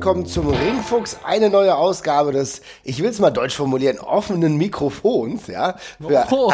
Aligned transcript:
willkommen 0.00 0.24
zum 0.24 0.48
Ringfuchs, 0.48 1.18
eine 1.24 1.50
neue 1.50 1.76
Ausgabe 1.76 2.32
des, 2.32 2.62
ich 2.84 3.02
will 3.02 3.10
es 3.10 3.18
mal 3.18 3.28
deutsch 3.28 3.54
formulieren, 3.54 3.98
offenen 3.98 4.56
Mikrofons, 4.56 5.46
ja. 5.46 5.76
Oh. 6.30 6.50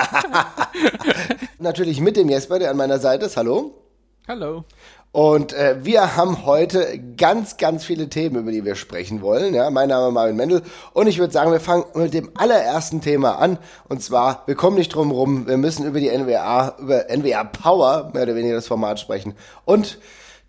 natürlich 1.60 2.00
mit 2.00 2.16
dem 2.16 2.28
Jesper, 2.28 2.58
der 2.58 2.72
an 2.72 2.76
meiner 2.76 2.98
Seite 2.98 3.26
ist. 3.26 3.36
Hallo. 3.36 3.84
Hallo. 4.26 4.64
Und 5.12 5.52
äh, 5.52 5.76
wir 5.84 6.16
haben 6.16 6.44
heute 6.44 7.00
ganz, 7.16 7.56
ganz 7.56 7.84
viele 7.84 8.08
Themen, 8.08 8.34
über 8.34 8.50
die 8.50 8.64
wir 8.64 8.74
sprechen 8.74 9.22
wollen. 9.22 9.54
Ja, 9.54 9.70
mein 9.70 9.90
Name 9.90 10.08
ist 10.08 10.14
Marvin 10.14 10.34
Mendel 10.34 10.62
und 10.92 11.06
ich 11.06 11.20
würde 11.20 11.32
sagen, 11.32 11.52
wir 11.52 11.60
fangen 11.60 11.84
mit 11.94 12.14
dem 12.14 12.32
allerersten 12.34 13.00
Thema 13.00 13.38
an. 13.38 13.58
Und 13.88 14.02
zwar, 14.02 14.42
wir 14.46 14.56
kommen 14.56 14.76
nicht 14.76 14.92
drum 14.92 15.12
rum, 15.12 15.46
wir 15.46 15.56
müssen 15.56 15.86
über 15.86 16.00
die 16.00 16.10
NWA, 16.10 16.74
über 16.80 17.04
NWA 17.16 17.44
Power, 17.44 18.10
mehr 18.12 18.24
oder 18.24 18.34
weniger 18.34 18.56
das 18.56 18.66
Format 18.66 18.98
sprechen. 18.98 19.36
Und 19.64 20.00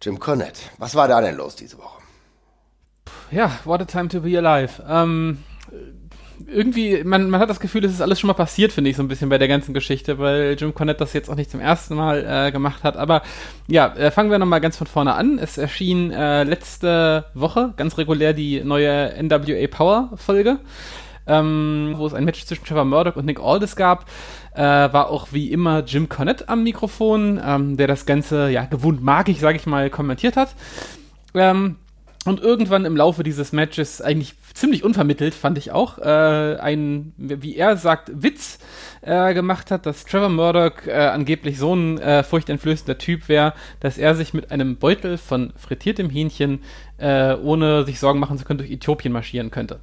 Jim 0.01 0.17
Cornette. 0.17 0.61
Was 0.79 0.95
war 0.95 1.07
da 1.07 1.21
denn 1.21 1.35
los 1.35 1.55
diese 1.55 1.77
Woche? 1.77 1.96
Ja, 3.31 3.51
what 3.65 3.81
a 3.81 3.85
time 3.85 4.07
to 4.09 4.21
be 4.21 4.37
alive. 4.37 4.81
Ähm, 4.87 5.39
irgendwie, 6.45 7.03
man, 7.03 7.29
man 7.29 7.39
hat 7.41 7.49
das 7.49 7.59
Gefühl, 7.59 7.83
es 7.83 7.91
ist 7.91 8.01
alles 8.01 8.19
schon 8.19 8.27
mal 8.27 8.33
passiert, 8.33 8.71
finde 8.71 8.89
ich, 8.89 8.95
so 8.95 9.03
ein 9.03 9.07
bisschen 9.07 9.29
bei 9.29 9.37
der 9.37 9.47
ganzen 9.47 9.73
Geschichte, 9.73 10.19
weil 10.19 10.55
Jim 10.57 10.73
Cornette 10.73 10.99
das 10.99 11.13
jetzt 11.13 11.29
auch 11.29 11.35
nicht 11.35 11.49
zum 11.49 11.59
ersten 11.59 11.95
Mal 11.95 12.25
äh, 12.25 12.51
gemacht 12.51 12.83
hat. 12.83 12.95
Aber 12.95 13.21
ja, 13.67 13.93
äh, 13.95 14.11
fangen 14.11 14.31
wir 14.31 14.39
nochmal 14.39 14.61
ganz 14.61 14.77
von 14.77 14.87
vorne 14.87 15.15
an. 15.15 15.39
Es 15.39 15.57
erschien 15.57 16.11
äh, 16.11 16.43
letzte 16.43 17.25
Woche 17.33 17.73
ganz 17.75 17.97
regulär 17.97 18.33
die 18.33 18.63
neue 18.63 19.13
NWA 19.21 19.67
Power 19.67 20.11
Folge. 20.15 20.59
Ähm, 21.29 21.95
wo 21.97 22.07
es 22.07 22.13
ein 22.13 22.23
Match 22.23 22.45
zwischen 22.45 22.63
Trevor 22.63 22.85
Murdoch 22.85 23.17
und 23.17 23.25
Nick 23.25 23.41
Aldis 23.41 23.75
gab, 23.75 24.05
äh, 24.55 24.61
war 24.61 25.09
auch 25.09 25.27
wie 25.31 25.51
immer 25.51 25.83
Jim 25.83 26.07
Cornette 26.07 26.47
am 26.47 26.63
Mikrofon, 26.63 27.41
ähm, 27.45 27.75
der 27.75 27.87
das 27.87 28.05
Ganze, 28.05 28.49
ja, 28.49 28.63
gewohnt 28.63 29.03
magig, 29.03 29.41
sage 29.41 29.57
ich 29.57 29.65
mal, 29.65 29.89
kommentiert 29.89 30.37
hat. 30.37 30.55
Ähm, 31.33 31.75
und 32.25 32.41
irgendwann 32.41 32.85
im 32.85 32.97
Laufe 32.97 33.23
dieses 33.23 33.51
Matches, 33.51 34.01
eigentlich 34.01 34.33
ziemlich 34.53 34.83
unvermittelt, 34.83 35.33
fand 35.33 35.57
ich 35.57 35.71
auch, 35.71 35.97
äh, 35.99 36.57
ein, 36.59 37.13
wie 37.17 37.55
er 37.55 37.77
sagt, 37.77 38.11
Witz 38.13 38.59
äh, 39.01 39.33
gemacht 39.33 39.71
hat, 39.71 39.85
dass 39.85 40.05
Trevor 40.05 40.29
Murdoch 40.29 40.85
äh, 40.85 40.91
angeblich 40.91 41.57
so 41.57 41.73
ein 41.73 41.99
äh, 41.99 42.23
furchteinflößender 42.23 42.97
Typ 42.97 43.29
wäre, 43.29 43.53
dass 43.79 43.97
er 43.97 44.15
sich 44.15 44.33
mit 44.33 44.51
einem 44.51 44.77
Beutel 44.77 45.17
von 45.17 45.53
frittiertem 45.55 46.09
Hähnchen, 46.09 46.63
äh, 46.97 47.33
ohne 47.35 47.85
sich 47.85 47.99
Sorgen 47.99 48.19
machen 48.19 48.37
zu 48.37 48.45
können, 48.45 48.59
durch 48.59 48.71
Äthiopien 48.71 49.13
marschieren 49.13 49.51
könnte. 49.51 49.79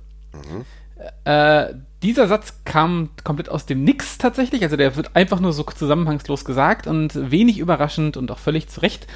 Äh, 1.25 1.75
dieser 2.05 2.29
Satz 2.29 2.61
kam 2.67 3.09
komplett 3.25 3.49
aus 3.49 3.65
dem 3.65 3.83
Nix 3.83 4.19
tatsächlich, 4.19 4.63
also 4.63 4.77
der 4.77 4.95
wird 4.95 5.17
einfach 5.17 5.41
nur 5.41 5.55
so 5.55 5.63
zusammenhangslos 5.63 6.45
gesagt 6.45 6.87
und 6.87 7.31
wenig 7.31 7.59
überraschend 7.59 8.19
und 8.19 8.31
auch 8.31 8.39
völlig 8.39 8.69
zu 8.69 8.83
Recht 8.83 9.07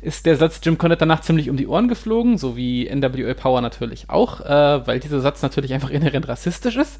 ist 0.00 0.24
der 0.24 0.36
Satz 0.36 0.58
Jim 0.62 0.78
Cornette 0.78 1.00
danach 1.00 1.20
ziemlich 1.20 1.50
um 1.50 1.58
die 1.58 1.66
Ohren 1.66 1.88
geflogen, 1.88 2.38
so 2.38 2.56
wie 2.56 2.88
NWA 2.88 3.34
Power 3.34 3.60
natürlich 3.60 4.08
auch, 4.08 4.40
äh, 4.40 4.86
weil 4.86 4.98
dieser 4.98 5.20
Satz 5.20 5.42
natürlich 5.42 5.74
einfach 5.74 5.90
inhärent 5.90 6.26
rassistisch 6.26 6.76
ist. 6.76 6.98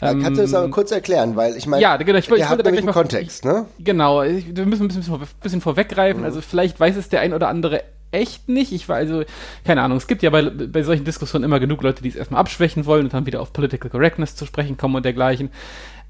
Ja, 0.00 0.14
kannst 0.14 0.38
du 0.38 0.42
das 0.42 0.54
aber 0.54 0.70
kurz 0.70 0.90
erklären, 0.90 1.36
weil 1.36 1.56
ich 1.56 1.66
meine, 1.66 1.82
Ja, 1.82 1.96
genau, 1.96 2.18
ich, 2.18 2.24
ich 2.26 2.30
wollte 2.30 2.62
da 2.62 2.70
gleich 2.70 2.84
mal- 2.84 2.92
Kontext, 2.92 3.44
ne? 3.44 3.66
Genau, 3.78 4.22
ich, 4.22 4.56
wir 4.56 4.66
müssen 4.66 4.84
ein 4.84 4.88
bisschen, 4.88 5.20
bisschen 5.42 5.60
vorweggreifen. 5.60 6.24
Also 6.24 6.40
vielleicht 6.40 6.80
weiß 6.80 6.96
es 6.96 7.08
der 7.08 7.20
ein 7.20 7.34
oder 7.34 7.48
andere 7.48 7.82
echt 8.12 8.48
nicht. 8.48 8.72
Ich 8.72 8.88
war 8.88 8.96
also, 8.96 9.22
keine 9.64 9.82
Ahnung, 9.82 9.98
es 9.98 10.06
gibt 10.06 10.22
ja 10.22 10.30
bei, 10.30 10.42
bei 10.42 10.82
solchen 10.82 11.04
Diskussionen 11.04 11.44
immer 11.44 11.60
genug 11.60 11.82
Leute, 11.82 12.02
die 12.02 12.08
es 12.08 12.16
erstmal 12.16 12.40
abschwächen 12.40 12.86
wollen 12.86 13.04
und 13.04 13.14
dann 13.14 13.26
wieder 13.26 13.40
auf 13.40 13.52
Political 13.52 13.90
Correctness 13.90 14.34
zu 14.36 14.46
sprechen 14.46 14.76
kommen 14.76 14.96
und 14.96 15.04
dergleichen. 15.04 15.50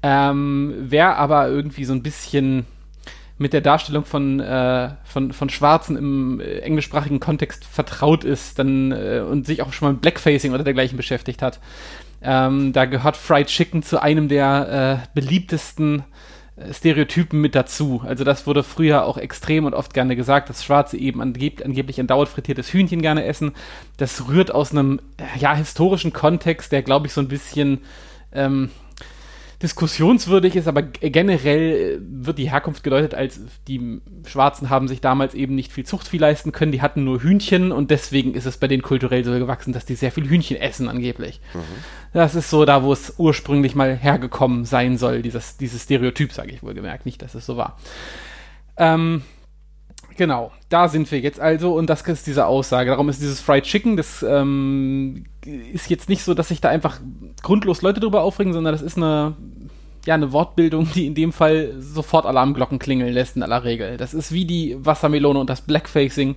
Ähm, 0.03 0.73
wer 0.79 1.17
aber 1.17 1.47
irgendwie 1.49 1.85
so 1.85 1.93
ein 1.93 2.01
bisschen 2.01 2.65
mit 3.37 3.53
der 3.53 3.61
Darstellung 3.61 4.05
von, 4.05 4.39
äh, 4.39 4.89
von, 5.03 5.33
von 5.33 5.49
Schwarzen 5.49 5.95
im 5.97 6.39
äh, 6.39 6.59
englischsprachigen 6.59 7.19
Kontext 7.19 7.65
vertraut 7.65 8.23
ist 8.23 8.57
dann, 8.59 8.91
äh, 8.91 9.23
und 9.27 9.45
sich 9.47 9.61
auch 9.61 9.73
schon 9.73 9.87
mal 9.87 9.91
mit 9.93 10.01
Blackfacing 10.01 10.53
oder 10.53 10.63
dergleichen 10.63 10.95
beschäftigt 10.97 11.41
hat. 11.41 11.59
Ähm, 12.21 12.73
da 12.73 12.85
gehört 12.85 13.17
Fried 13.17 13.47
Chicken 13.47 13.83
zu 13.83 14.01
einem 14.01 14.27
der 14.27 15.03
äh, 15.03 15.07
beliebtesten 15.15 16.03
äh, 16.55 16.73
Stereotypen 16.73 17.41
mit 17.41 17.55
dazu. 17.55 18.03
Also 18.05 18.23
das 18.23 18.45
wurde 18.45 18.63
früher 18.63 19.05
auch 19.05 19.17
extrem 19.17 19.65
und 19.65 19.73
oft 19.73 19.93
gerne 19.93 20.15
gesagt, 20.15 20.49
dass 20.49 20.63
Schwarze 20.63 20.97
eben 20.97 21.21
angeb 21.21 21.63
angeblich 21.65 21.99
andauernd 21.99 22.29
frittiertes 22.29 22.71
Hühnchen 22.71 23.01
gerne 23.01 23.25
essen. 23.25 23.53
Das 23.97 24.27
rührt 24.27 24.53
aus 24.53 24.71
einem 24.71 24.99
ja, 25.39 25.55
historischen 25.55 26.13
Kontext, 26.13 26.71
der 26.71 26.83
glaube 26.83 27.07
ich 27.07 27.13
so 27.13 27.21
ein 27.21 27.27
bisschen 27.27 27.79
ähm, 28.33 28.69
diskussionswürdig 29.61 30.55
ist, 30.55 30.67
aber 30.67 30.81
generell 30.81 31.99
äh, 31.99 31.99
wird 32.01 32.37
die 32.37 32.49
Herkunft 32.51 32.83
gedeutet 32.83 33.13
als 33.13 33.39
die 33.67 34.01
Schwarzen 34.25 34.69
haben 34.69 34.87
sich 34.87 35.01
damals 35.01 35.33
eben 35.33 35.55
nicht 35.55 35.71
viel 35.71 35.85
Zuchtvieh 35.85 36.17
leisten 36.17 36.51
können, 36.51 36.71
die 36.71 36.81
hatten 36.81 37.03
nur 37.03 37.21
Hühnchen 37.21 37.71
und 37.71 37.91
deswegen 37.91 38.33
ist 38.33 38.45
es 38.45 38.57
bei 38.57 38.67
denen 38.67 38.81
kulturell 38.81 39.23
so 39.23 39.31
gewachsen, 39.31 39.73
dass 39.73 39.85
die 39.85 39.95
sehr 39.95 40.11
viel 40.11 40.27
Hühnchen 40.27 40.57
essen 40.57 40.87
angeblich. 40.87 41.41
Das 42.13 42.35
ist 42.35 42.49
so 42.49 42.65
da, 42.65 42.83
wo 42.83 42.91
es 42.91 43.15
ursprünglich 43.17 43.75
mal 43.75 43.95
hergekommen 43.95 44.65
sein 44.65 44.97
soll, 44.97 45.21
dieses, 45.21 45.57
dieses 45.57 45.83
Stereotyp, 45.83 46.33
sage 46.33 46.51
ich 46.51 46.63
wohl 46.63 46.73
gemerkt, 46.73 47.05
nicht, 47.05 47.21
dass 47.21 47.35
es 47.35 47.45
so 47.45 47.57
war. 47.57 47.77
Ähm, 48.77 49.23
Genau, 50.17 50.51
da 50.69 50.87
sind 50.87 51.11
wir 51.11 51.19
jetzt 51.19 51.39
also 51.39 51.73
und 51.75 51.89
das 51.89 52.01
ist 52.01 52.27
diese 52.27 52.45
Aussage. 52.45 52.91
Darum 52.91 53.09
ist 53.09 53.21
dieses 53.21 53.39
Fried 53.39 53.63
Chicken, 53.63 53.97
das 53.97 54.23
ähm, 54.23 55.25
ist 55.45 55.89
jetzt 55.89 56.09
nicht 56.09 56.23
so, 56.23 56.33
dass 56.33 56.49
sich 56.49 56.61
da 56.61 56.69
einfach 56.69 56.99
grundlos 57.41 57.81
Leute 57.81 57.99
drüber 57.99 58.21
aufregen, 58.21 58.53
sondern 58.53 58.73
das 58.73 58.81
ist 58.81 58.97
eine, 58.97 59.35
ja, 60.05 60.15
eine 60.15 60.31
Wortbildung, 60.31 60.89
die 60.93 61.07
in 61.07 61.15
dem 61.15 61.31
Fall 61.31 61.73
sofort 61.79 62.25
Alarmglocken 62.25 62.79
klingeln 62.79 63.13
lässt 63.13 63.35
in 63.35 63.43
aller 63.43 63.63
Regel. 63.63 63.97
Das 63.97 64.13
ist 64.13 64.31
wie 64.31 64.45
die 64.45 64.77
Wassermelone 64.79 65.39
und 65.39 65.49
das 65.49 65.61
Blackfacing. 65.61 66.35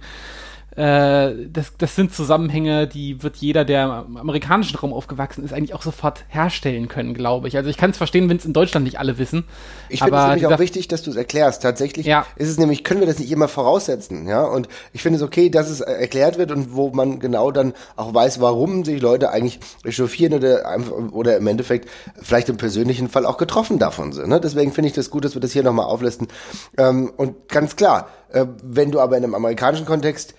Äh, 0.76 1.46
das, 1.52 1.72
das 1.78 1.94
sind 1.94 2.12
Zusammenhänge, 2.12 2.86
die 2.88 3.22
wird 3.22 3.36
jeder, 3.36 3.64
der 3.64 4.04
im 4.08 4.16
amerikanischen 4.16 4.76
Raum 4.76 4.92
aufgewachsen 4.92 5.44
ist, 5.44 5.52
eigentlich 5.52 5.74
auch 5.74 5.82
sofort 5.82 6.24
herstellen 6.28 6.88
können, 6.88 7.14
glaube 7.14 7.48
ich. 7.48 7.56
Also 7.56 7.70
ich 7.70 7.76
kann 7.76 7.90
es 7.90 7.96
verstehen, 7.96 8.28
wenn 8.28 8.38
es 8.38 8.44
in 8.44 8.52
Deutschland 8.52 8.84
nicht 8.84 8.98
alle 8.98 9.18
wissen. 9.18 9.44
Ich 9.88 10.02
finde 10.02 10.18
es 10.18 10.26
nämlich 10.26 10.46
auch 10.46 10.58
wichtig, 10.58 10.88
dass 10.88 11.02
du 11.02 11.10
es 11.10 11.16
erklärst. 11.16 11.62
Tatsächlich 11.62 12.06
Ja. 12.06 12.26
ist 12.36 12.48
es 12.48 12.58
nämlich, 12.58 12.82
können 12.82 13.00
wir 13.00 13.06
das 13.06 13.18
nicht 13.18 13.30
immer 13.30 13.48
voraussetzen, 13.48 14.26
ja? 14.26 14.42
Und 14.42 14.68
ich 14.92 15.02
finde 15.02 15.18
es 15.18 15.22
okay, 15.22 15.48
dass 15.50 15.70
es 15.70 15.80
äh, 15.80 15.92
erklärt 15.92 16.38
wird 16.38 16.50
und 16.50 16.74
wo 16.74 16.90
man 16.90 17.20
genau 17.20 17.50
dann 17.50 17.72
auch 17.96 18.12
weiß, 18.12 18.40
warum 18.40 18.84
sich 18.84 19.00
Leute 19.00 19.30
eigentlich 19.30 19.60
echauffieren 19.84 20.34
oder 20.34 20.68
einfach, 20.68 20.92
oder 21.12 21.36
im 21.36 21.46
Endeffekt 21.46 21.88
vielleicht 22.20 22.48
im 22.48 22.56
persönlichen 22.56 23.08
Fall 23.08 23.26
auch 23.26 23.36
getroffen 23.36 23.78
davon 23.78 24.12
sind. 24.12 24.28
Ne? 24.28 24.40
Deswegen 24.40 24.72
finde 24.72 24.88
ich 24.88 24.94
das 24.94 25.10
gut, 25.10 25.24
dass 25.24 25.34
wir 25.34 25.40
das 25.40 25.52
hier 25.52 25.62
nochmal 25.62 25.86
auflisten. 25.86 26.28
Ähm, 26.76 27.12
und 27.16 27.48
ganz 27.48 27.76
klar, 27.76 28.08
äh, 28.30 28.46
wenn 28.62 28.90
du 28.90 29.00
aber 29.00 29.16
in 29.16 29.24
einem 29.24 29.34
amerikanischen 29.34 29.86
Kontext 29.86 30.34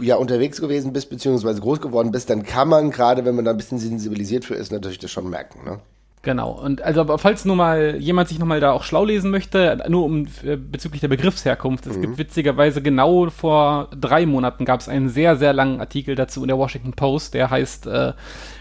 ja 0.00 0.16
unterwegs 0.16 0.60
gewesen 0.60 0.92
bist, 0.92 1.10
beziehungsweise 1.10 1.60
groß 1.60 1.80
geworden 1.80 2.10
bist, 2.10 2.30
dann 2.30 2.42
kann 2.42 2.68
man, 2.68 2.90
gerade 2.90 3.24
wenn 3.24 3.34
man 3.34 3.44
da 3.44 3.52
ein 3.52 3.56
bisschen 3.56 3.78
sensibilisiert 3.78 4.44
für 4.44 4.54
ist, 4.54 4.72
natürlich 4.72 4.98
das 4.98 5.10
schon 5.10 5.28
merken. 5.28 5.64
Ne? 5.64 5.80
Genau. 6.22 6.50
Und 6.50 6.82
also, 6.82 7.00
aber 7.00 7.18
falls 7.18 7.44
nur 7.44 7.56
mal 7.56 7.96
jemand 7.98 8.28
sich 8.28 8.38
nochmal 8.38 8.60
da 8.60 8.72
auch 8.72 8.82
schlau 8.82 9.04
lesen 9.04 9.30
möchte, 9.30 9.82
nur 9.88 10.04
um 10.04 10.26
äh, 10.44 10.56
bezüglich 10.56 11.00
der 11.00 11.08
Begriffsherkunft, 11.08 11.86
es 11.86 12.00
gibt 12.00 12.18
witzigerweise 12.18 12.82
genau 12.82 13.30
vor 13.30 13.88
drei 13.98 14.26
Monaten 14.26 14.64
gab 14.64 14.80
es 14.80 14.88
einen 14.88 15.08
sehr, 15.08 15.36
sehr 15.36 15.52
langen 15.52 15.80
Artikel 15.80 16.14
dazu 16.14 16.42
in 16.42 16.48
der 16.48 16.58
Washington 16.58 16.92
Post, 16.92 17.34
der 17.34 17.50
heißt 17.50 17.86
äh, 17.86 18.12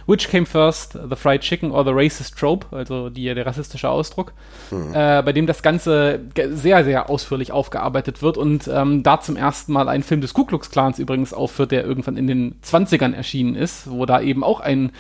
Which 0.06 0.30
came 0.30 0.46
first, 0.46 0.94
the 0.94 1.16
fried 1.18 1.42
chicken 1.42 1.72
or 1.72 1.84
the 1.84 1.92
racist 1.92 2.38
trope, 2.38 2.66
also 2.72 3.10
die, 3.10 3.26
der 3.26 3.46
rassistische 3.46 3.90
Ausdruck, 3.90 4.32
äh, 4.72 5.22
bei 5.22 5.34
dem 5.34 5.48
das 5.48 5.62
Ganze 5.62 6.22
sehr, 6.52 6.86
sehr 6.86 7.10
ausführlich 7.10 7.52
aufgearbeitet 7.52 8.22
wird 8.22 8.38
und 8.38 8.70
ähm, 8.70 9.04
da 9.04 9.20
zum 9.20 9.36
ersten 9.36 9.74
Mal 9.74 9.90
ein 9.90 10.04
Film 10.04 10.22
des 10.22 10.34
Ku 10.34 10.46
Klux 10.46 10.72
Klans 10.72 10.98
übrigens 10.98 11.34
aufführt, 11.34 11.72
der 11.72 11.84
irgendwann 11.84 12.16
in 12.16 12.28
den 12.28 12.56
20ern 12.64 13.14
erschienen 13.14 13.56
ist, 13.56 13.92
wo 13.92 14.06
da 14.06 14.22
eben 14.22 14.46
auch 14.46 14.62
ein 14.62 14.92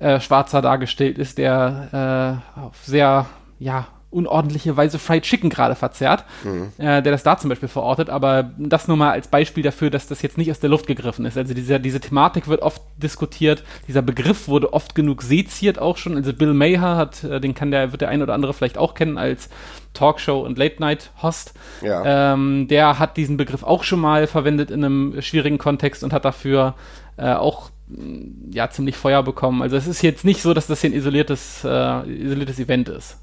äh, 0.00 0.20
Schwarzer 0.20 0.62
dargestellt 0.62 1.18
ist, 1.18 1.38
der 1.38 2.42
äh, 2.56 2.60
auf 2.60 2.76
sehr, 2.84 3.26
ja, 3.58 3.86
unordentliche 4.10 4.76
Weise 4.76 4.98
Fried 4.98 5.22
Chicken 5.22 5.50
gerade 5.50 5.76
verzehrt, 5.76 6.24
äh, 6.78 7.00
der 7.00 7.12
das 7.12 7.22
da 7.22 7.38
zum 7.38 7.48
Beispiel 7.48 7.68
verortet, 7.68 8.10
aber 8.10 8.50
das 8.58 8.88
nur 8.88 8.96
mal 8.96 9.12
als 9.12 9.28
Beispiel 9.28 9.62
dafür, 9.62 9.88
dass 9.88 10.08
das 10.08 10.20
jetzt 10.22 10.36
nicht 10.36 10.50
aus 10.50 10.58
der 10.58 10.68
Luft 10.68 10.88
gegriffen 10.88 11.24
ist. 11.26 11.38
Also 11.38 11.54
diese, 11.54 11.78
diese 11.78 12.00
Thematik 12.00 12.48
wird 12.48 12.62
oft 12.62 12.82
diskutiert, 12.96 13.62
dieser 13.86 14.02
Begriff 14.02 14.48
wurde 14.48 14.72
oft 14.72 14.96
genug 14.96 15.22
seziert 15.22 15.78
auch 15.78 15.96
schon. 15.96 16.16
Also 16.16 16.32
Bill 16.32 16.54
Maher 16.54 16.96
hat, 16.96 17.22
äh, 17.22 17.40
den 17.40 17.54
kann 17.54 17.70
der, 17.70 17.92
wird 17.92 18.00
der 18.00 18.08
ein 18.08 18.20
oder 18.20 18.34
andere 18.34 18.52
vielleicht 18.52 18.78
auch 18.78 18.94
kennen 18.94 19.16
als 19.16 19.48
Talkshow 19.94 20.40
und 20.40 20.58
Late-Night-Host. 20.58 21.54
Ja. 21.82 22.32
Ähm, 22.32 22.66
der 22.66 22.98
hat 22.98 23.16
diesen 23.16 23.36
Begriff 23.36 23.62
auch 23.62 23.84
schon 23.84 24.00
mal 24.00 24.26
verwendet 24.26 24.72
in 24.72 24.84
einem 24.84 25.22
schwierigen 25.22 25.58
Kontext 25.58 26.02
und 26.02 26.12
hat 26.12 26.24
dafür 26.24 26.74
äh, 27.16 27.32
auch 27.32 27.70
ja 28.50 28.70
ziemlich 28.70 28.96
Feuer 28.96 29.22
bekommen. 29.22 29.62
Also 29.62 29.76
es 29.76 29.86
ist 29.86 30.02
jetzt 30.02 30.24
nicht 30.24 30.42
so, 30.42 30.54
dass 30.54 30.66
das 30.66 30.80
hier 30.80 30.90
ein 30.90 30.94
isoliertes, 30.94 31.64
äh, 31.64 32.10
isoliertes 32.10 32.58
Event 32.58 32.88
ist. 32.88 33.16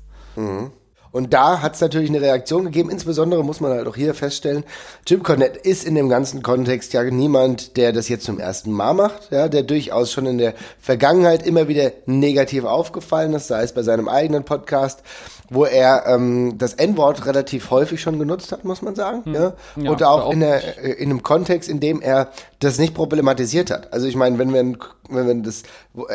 Und 1.11 1.33
da 1.33 1.61
hat 1.61 1.75
es 1.75 1.81
natürlich 1.81 2.09
eine 2.09 2.21
Reaktion 2.21 2.65
gegeben. 2.65 2.89
Insbesondere 2.89 3.43
muss 3.43 3.59
man 3.59 3.71
halt 3.71 3.87
auch 3.87 3.95
hier 3.95 4.13
feststellen, 4.13 4.63
Jim 5.07 5.23
Cornette 5.23 5.57
ist 5.57 5.83
in 5.83 5.95
dem 5.95 6.09
ganzen 6.09 6.43
Kontext 6.43 6.93
ja 6.93 7.03
niemand, 7.03 7.77
der 7.77 7.93
das 7.93 8.09
jetzt 8.09 8.25
zum 8.25 8.39
ersten 8.39 8.71
Mal 8.71 8.93
macht, 8.93 9.31
ja, 9.31 9.47
der 9.47 9.63
durchaus 9.63 10.11
schon 10.11 10.25
in 10.25 10.37
der 10.37 10.53
Vergangenheit 10.79 11.45
immer 11.45 11.67
wieder 11.67 11.91
negativ 12.05 12.65
aufgefallen 12.65 13.33
ist, 13.33 13.47
sei 13.47 13.63
es 13.63 13.73
bei 13.73 13.83
seinem 13.83 14.07
eigenen 14.07 14.43
Podcast, 14.43 15.01
wo 15.49 15.65
er 15.65 16.05
ähm, 16.07 16.57
das 16.57 16.73
N-Wort 16.73 17.25
relativ 17.25 17.71
häufig 17.71 18.01
schon 18.01 18.19
genutzt 18.19 18.51
hat, 18.51 18.65
muss 18.65 18.81
man 18.81 18.95
sagen. 18.95 19.23
Hm. 19.25 19.33
Ja? 19.33 19.53
ja 19.75 19.91
und 19.91 20.03
auch, 20.03 20.25
auch 20.25 20.33
in, 20.33 20.41
der, 20.41 20.83
äh, 20.83 20.91
in 20.93 21.09
einem 21.09 21.23
Kontext, 21.23 21.69
in 21.69 21.79
dem 21.79 22.01
er 22.01 22.29
das 22.59 22.79
nicht 22.79 22.93
problematisiert 22.93 23.71
hat. 23.71 23.93
Also 23.93 24.07
ich 24.07 24.15
meine, 24.15 24.39
wenn 24.39 24.53
wir, 24.53 24.77
wenn 25.09 25.27
wir 25.27 25.35
das 25.35 25.63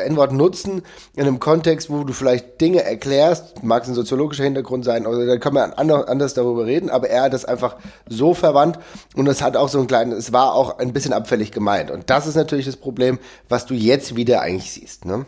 N-Wort 0.07 0.33
nutzen, 0.33 0.83
in 1.15 1.23
einem 1.23 1.39
Kontext, 1.39 1.89
wo 1.89 2.05
du 2.05 2.13
vielleicht 2.13 2.61
Dinge 2.61 2.83
erklärst, 2.83 3.63
mag 3.63 3.85
es 3.85 3.89
ein 3.89 3.95
soziologischer 3.95 4.45
Hintergrund 4.45 4.85
sein, 4.85 5.07
oder 5.07 5.25
dann 5.25 5.41
können 5.41 5.57
wir 5.57 5.79
anders 5.79 6.35
darüber 6.35 6.67
reden, 6.67 6.91
aber 6.91 7.09
er 7.09 7.23
hat 7.23 7.33
das 7.33 7.45
einfach 7.45 7.77
so 8.09 8.35
verwandt 8.35 8.79
und 9.15 9.29
es 9.29 9.41
hat 9.41 9.57
auch 9.57 9.69
so 9.69 9.81
ein 9.81 9.87
kleines, 9.87 10.19
es 10.19 10.33
war 10.33 10.55
auch 10.55 10.79
ein 10.79 10.93
bisschen 10.93 11.13
abfällig 11.13 11.53
gemeint. 11.53 11.91
Und 11.91 12.11
das 12.11 12.27
ist 12.27 12.35
natürlich 12.35 12.67
das 12.67 12.77
Problem, 12.77 13.19
was 13.49 13.67
du 13.67 13.75
jetzt 13.75 14.17
wieder 14.17 14.41
eigentlich 14.41 14.73
siehst. 14.73 15.05
Ne? 15.05 15.27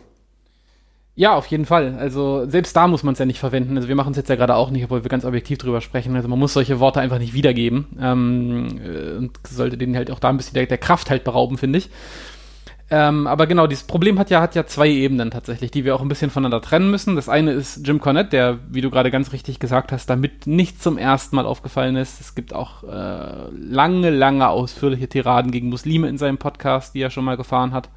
Ja, 1.17 1.33
auf 1.33 1.47
jeden 1.47 1.65
Fall. 1.65 1.95
Also 1.97 2.45
selbst 2.49 2.75
da 2.75 2.87
muss 2.87 3.03
man 3.03 3.13
es 3.13 3.19
ja 3.19 3.25
nicht 3.25 3.39
verwenden. 3.39 3.77
Also 3.77 3.87
wir 3.87 3.95
machen 3.95 4.11
es 4.11 4.17
jetzt 4.17 4.29
ja 4.29 4.35
gerade 4.35 4.55
auch 4.55 4.69
nicht, 4.69 4.83
obwohl 4.83 5.03
wir 5.03 5.09
ganz 5.09 5.23
objektiv 5.23 5.57
drüber 5.57 5.79
sprechen. 5.79 6.13
Also 6.15 6.27
man 6.27 6.37
muss 6.37 6.53
solche 6.53 6.81
Worte 6.81 6.99
einfach 6.99 7.19
nicht 7.19 7.33
wiedergeben 7.33 7.87
ähm, 8.01 8.67
äh, 8.83 9.17
und 9.17 9.39
sollte 9.47 9.77
denen 9.77 9.95
halt 9.95 10.11
auch 10.11 10.19
da 10.19 10.27
ein 10.29 10.35
bisschen 10.35 10.55
der, 10.55 10.65
der 10.65 10.77
Kraft 10.77 11.09
halt 11.09 11.23
berauben, 11.23 11.57
finde 11.57 11.79
ich. 11.79 11.89
Ähm, 12.91 13.25
aber 13.27 13.47
genau, 13.47 13.65
dieses 13.65 13.85
Problem 13.85 14.19
hat 14.19 14.29
ja, 14.29 14.41
hat 14.41 14.53
ja 14.53 14.67
zwei 14.67 14.89
Ebenen 14.89 15.31
tatsächlich, 15.31 15.71
die 15.71 15.85
wir 15.85 15.95
auch 15.95 16.01
ein 16.01 16.07
bisschen 16.09 16.29
voneinander 16.29 16.61
trennen 16.61 16.91
müssen. 16.91 17.15
Das 17.15 17.29
eine 17.29 17.51
ist 17.51 17.87
Jim 17.87 17.99
Cornette, 17.99 18.29
der, 18.29 18.59
wie 18.69 18.81
du 18.81 18.91
gerade 18.91 19.09
ganz 19.09 19.31
richtig 19.31 19.59
gesagt 19.59 19.91
hast, 19.91 20.07
damit 20.07 20.45
nicht 20.45 20.83
zum 20.83 20.97
ersten 20.97 21.35
Mal 21.35 21.45
aufgefallen 21.45 21.95
ist. 21.95 22.21
Es 22.21 22.35
gibt 22.35 22.53
auch 22.53 22.83
äh, 22.83 23.49
lange, 23.57 24.11
lange 24.11 24.49
ausführliche 24.49 25.07
Tiraden 25.07 25.51
gegen 25.51 25.69
Muslime 25.69 26.09
in 26.09 26.17
seinem 26.19 26.37
Podcast, 26.37 26.93
die 26.93 27.01
er 27.01 27.09
schon 27.09 27.25
mal 27.25 27.37
gefahren 27.37 27.73
hat. 27.73 27.89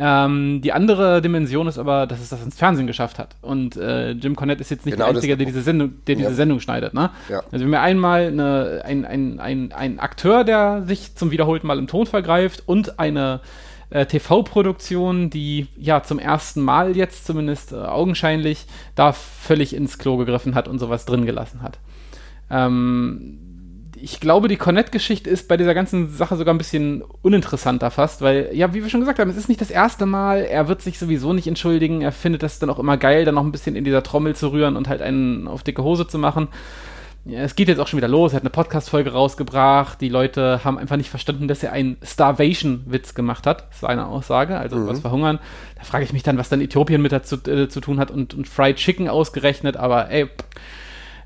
Ähm, 0.00 0.60
die 0.62 0.72
andere 0.72 1.20
Dimension 1.20 1.66
ist 1.66 1.76
aber, 1.76 2.06
dass 2.06 2.20
es 2.20 2.28
das 2.28 2.42
ins 2.42 2.56
Fernsehen 2.56 2.86
geschafft 2.86 3.18
hat. 3.18 3.34
Und 3.42 3.76
äh, 3.76 4.12
Jim 4.12 4.36
Cornette 4.36 4.60
ist 4.60 4.70
jetzt 4.70 4.86
nicht 4.86 4.94
genau 4.94 5.06
der 5.06 5.16
Einzige, 5.16 5.36
der 5.36 5.46
diese 5.46 5.62
Sendung, 5.62 5.94
der 6.06 6.14
diese 6.14 6.28
ja. 6.28 6.34
Sendung 6.34 6.60
schneidet. 6.60 6.94
Ne? 6.94 7.10
Ja. 7.28 7.42
Also 7.50 7.66
wir 7.66 7.78
haben 7.78 7.84
einmal 7.84 8.26
eine, 8.28 8.82
ein, 8.84 9.04
ein, 9.04 9.40
ein, 9.40 9.72
ein 9.72 9.98
Akteur, 9.98 10.44
der 10.44 10.84
sich 10.86 11.16
zum 11.16 11.32
wiederholten 11.32 11.66
Mal 11.66 11.78
im 11.78 11.88
Ton 11.88 12.06
vergreift 12.06 12.62
und 12.66 13.00
eine 13.00 13.40
äh, 13.90 14.06
TV-Produktion, 14.06 15.30
die 15.30 15.66
ja 15.76 16.02
zum 16.04 16.20
ersten 16.20 16.62
Mal 16.62 16.96
jetzt 16.96 17.26
zumindest 17.26 17.72
äh, 17.72 17.76
augenscheinlich 17.76 18.66
da 18.94 19.12
völlig 19.12 19.74
ins 19.74 19.98
Klo 19.98 20.16
gegriffen 20.16 20.54
hat 20.54 20.68
und 20.68 20.78
sowas 20.78 21.06
drin 21.06 21.26
gelassen 21.26 21.62
hat. 21.62 21.78
Ähm, 22.50 23.38
ich 23.96 24.20
glaube, 24.20 24.48
die 24.48 24.56
Cornette-Geschichte 24.56 25.30
ist 25.30 25.48
bei 25.48 25.56
dieser 25.56 25.74
ganzen 25.74 26.10
Sache 26.10 26.36
sogar 26.36 26.54
ein 26.54 26.58
bisschen 26.58 27.02
uninteressanter 27.22 27.90
fast, 27.90 28.22
weil, 28.22 28.50
ja, 28.52 28.74
wie 28.74 28.82
wir 28.82 28.90
schon 28.90 29.00
gesagt 29.00 29.18
haben, 29.18 29.30
es 29.30 29.36
ist 29.36 29.48
nicht 29.48 29.60
das 29.60 29.70
erste 29.70 30.06
Mal, 30.06 30.40
er 30.40 30.68
wird 30.68 30.82
sich 30.82 30.98
sowieso 30.98 31.32
nicht 31.32 31.46
entschuldigen, 31.46 32.02
er 32.02 32.12
findet 32.12 32.42
das 32.42 32.58
dann 32.58 32.70
auch 32.70 32.78
immer 32.78 32.96
geil, 32.96 33.24
dann 33.24 33.34
noch 33.34 33.44
ein 33.44 33.52
bisschen 33.52 33.76
in 33.76 33.84
dieser 33.84 34.02
Trommel 34.02 34.36
zu 34.36 34.48
rühren 34.52 34.76
und 34.76 34.88
halt 34.88 35.02
einen 35.02 35.48
auf 35.48 35.62
dicke 35.62 35.82
Hose 35.82 36.06
zu 36.06 36.18
machen. 36.18 36.48
Ja, 37.24 37.40
es 37.40 37.56
geht 37.56 37.68
jetzt 37.68 37.78
auch 37.78 37.88
schon 37.88 37.98
wieder 37.98 38.08
los, 38.08 38.32
er 38.32 38.36
hat 38.36 38.42
eine 38.42 38.50
Podcast-Folge 38.50 39.12
rausgebracht, 39.12 40.00
die 40.00 40.08
Leute 40.08 40.64
haben 40.64 40.78
einfach 40.78 40.96
nicht 40.96 41.10
verstanden, 41.10 41.46
dass 41.46 41.62
er 41.62 41.72
einen 41.72 41.98
Starvation-Witz 42.02 43.14
gemacht 43.14 43.46
hat, 43.46 43.68
das 43.70 43.82
war 43.82 43.90
eine 43.90 44.06
Aussage, 44.06 44.56
also 44.56 44.76
mhm. 44.76 44.86
was 44.86 45.00
verhungern. 45.00 45.38
Da 45.76 45.84
frage 45.84 46.04
ich 46.04 46.12
mich 46.12 46.22
dann, 46.22 46.38
was 46.38 46.48
dann 46.48 46.60
Äthiopien 46.60 47.02
mit 47.02 47.12
dazu 47.12 47.36
äh, 47.46 47.68
zu 47.68 47.80
tun 47.80 47.98
hat 47.98 48.10
und, 48.10 48.34
und 48.34 48.48
Fried 48.48 48.76
Chicken 48.76 49.08
ausgerechnet, 49.08 49.76
aber 49.76 50.10
ey, 50.10 50.28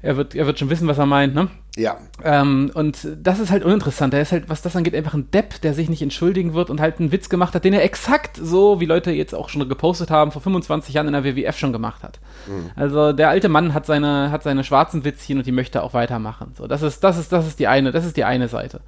er 0.02 0.16
wird, 0.16 0.34
er 0.34 0.46
wird 0.46 0.58
schon 0.58 0.69
wissen, 0.69 0.88
was 0.88 0.99
er 0.99 1.06
meint, 1.06 1.32
ne? 1.32 1.49
Ja. 1.76 1.96
Ähm, 2.25 2.72
und 2.75 3.06
das 3.22 3.38
ist 3.38 3.52
halt 3.52 3.64
uninteressant. 3.64 4.12
Er 4.12 4.20
ist 4.20 4.32
halt, 4.32 4.49
was 4.49 4.60
das 4.60 4.75
angeht, 4.75 4.96
einfach 4.96 5.14
ein 5.14 5.31
Depp, 5.31 5.60
der 5.62 5.75
sich 5.75 5.88
nicht 5.88 6.02
entschuldigen 6.02 6.54
wird 6.54 6.70
und 6.70 6.81
halt 6.81 6.99
einen 6.99 7.12
Witz 7.12 7.28
gemacht 7.28 7.54
hat, 7.54 7.64
den 7.64 7.72
er 7.72 7.84
exakt 7.84 8.37
so, 8.37 8.81
wie 8.81 8.84
Leute 8.84 9.12
jetzt 9.12 9.32
auch 9.32 9.49
schon 9.49 9.66
gepostet 9.69 10.10
haben, 10.10 10.32
vor 10.32 10.43
25 10.43 10.93
Jahren 10.93 11.06
in 11.06 11.12
der 11.12 11.25
WWF 11.25 11.56
schon 11.56 11.72
gemacht 11.72 12.02
hat. 12.02 12.19
Mhm. 12.49 12.72
Also 12.75 13.12
der 13.12 13.28
alte 13.28 13.49
Mann 13.49 13.75
hat 13.75 13.87
seine, 13.87 14.32
hat 14.32 14.43
seine 14.43 14.64
schwarzen 14.64 15.04
Witzchen 15.04 15.38
und 15.38 15.46
die 15.46 15.52
möchte 15.52 15.84
auch 15.84 15.94
weitermachen. 15.94 16.52
So, 16.58 16.66
das 16.66 16.82
ist, 16.82 17.05
das 17.05 17.16
ist, 17.16 17.31
das 17.31 17.46
ist 17.46 17.60
die 17.60 17.69
eine, 17.69 17.93
das 17.93 18.05
ist 18.05 18.16
die 18.16 18.25
eine 18.25 18.48
Seite. 18.48 18.81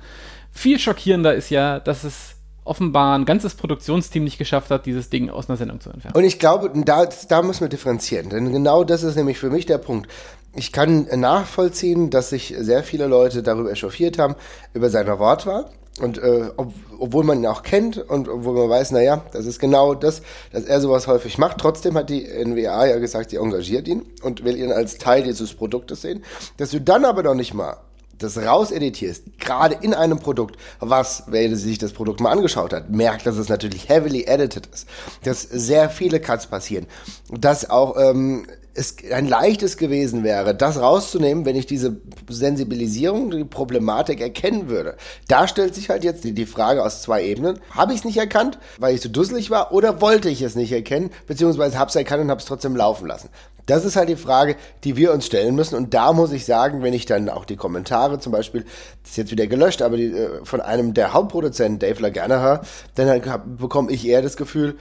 Viel 0.50 0.80
schockierender 0.80 1.32
ist 1.34 1.48
ja, 1.48 1.78
dass 1.78 2.02
es 2.02 2.34
offenbar 2.64 3.16
ein 3.16 3.24
ganzes 3.24 3.54
Produktionsteam 3.54 4.24
nicht 4.24 4.38
geschafft 4.38 4.70
hat, 4.70 4.86
dieses 4.86 5.10
Ding 5.10 5.30
aus 5.30 5.48
einer 5.48 5.56
Sendung 5.56 5.80
zu 5.80 5.90
entfernen. 5.90 6.16
Und 6.16 6.24
ich 6.24 6.38
glaube, 6.38 6.72
da, 6.74 7.06
da 7.28 7.42
müssen 7.42 7.60
wir 7.60 7.68
differenzieren, 7.68 8.30
denn 8.30 8.52
genau 8.52 8.84
das 8.84 9.02
ist 9.02 9.16
nämlich 9.16 9.38
für 9.38 9.50
mich 9.50 9.66
der 9.66 9.78
Punkt 9.78 10.08
ich 10.56 10.72
kann 10.72 11.06
nachvollziehen, 11.14 12.10
dass 12.10 12.30
sich 12.30 12.54
sehr 12.58 12.82
viele 12.82 13.06
Leute 13.06 13.42
darüber 13.42 13.70
echauffiert 13.70 14.18
haben, 14.18 14.34
über 14.72 14.90
seine 14.90 15.18
Wortwahl. 15.18 15.66
Und 16.00 16.18
äh, 16.18 16.50
ob, 16.56 16.72
obwohl 16.98 17.22
man 17.22 17.38
ihn 17.38 17.46
auch 17.46 17.62
kennt 17.62 17.98
und 17.98 18.28
obwohl 18.28 18.54
man 18.54 18.68
weiß, 18.68 18.90
naja, 18.90 19.24
das 19.32 19.46
ist 19.46 19.60
genau 19.60 19.94
das, 19.94 20.22
dass 20.52 20.64
er 20.64 20.80
sowas 20.80 21.06
häufig 21.06 21.38
macht. 21.38 21.58
Trotzdem 21.58 21.94
hat 21.94 22.10
die 22.10 22.24
NWA 22.24 22.86
ja 22.86 22.98
gesagt, 22.98 23.30
sie 23.30 23.36
engagiert 23.36 23.86
ihn 23.86 24.04
und 24.22 24.44
will 24.44 24.56
ihn 24.56 24.72
als 24.72 24.98
Teil 24.98 25.22
dieses 25.22 25.54
Produktes 25.54 26.02
sehen. 26.02 26.24
Dass 26.56 26.70
du 26.70 26.80
dann 26.80 27.04
aber 27.04 27.22
noch 27.22 27.34
nicht 27.34 27.54
mal 27.54 27.76
das 28.18 28.38
rauseditierst, 28.38 29.38
gerade 29.38 29.76
in 29.82 29.94
einem 29.94 30.18
Produkt, 30.18 30.56
was, 30.80 31.24
wer 31.28 31.54
sich 31.56 31.78
das 31.78 31.92
Produkt 31.92 32.20
mal 32.20 32.30
angeschaut 32.30 32.72
hat, 32.72 32.90
merkt, 32.90 33.26
dass 33.26 33.36
es 33.36 33.48
natürlich 33.48 33.88
heavily 33.88 34.24
edited 34.24 34.66
ist, 34.72 34.88
dass 35.24 35.42
sehr 35.42 35.90
viele 35.90 36.20
Cuts 36.20 36.46
passieren, 36.46 36.86
dass 37.30 37.70
auch 37.70 37.96
ähm, 37.98 38.46
es 38.74 38.96
ein 39.12 39.28
leichtes 39.28 39.76
gewesen 39.76 40.24
wäre, 40.24 40.54
das 40.54 40.80
rauszunehmen, 40.80 41.44
wenn 41.44 41.56
ich 41.56 41.66
diese 41.66 41.96
Sensibilisierung, 42.28 43.30
die 43.30 43.44
Problematik 43.44 44.20
erkennen 44.20 44.68
würde. 44.68 44.96
Da 45.28 45.46
stellt 45.46 45.74
sich 45.74 45.90
halt 45.90 46.04
jetzt 46.04 46.24
die, 46.24 46.46
Frage 46.46 46.84
aus 46.84 47.02
zwei 47.02 47.24
Ebenen. 47.24 47.60
Habe 47.70 47.92
ich 47.92 48.00
es 48.00 48.04
nicht 48.04 48.18
erkannt, 48.18 48.58
weil 48.78 48.94
ich 48.94 49.00
zu 49.00 49.08
dusselig 49.08 49.50
war, 49.50 49.72
oder 49.72 50.00
wollte 50.00 50.28
ich 50.28 50.42
es 50.42 50.56
nicht 50.56 50.72
erkennen, 50.72 51.10
beziehungsweise 51.26 51.78
habe 51.78 51.88
es 51.88 51.96
erkannt 51.96 52.22
und 52.22 52.30
habe 52.30 52.40
es 52.40 52.46
trotzdem 52.46 52.76
laufen 52.76 53.06
lassen? 53.06 53.28
Das 53.66 53.84
ist 53.84 53.96
halt 53.96 54.10
die 54.10 54.16
Frage, 54.16 54.56
die 54.82 54.96
wir 54.96 55.12
uns 55.12 55.24
stellen 55.24 55.54
müssen. 55.54 55.76
Und 55.76 55.94
da 55.94 56.12
muss 56.12 56.32
ich 56.32 56.44
sagen, 56.44 56.82
wenn 56.82 56.92
ich 56.92 57.06
dann 57.06 57.30
auch 57.30 57.46
die 57.46 57.56
Kommentare 57.56 58.18
zum 58.18 58.32
Beispiel, 58.32 58.64
das 59.02 59.12
ist 59.12 59.16
jetzt 59.16 59.30
wieder 59.30 59.46
gelöscht, 59.46 59.80
aber 59.80 59.96
die, 59.96 60.12
äh, 60.12 60.44
von 60.44 60.60
einem 60.60 60.92
der 60.92 61.14
Hauptproduzenten, 61.14 61.78
Dave 61.78 62.02
Lagana, 62.02 62.40
höre, 62.42 62.60
dann 62.94 63.56
bekomme 63.56 63.90
ich 63.90 64.06
eher 64.06 64.20
das 64.20 64.36
Gefühl, 64.36 64.76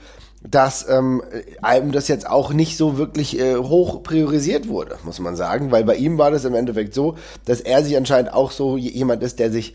dass 0.48 0.88
ähm, 0.88 1.22
einem 1.62 1.90
das 1.92 2.08
jetzt 2.08 2.28
auch 2.28 2.52
nicht 2.52 2.76
so 2.76 2.98
wirklich 2.98 3.38
äh, 3.38 3.56
hoch 3.56 4.02
priorisiert 4.02 4.68
wurde, 4.68 4.98
muss 5.02 5.18
man 5.18 5.36
sagen, 5.36 5.70
weil 5.72 5.84
bei 5.84 5.96
ihm 5.96 6.18
war 6.18 6.30
das 6.30 6.44
im 6.44 6.54
Endeffekt 6.54 6.94
so, 6.94 7.16
dass 7.46 7.60
er 7.60 7.82
sich 7.82 7.96
anscheinend 7.96 8.32
auch 8.32 8.50
so 8.50 8.76
jemand 8.76 9.22
ist, 9.22 9.38
der 9.38 9.50
sich 9.50 9.74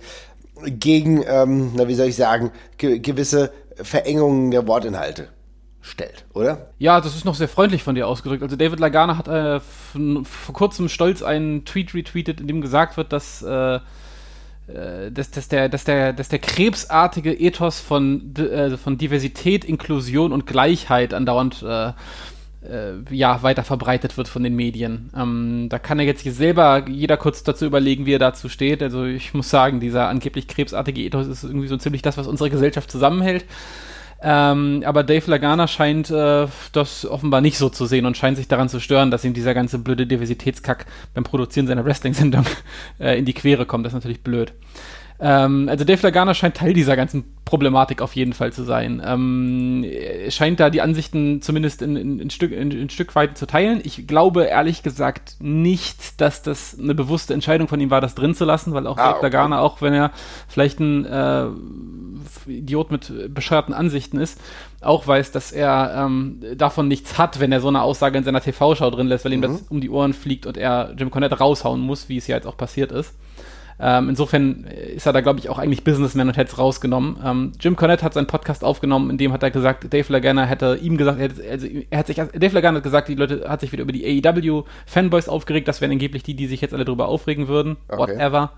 gegen, 0.65 1.23
ähm, 1.27 1.71
na 1.75 1.87
wie 1.87 1.95
soll 1.95 2.07
ich 2.07 2.15
sagen, 2.15 2.51
ge 2.77 2.99
gewisse 2.99 3.51
Verengungen 3.75 4.51
der 4.51 4.67
Wortinhalte 4.67 5.29
stellt, 5.81 6.25
oder? 6.33 6.69
Ja, 6.77 7.01
das 7.01 7.15
ist 7.15 7.25
noch 7.25 7.35
sehr 7.35 7.47
freundlich 7.47 7.83
von 7.83 7.95
dir 7.95 8.07
ausgedrückt. 8.07 8.43
Also 8.43 8.55
David 8.55 8.79
Lagana 8.79 9.17
hat 9.17 9.27
äh, 9.27 9.59
vor 9.59 10.53
kurzem 10.53 10.89
stolz 10.89 11.23
einen 11.23 11.65
Tweet 11.65 11.93
retweetet, 11.93 12.41
in 12.41 12.47
dem 12.47 12.61
gesagt 12.61 12.97
wird, 12.97 13.13
dass 13.13 13.41
äh, 13.41 13.79
dass, 15.11 15.31
dass, 15.31 15.47
der, 15.47 15.69
dass, 15.69 15.83
der, 15.83 16.13
dass 16.13 16.29
der 16.29 16.39
krebsartige 16.39 17.33
Ethos 17.33 17.79
von, 17.79 18.35
äh, 18.35 18.77
von 18.77 18.97
Diversität, 18.97 19.65
Inklusion 19.65 20.31
und 20.31 20.45
Gleichheit 20.45 21.13
andauernd 21.13 21.63
äh, 21.63 21.93
äh, 22.61 22.93
ja, 23.09 23.41
weiter 23.41 23.63
verbreitet 23.63 24.17
wird 24.17 24.27
von 24.27 24.43
den 24.43 24.55
Medien. 24.55 25.09
Ähm, 25.15 25.67
da 25.69 25.79
kann 25.79 25.99
er 25.99 26.05
jetzt 26.05 26.23
selber 26.23 26.85
jeder 26.89 27.17
kurz 27.17 27.43
dazu 27.43 27.65
überlegen, 27.65 28.05
wie 28.05 28.13
er 28.13 28.19
dazu 28.19 28.49
steht. 28.49 28.83
Also 28.83 29.05
ich 29.05 29.33
muss 29.33 29.49
sagen, 29.49 29.79
dieser 29.79 30.07
angeblich 30.07 30.47
krebsartige 30.47 31.01
Ethos 31.01 31.27
ist 31.27 31.43
irgendwie 31.43 31.67
so 31.67 31.77
ziemlich 31.77 32.01
das, 32.01 32.17
was 32.17 32.27
unsere 32.27 32.49
Gesellschaft 32.49 32.91
zusammenhält. 32.91 33.45
Ähm, 34.21 34.83
aber 34.85 35.03
Dave 35.03 35.29
Lagana 35.31 35.67
scheint 35.67 36.09
äh, 36.09 36.47
das 36.73 37.05
offenbar 37.05 37.41
nicht 37.41 37.57
so 37.57 37.69
zu 37.69 37.85
sehen 37.85 38.05
und 38.05 38.17
scheint 38.17 38.37
sich 38.37 38.47
daran 38.47 38.67
zu 38.67 38.79
stören, 38.79 39.11
dass 39.11 39.23
ihm 39.23 39.33
dieser 39.33 39.53
ganze 39.53 39.79
blöde 39.79 40.05
Diversitätskack 40.05 40.85
beim 41.13 41.23
Produzieren 41.23 41.67
seiner 41.67 41.85
Wrestling-Sendung 41.85 42.45
äh, 42.99 43.17
in 43.17 43.25
die 43.25 43.33
Quere 43.33 43.65
kommt. 43.65 43.85
Das 43.85 43.91
ist 43.91 43.95
natürlich 43.95 44.21
blöd. 44.21 44.53
Ähm, 45.21 45.67
also 45.67 45.83
Dave 45.83 46.01
Lagana 46.01 46.33
scheint 46.33 46.55
Teil 46.55 46.73
dieser 46.73 46.95
ganzen 46.95 47.25
Problematik 47.43 48.01
auf 48.01 48.15
jeden 48.15 48.31
Fall 48.31 48.53
zu 48.53 48.63
sein. 48.63 49.01
Ähm, 49.03 49.85
scheint 50.29 50.59
da 50.59 50.69
die 50.69 50.81
Ansichten 50.81 51.41
zumindest 51.41 51.81
in, 51.81 51.97
in, 51.97 52.19
in, 52.19 52.29
Stück, 52.29 52.51
in, 52.51 52.71
in 52.71 52.89
Stück 52.89 53.15
weit 53.15 53.37
zu 53.37 53.45
teilen. 53.45 53.81
Ich 53.83 54.07
glaube 54.07 54.43
ehrlich 54.43 54.81
gesagt 54.81 55.35
nicht, 55.39 56.21
dass 56.21 56.41
das 56.41 56.77
eine 56.79 56.95
bewusste 56.95 57.33
Entscheidung 57.33 57.67
von 57.67 57.81
ihm 57.81 57.89
war, 57.89 57.99
das 57.99 58.15
drin 58.15 58.33
zu 58.33 58.45
lassen, 58.45 58.73
weil 58.73 58.87
auch 58.87 58.97
ah, 58.97 59.13
Dave 59.13 59.23
Lagana, 59.23 59.59
auch 59.59 59.81
wenn 59.81 59.93
er 59.93 60.11
vielleicht 60.47 60.79
ein 60.79 61.05
äh, 61.05 61.47
Idiot 62.47 62.91
mit 62.91 63.33
bescheuerten 63.33 63.73
Ansichten 63.73 64.19
ist, 64.19 64.39
auch 64.79 65.05
weiß, 65.05 65.31
dass 65.31 65.51
er 65.51 66.05
ähm, 66.05 66.41
davon 66.55 66.87
nichts 66.87 67.17
hat, 67.17 67.41
wenn 67.41 67.51
er 67.51 67.59
so 67.59 67.67
eine 67.67 67.81
Aussage 67.81 68.17
in 68.17 68.23
seiner 68.23 68.41
TV-Show 68.41 68.89
drin 68.91 69.07
lässt, 69.07 69.25
weil 69.25 69.33
ihm 69.33 69.39
mhm. 69.39 69.43
das 69.43 69.61
um 69.69 69.81
die 69.81 69.89
Ohren 69.89 70.13
fliegt 70.13 70.45
und 70.45 70.55
er 70.55 70.93
Jim 70.97 71.11
Cornette 71.11 71.39
raushauen 71.39 71.81
muss, 71.81 72.07
wie 72.07 72.17
es 72.17 72.27
ja 72.27 72.37
jetzt 72.37 72.47
auch 72.47 72.57
passiert 72.57 72.93
ist. 72.93 73.13
Ähm, 73.81 74.09
insofern 74.09 74.65
ist 74.65 75.05
er 75.05 75.13
da, 75.13 75.21
glaube 75.21 75.39
ich, 75.39 75.49
auch 75.49 75.57
eigentlich 75.57 75.85
Businessman 75.85 76.27
und 76.27 76.35
hätte 76.35 76.51
es 76.51 76.57
rausgenommen. 76.57 77.17
Ähm, 77.23 77.51
Jim 77.59 77.77
Cornette 77.77 78.03
hat 78.03 78.13
seinen 78.13 78.27
Podcast 78.27 78.63
aufgenommen, 78.63 79.09
in 79.09 79.17
dem 79.17 79.31
hat 79.31 79.41
er 79.41 79.51
gesagt, 79.51 79.93
Dave 79.93 80.11
Lagana 80.11 80.45
hätte 80.45 80.77
ihm 80.81 80.97
gesagt, 80.97 81.17
er, 81.17 81.29
hätte, 81.29 81.49
also 81.49 81.67
er 81.89 81.99
hat 81.99 82.07
sich, 82.07 82.17
Dave 82.17 82.53
Lagana 82.53 82.77
hat 82.77 82.83
gesagt, 82.83 83.07
die 83.07 83.15
Leute 83.15 83.45
hat 83.47 83.61
sich 83.61 83.71
wieder 83.71 83.83
über 83.83 83.93
die 83.93 84.05
AEW-Fanboys 84.05 85.29
aufgeregt, 85.29 85.69
das 85.69 85.79
wären 85.79 85.91
angeblich 85.91 86.23
die, 86.23 86.35
die 86.35 86.47
sich 86.47 86.59
jetzt 86.59 86.73
alle 86.73 86.83
drüber 86.83 87.07
aufregen 87.07 87.47
würden, 87.47 87.77
okay. 87.87 87.99
whatever. 87.99 88.51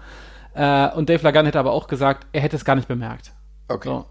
Äh, 0.55 0.89
und 0.95 1.07
Dave 1.07 1.23
Lagana 1.23 1.47
hätte 1.47 1.59
aber 1.59 1.71
auch 1.71 1.87
gesagt, 1.87 2.25
er 2.31 2.41
hätte 2.41 2.55
es 2.55 2.65
gar 2.65 2.75
nicht 2.75 2.87
bemerkt. 2.87 3.31
Okay. 3.67 3.89
So. 3.89 4.05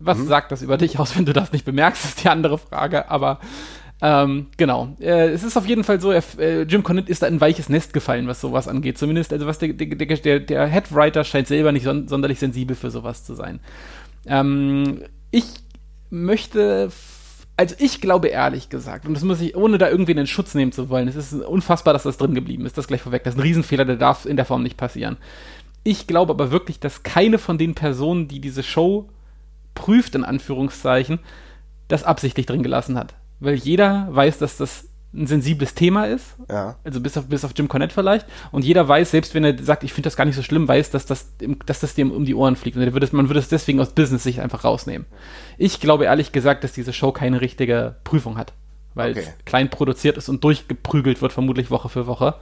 Was 0.00 0.18
mhm. 0.18 0.26
sagt 0.26 0.52
das 0.52 0.62
über 0.62 0.78
dich 0.78 0.98
aus, 0.98 1.16
wenn 1.16 1.26
du 1.26 1.32
das 1.32 1.52
nicht 1.52 1.64
bemerkst, 1.64 2.04
ist 2.04 2.24
die 2.24 2.28
andere 2.28 2.58
Frage, 2.58 3.10
aber 3.10 3.40
ähm, 4.02 4.48
genau. 4.56 4.94
Äh, 5.00 5.30
es 5.30 5.42
ist 5.42 5.56
auf 5.56 5.66
jeden 5.66 5.84
Fall 5.84 6.00
so, 6.00 6.10
er, 6.10 6.22
äh, 6.38 6.62
Jim 6.62 6.82
Cornette 6.82 7.10
ist 7.10 7.22
da 7.22 7.26
in 7.26 7.36
ein 7.36 7.40
weiches 7.40 7.68
Nest 7.68 7.94
gefallen, 7.94 8.26
was 8.26 8.40
sowas 8.40 8.68
angeht. 8.68 8.98
Zumindest, 8.98 9.32
also 9.32 9.46
was 9.46 9.58
der, 9.58 9.72
der, 9.72 9.86
der, 9.86 10.40
der 10.40 10.66
Headwriter 10.66 11.24
scheint 11.24 11.48
selber 11.48 11.72
nicht 11.72 11.84
son 11.84 12.06
sonderlich 12.06 12.38
sensibel 12.38 12.76
für 12.76 12.90
sowas 12.90 13.24
zu 13.24 13.34
sein. 13.34 13.60
Ähm, 14.26 15.02
ich 15.30 15.46
möchte 16.10 16.90
also 17.58 17.74
ich 17.78 18.02
glaube 18.02 18.28
ehrlich 18.28 18.68
gesagt, 18.68 19.06
und 19.06 19.14
das 19.14 19.24
muss 19.24 19.40
ich, 19.40 19.56
ohne 19.56 19.78
da 19.78 19.88
irgendwie 19.88 20.12
in 20.12 20.26
Schutz 20.26 20.54
nehmen 20.54 20.72
zu 20.72 20.90
wollen, 20.90 21.08
es 21.08 21.16
ist 21.16 21.32
unfassbar, 21.32 21.94
dass 21.94 22.02
das 22.02 22.18
drin 22.18 22.34
geblieben 22.34 22.66
ist, 22.66 22.76
das 22.76 22.86
gleich 22.86 23.00
vorweg. 23.00 23.24
Das 23.24 23.32
ist 23.32 23.38
ein 23.38 23.44
Riesenfehler, 23.44 23.86
der 23.86 23.96
darf 23.96 24.26
in 24.26 24.36
der 24.36 24.44
Form 24.44 24.62
nicht 24.62 24.76
passieren. 24.76 25.16
Ich 25.82 26.06
glaube 26.06 26.34
aber 26.34 26.50
wirklich, 26.50 26.80
dass 26.80 27.02
keine 27.02 27.38
von 27.38 27.56
den 27.56 27.74
Personen, 27.74 28.28
die 28.28 28.40
diese 28.40 28.62
Show 28.62 29.08
prüft, 29.74 30.14
in 30.14 30.24
Anführungszeichen, 30.24 31.18
das 31.88 32.04
absichtlich 32.04 32.44
drin 32.44 32.62
gelassen 32.62 32.98
hat 32.98 33.14
weil 33.40 33.54
jeder 33.54 34.08
weiß, 34.10 34.38
dass 34.38 34.56
das 34.56 34.88
ein 35.16 35.26
sensibles 35.26 35.74
Thema 35.74 36.04
ist. 36.04 36.36
Ja. 36.50 36.76
Also 36.84 37.00
bis 37.00 37.16
auf, 37.16 37.26
bis 37.26 37.44
auf 37.44 37.52
Jim 37.56 37.68
Cornette 37.68 37.94
vielleicht. 37.94 38.26
Und 38.52 38.64
jeder 38.64 38.86
weiß, 38.86 39.10
selbst 39.10 39.34
wenn 39.34 39.44
er 39.44 39.56
sagt, 39.62 39.82
ich 39.82 39.92
finde 39.92 40.08
das 40.08 40.16
gar 40.16 40.24
nicht 40.24 40.36
so 40.36 40.42
schlimm, 40.42 40.68
weiß, 40.68 40.90
dass 40.90 41.06
das, 41.06 41.32
dass 41.64 41.80
das 41.80 41.94
dem 41.94 42.10
um 42.10 42.24
die 42.24 42.34
Ohren 42.34 42.56
fliegt. 42.56 42.76
Und 42.76 42.84
man 42.84 42.92
würde, 42.92 43.06
es, 43.06 43.12
man 43.12 43.28
würde 43.28 43.40
es 43.40 43.48
deswegen 43.48 43.80
aus 43.80 43.90
Business-Sicht 43.90 44.40
einfach 44.40 44.64
rausnehmen. 44.64 45.06
Ich 45.58 45.80
glaube 45.80 46.04
ehrlich 46.04 46.32
gesagt, 46.32 46.64
dass 46.64 46.72
diese 46.72 46.92
Show 46.92 47.12
keine 47.12 47.40
richtige 47.40 47.96
Prüfung 48.04 48.36
hat. 48.36 48.52
Weil 48.94 49.12
okay. 49.12 49.20
es 49.20 49.44
klein 49.44 49.70
produziert 49.70 50.16
ist 50.16 50.28
und 50.28 50.44
durchgeprügelt 50.44 51.20
wird, 51.22 51.32
vermutlich 51.32 51.70
Woche 51.70 51.88
für 51.88 52.06
Woche. 52.06 52.34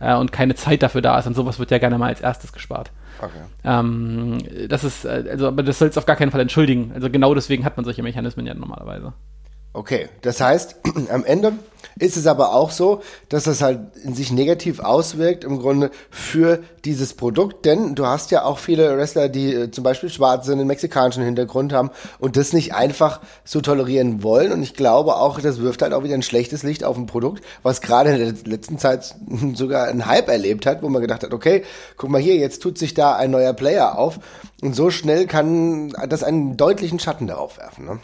Äh, 0.00 0.16
und 0.16 0.32
keine 0.32 0.54
Zeit 0.54 0.82
dafür 0.82 1.02
da 1.02 1.18
ist. 1.18 1.26
Und 1.26 1.34
sowas 1.34 1.58
wird 1.58 1.70
ja 1.70 1.78
gerne 1.78 1.98
mal 1.98 2.08
als 2.08 2.20
erstes 2.20 2.52
gespart. 2.52 2.90
Okay. 3.20 3.32
Ähm, 3.64 4.38
das 4.68 4.84
ist, 4.84 5.04
äh, 5.04 5.24
also, 5.30 5.48
aber 5.48 5.62
das 5.62 5.78
soll 5.78 5.88
es 5.88 5.98
auf 5.98 6.06
gar 6.06 6.16
keinen 6.16 6.30
Fall 6.30 6.40
entschuldigen. 6.40 6.92
Also 6.94 7.08
genau 7.08 7.34
deswegen 7.34 7.64
hat 7.64 7.76
man 7.76 7.84
solche 7.84 8.02
Mechanismen 8.02 8.46
ja 8.46 8.54
normalerweise. 8.54 9.14
Okay, 9.76 10.08
das 10.22 10.40
heißt, 10.40 10.76
am 11.10 11.22
Ende 11.26 11.52
ist 11.98 12.16
es 12.16 12.26
aber 12.26 12.54
auch 12.54 12.70
so, 12.70 13.02
dass 13.28 13.44
das 13.44 13.60
halt 13.60 13.94
in 14.02 14.14
sich 14.14 14.32
negativ 14.32 14.80
auswirkt 14.80 15.44
im 15.44 15.58
Grunde 15.58 15.90
für 16.10 16.60
dieses 16.86 17.12
Produkt, 17.12 17.66
denn 17.66 17.94
du 17.94 18.06
hast 18.06 18.30
ja 18.30 18.44
auch 18.44 18.58
viele 18.58 18.96
Wrestler, 18.96 19.28
die 19.28 19.52
äh, 19.52 19.70
zum 19.70 19.84
Beispiel 19.84 20.08
schwarz 20.08 20.46
sind, 20.46 20.60
einen 20.60 20.66
mexikanischen 20.66 21.22
Hintergrund 21.24 21.74
haben 21.74 21.90
und 22.18 22.38
das 22.38 22.54
nicht 22.54 22.74
einfach 22.74 23.20
so 23.44 23.60
tolerieren 23.60 24.22
wollen 24.22 24.50
und 24.50 24.62
ich 24.62 24.72
glaube 24.72 25.16
auch, 25.16 25.42
das 25.42 25.60
wirft 25.60 25.82
halt 25.82 25.92
auch 25.92 26.04
wieder 26.04 26.14
ein 26.14 26.22
schlechtes 26.22 26.62
Licht 26.62 26.82
auf 26.82 26.96
ein 26.96 27.04
Produkt, 27.04 27.44
was 27.62 27.82
gerade 27.82 28.16
in 28.16 28.18
der 28.18 28.50
letzten 28.50 28.78
Zeit 28.78 29.14
sogar 29.54 29.88
einen 29.88 30.06
Hype 30.06 30.28
erlebt 30.28 30.64
hat, 30.64 30.82
wo 30.82 30.88
man 30.88 31.02
gedacht 31.02 31.22
hat, 31.22 31.34
okay, 31.34 31.64
guck 31.98 32.08
mal 32.08 32.20
hier, 32.20 32.36
jetzt 32.36 32.62
tut 32.62 32.78
sich 32.78 32.94
da 32.94 33.14
ein 33.14 33.30
neuer 33.30 33.52
Player 33.52 33.98
auf 33.98 34.20
und 34.62 34.74
so 34.74 34.88
schnell 34.88 35.26
kann 35.26 35.92
das 36.08 36.24
einen 36.24 36.56
deutlichen 36.56 36.98
Schatten 36.98 37.26
darauf 37.26 37.58
werfen. 37.58 37.84
Ne? 37.84 38.00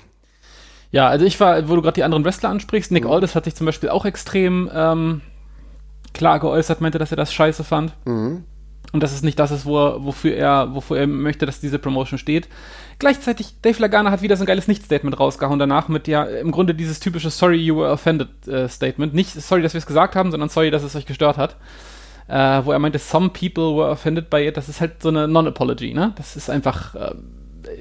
Ja, 0.93 1.09
also 1.09 1.25
ich 1.25 1.41
war, 1.41 1.69
wo 1.69 1.75
du 1.75 1.83
gerade 1.83 1.95
die 1.95 2.05
anderen 2.05 2.25
Wrestler 2.25 2.51
ansprichst, 2.51 2.93
Nick 2.93 3.05
mhm. 3.05 3.11
Aldis 3.11 3.35
hat 3.35 3.45
sich 3.45 3.55
zum 3.55 3.65
Beispiel 3.65 3.89
auch 3.89 4.05
extrem 4.05 4.71
ähm, 4.73 5.23
klar 6.13 6.39
geäußert, 6.39 6.83
meinte, 6.83 6.99
dass 6.99 7.11
er 7.11 7.17
das 7.17 7.33
scheiße 7.33 7.65
fand. 7.65 7.95
Mhm. 8.05 8.45
Und 8.93 9.03
dass 9.03 9.13
es 9.13 9.23
nicht 9.23 9.39
das 9.39 9.51
ist, 9.51 9.65
wo 9.65 9.79
er, 9.79 10.05
wofür 10.05 10.35
er, 10.35 10.75
wofür 10.75 10.99
er 10.99 11.07
möchte, 11.07 11.47
dass 11.47 11.61
diese 11.61 11.79
Promotion 11.79 12.19
steht. 12.19 12.47
Gleichzeitig, 12.99 13.55
Dave 13.63 13.81
Lagana 13.81 14.11
hat 14.11 14.21
wieder 14.21 14.37
so 14.37 14.45
ein 14.45 14.47
geiles 14.47 14.69
Nicht-Statement 14.69 15.19
rausgehauen 15.19 15.59
danach 15.59 15.89
mit 15.89 16.09
ja 16.09 16.25
im 16.25 16.51
Grunde 16.51 16.75
dieses 16.75 17.01
typische 17.01 17.31
Sorry 17.31 17.57
you 17.57 17.75
were 17.75 17.91
offended 17.91 18.47
äh, 18.47 18.69
Statement. 18.69 19.15
Nicht 19.15 19.31
sorry, 19.31 19.63
dass 19.63 19.73
wir 19.73 19.79
es 19.79 19.87
gesagt 19.87 20.15
haben, 20.15 20.31
sondern 20.31 20.51
sorry, 20.51 20.71
dass 20.71 20.83
es 20.83 20.95
euch 20.95 21.07
gestört 21.07 21.39
hat. 21.39 21.57
Äh, 22.29 22.67
wo 22.67 22.73
er 22.73 22.79
meinte, 22.79 22.99
some 22.99 23.31
people 23.31 23.75
were 23.77 23.89
offended 23.89 24.29
by 24.29 24.47
it. 24.47 24.59
Das 24.59 24.69
ist 24.69 24.83
halt 24.83 25.03
so 25.03 25.09
eine 25.09 25.27
Non-Apology, 25.27 25.95
ne? 25.95 26.13
Das 26.17 26.37
ist 26.37 26.51
einfach. 26.51 26.95
Äh, 26.95 27.15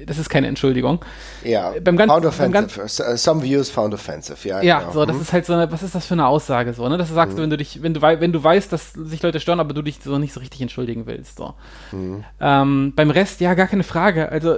das 0.06 0.18
ist 0.18 0.28
keine 0.28 0.46
Entschuldigung. 0.48 1.00
Ja, 1.44 1.74
beim 1.82 1.96
ganz, 1.96 2.12
found 2.12 2.26
offensive. 2.26 2.80
Beim 2.98 3.16
Some 3.16 3.42
views 3.42 3.70
found 3.70 3.94
offensive, 3.94 4.48
ja. 4.48 4.62
Ja, 4.62 4.80
genau. 4.80 4.92
so, 4.92 5.06
das 5.06 5.16
mhm. 5.16 5.22
ist 5.22 5.32
halt 5.32 5.46
so 5.46 5.52
eine, 5.52 5.70
was 5.70 5.82
ist 5.82 5.94
das 5.94 6.06
für 6.06 6.14
eine 6.14 6.26
Aussage 6.26 6.72
so, 6.74 6.88
ne? 6.88 6.98
Das 6.98 7.10
sagst 7.10 7.34
mhm. 7.34 7.36
du, 7.36 7.42
wenn 7.42 7.50
du 7.50 7.56
dich, 7.56 7.82
wenn 7.82 7.94
du, 7.94 8.02
wenn 8.02 8.32
du 8.32 8.42
weißt, 8.42 8.72
dass 8.72 8.92
sich 8.92 9.22
Leute 9.22 9.40
stören, 9.40 9.60
aber 9.60 9.74
du 9.74 9.82
dich 9.82 9.98
so 10.02 10.18
nicht 10.18 10.32
so 10.32 10.40
richtig 10.40 10.60
entschuldigen 10.60 11.06
willst, 11.06 11.38
so. 11.38 11.54
Mhm. 11.92 12.24
Ähm, 12.40 12.92
beim 12.94 13.10
Rest, 13.10 13.40
ja, 13.40 13.54
gar 13.54 13.66
keine 13.66 13.84
Frage. 13.84 14.30
Also, 14.30 14.56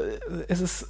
es 0.49 0.61
ist, 0.61 0.89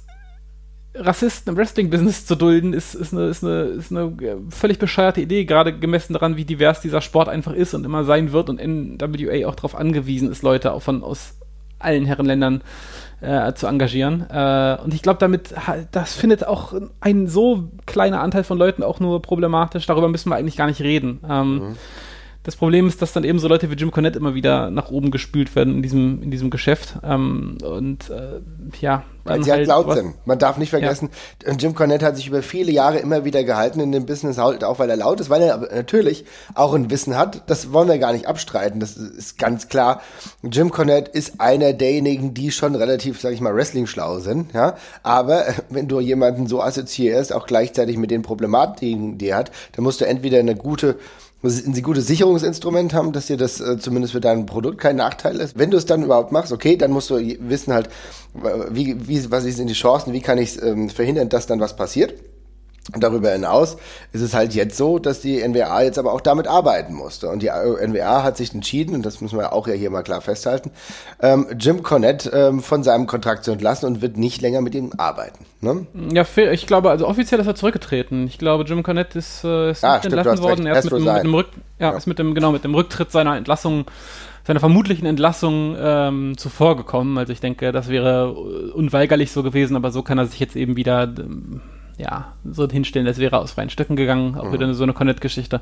Rassisten 0.97 1.51
im 1.51 1.57
Wrestling-Business 1.57 2.25
zu 2.25 2.35
dulden, 2.35 2.73
ist, 2.73 2.95
ist, 2.95 3.13
eine, 3.13 3.27
ist, 3.27 3.43
eine, 3.43 3.63
ist 3.63 3.91
eine 3.91 4.13
völlig 4.49 4.79
bescheuerte 4.79 5.21
Idee, 5.21 5.45
gerade 5.45 5.77
gemessen 5.77 6.13
daran, 6.13 6.37
wie 6.37 6.45
divers 6.45 6.81
dieser 6.81 7.01
Sport 7.01 7.27
einfach 7.27 7.53
ist 7.53 7.73
und 7.73 7.85
immer 7.85 8.05
sein 8.05 8.31
wird 8.31 8.49
und 8.49 8.61
NWA 8.61 9.47
auch 9.47 9.55
darauf 9.55 9.75
angewiesen 9.75 10.31
ist, 10.31 10.41
Leute 10.41 10.71
auch 10.71 10.81
von 10.81 11.03
aus 11.03 11.35
allen 11.79 12.05
Herrenländern 12.05 12.63
äh, 13.25 13.53
zu 13.55 13.67
engagieren. 13.67 14.25
Äh, 14.29 14.77
und 14.83 14.93
ich 14.93 15.01
glaube, 15.01 15.19
damit, 15.19 15.53
das 15.91 16.13
findet 16.13 16.45
auch 16.45 16.73
ein 17.01 17.27
so 17.27 17.69
kleiner 17.85 18.21
Anteil 18.21 18.43
von 18.43 18.57
Leuten 18.57 18.83
auch 18.83 18.99
nur 18.99 19.21
problematisch. 19.21 19.85
Darüber 19.85 20.07
müssen 20.07 20.29
wir 20.29 20.35
eigentlich 20.35 20.57
gar 20.57 20.67
nicht 20.67 20.81
reden. 20.81 21.19
Ähm, 21.29 21.53
mhm. 21.53 21.77
Das 22.45 22.55
Problem 22.55 22.87
ist, 22.87 23.01
dass 23.01 23.11
dann 23.11 23.23
eben 23.23 23.39
so 23.39 23.47
Leute 23.47 23.71
wie 23.71 23.75
Jim 23.75 23.89
Cornette 23.89 24.19
immer 24.19 24.35
wieder 24.35 24.69
nach 24.69 24.91
oben 24.91 25.09
gespült 25.09 25.55
werden 25.55 25.73
in 25.77 25.81
diesem, 25.81 26.21
in 26.21 26.29
diesem 26.29 26.51
Geschäft. 26.51 26.99
Ähm, 27.03 27.57
und 27.63 28.11
äh, 28.11 28.39
ja. 28.79 29.03
Weil 29.23 29.43
sie 29.43 29.51
halt 29.51 29.65
laut 29.65 29.91
sind. 29.91 30.13
Man 30.25 30.37
darf 30.37 30.59
nicht 30.59 30.69
vergessen, 30.69 31.09
ja. 31.43 31.53
Jim 31.53 31.73
Cornette 31.73 32.05
hat 32.05 32.15
sich 32.15 32.27
über 32.27 32.43
viele 32.43 32.71
Jahre 32.71 32.99
immer 32.99 33.25
wieder 33.25 33.43
gehalten 33.43 33.79
in 33.79 33.91
dem 33.91 34.05
Business, 34.05 34.37
halt 34.37 34.63
auch 34.63 34.77
weil 34.77 34.91
er 34.91 34.97
laut 34.97 35.19
ist, 35.19 35.31
weil 35.31 35.41
er 35.41 35.57
natürlich 35.57 36.25
auch 36.53 36.75
ein 36.75 36.91
Wissen 36.91 37.17
hat. 37.17 37.41
Das 37.47 37.73
wollen 37.73 37.87
wir 37.87 37.97
gar 37.97 38.13
nicht 38.13 38.27
abstreiten. 38.27 38.79
Das 38.79 38.95
ist 38.95 39.39
ganz 39.39 39.67
klar. 39.67 40.03
Jim 40.43 40.69
Cornette 40.69 41.09
ist 41.09 41.41
einer 41.41 41.73
derjenigen, 41.73 42.35
die 42.35 42.51
schon 42.51 42.75
relativ, 42.75 43.19
sag 43.19 43.33
ich 43.33 43.41
mal, 43.41 43.55
Wrestling-schlau 43.55 44.19
sind. 44.19 44.53
Ja? 44.53 44.75
Aber 45.01 45.45
wenn 45.71 45.87
du 45.87 45.99
jemanden 45.99 46.45
so 46.45 46.61
assoziierst, 46.61 47.33
auch 47.33 47.47
gleichzeitig 47.47 47.97
mit 47.97 48.11
den 48.11 48.21
Problematiken, 48.21 49.17
die 49.17 49.29
er 49.29 49.37
hat, 49.37 49.51
dann 49.71 49.83
musst 49.83 50.01
du 50.01 50.05
entweder 50.05 50.37
eine 50.37 50.55
gute 50.55 50.99
ein 51.45 51.81
gutes 51.81 52.07
Sicherungsinstrument 52.07 52.93
haben, 52.93 53.11
dass 53.11 53.27
dir 53.27 53.37
das 53.37 53.59
äh, 53.59 53.77
zumindest 53.77 54.13
für 54.13 54.21
dein 54.21 54.45
Produkt 54.45 54.79
kein 54.79 54.95
Nachteil 54.95 55.37
ist. 55.37 55.57
Wenn 55.57 55.71
du 55.71 55.77
es 55.77 55.85
dann 55.85 56.03
überhaupt 56.03 56.31
machst, 56.31 56.51
okay, 56.51 56.77
dann 56.77 56.91
musst 56.91 57.09
du 57.09 57.15
wissen 57.15 57.73
halt, 57.73 57.89
wie, 58.69 59.07
wie 59.07 59.31
was 59.31 59.43
sind 59.43 59.67
die 59.67 59.73
Chancen, 59.73 60.13
wie 60.13 60.21
kann 60.21 60.37
ich 60.37 60.61
ähm, 60.61 60.89
verhindern, 60.89 61.29
dass 61.29 61.47
dann 61.47 61.59
was 61.59 61.75
passiert. 61.75 62.13
Und 62.93 63.03
darüber 63.03 63.31
hinaus 63.31 63.77
ist 64.13 64.21
es 64.21 64.35
halt 64.35 64.53
jetzt 64.53 64.77
so, 64.77 64.99
dass 64.99 65.19
die 65.19 65.45
NWA 65.45 65.81
jetzt 65.81 65.97
aber 65.97 66.13
auch 66.13 66.21
damit 66.21 66.47
arbeiten 66.47 66.93
musste. 66.93 67.29
Und 67.29 67.41
die 67.41 67.47
NWA 67.49 68.21
hat 68.21 68.37
sich 68.37 68.53
entschieden, 68.53 68.93
und 68.93 69.03
das 69.03 69.21
müssen 69.21 69.39
wir 69.39 69.53
auch 69.53 69.67
ja 69.67 69.73
hier 69.73 69.89
mal 69.89 70.03
klar 70.03 70.21
festhalten, 70.21 70.69
ähm, 71.19 71.47
Jim 71.57 71.81
Cornette 71.81 72.29
ähm, 72.29 72.61
von 72.61 72.83
seinem 72.83 73.07
Kontrakt 73.07 73.43
zu 73.43 73.51
entlassen 73.51 73.87
und 73.87 74.01
wird 74.03 74.17
nicht 74.17 74.39
länger 74.41 74.61
mit 74.61 74.75
ihm 74.75 74.91
arbeiten. 74.97 75.45
Ne? 75.61 75.87
Ja, 76.13 76.25
ich 76.51 76.67
glaube, 76.67 76.91
also 76.91 77.07
offiziell 77.07 77.41
ist 77.41 77.47
er 77.47 77.55
zurückgetreten. 77.55 78.27
Ich 78.27 78.37
glaube, 78.37 78.65
Jim 78.65 78.83
Cornette 78.83 79.17
ist, 79.17 79.43
äh, 79.43 79.71
ist 79.71 79.83
ah, 79.83 79.97
stimmt, 79.97 80.13
entlassen 80.13 80.43
worden. 80.43 80.67
Er 80.67 80.77
ist 80.77 80.91
mit, 80.91 80.93
dem, 80.93 81.05
mit 81.05 81.23
dem 81.23 81.33
Rück, 81.33 81.47
ja, 81.79 81.89
ja, 81.89 81.97
ist 81.97 82.05
mit 82.05 82.19
dem, 82.19 82.35
genau, 82.35 82.51
mit 82.51 82.63
dem 82.63 82.75
Rücktritt 82.75 83.11
seiner 83.11 83.35
Entlassung 83.35 83.85
seiner 84.45 84.59
vermutlichen 84.59 85.07
Entlassung 85.07 85.75
ähm, 85.79 86.37
zuvor 86.37 86.77
gekommen. 86.77 87.17
Also 87.17 87.33
ich 87.33 87.39
denke, 87.39 87.71
das 87.71 87.89
wäre 87.89 88.31
unweigerlich 88.31 89.31
so 89.31 89.41
gewesen, 89.41 89.75
aber 89.75 89.89
so 89.89 90.03
kann 90.03 90.19
er 90.19 90.27
sich 90.27 90.39
jetzt 90.39 90.55
eben 90.55 90.75
wieder 90.75 91.05
ähm, 91.05 91.61
ja, 91.97 92.33
so 92.43 92.67
hinstellen, 92.67 93.05
das 93.05 93.17
wäre 93.17 93.37
aus 93.37 93.51
freien 93.51 93.69
Stücken 93.69 93.95
gegangen, 93.95 94.35
auch 94.35 94.45
mhm. 94.45 94.53
wieder 94.53 94.73
so 94.73 94.83
eine 94.83 94.93
Connect-Geschichte. 94.93 95.61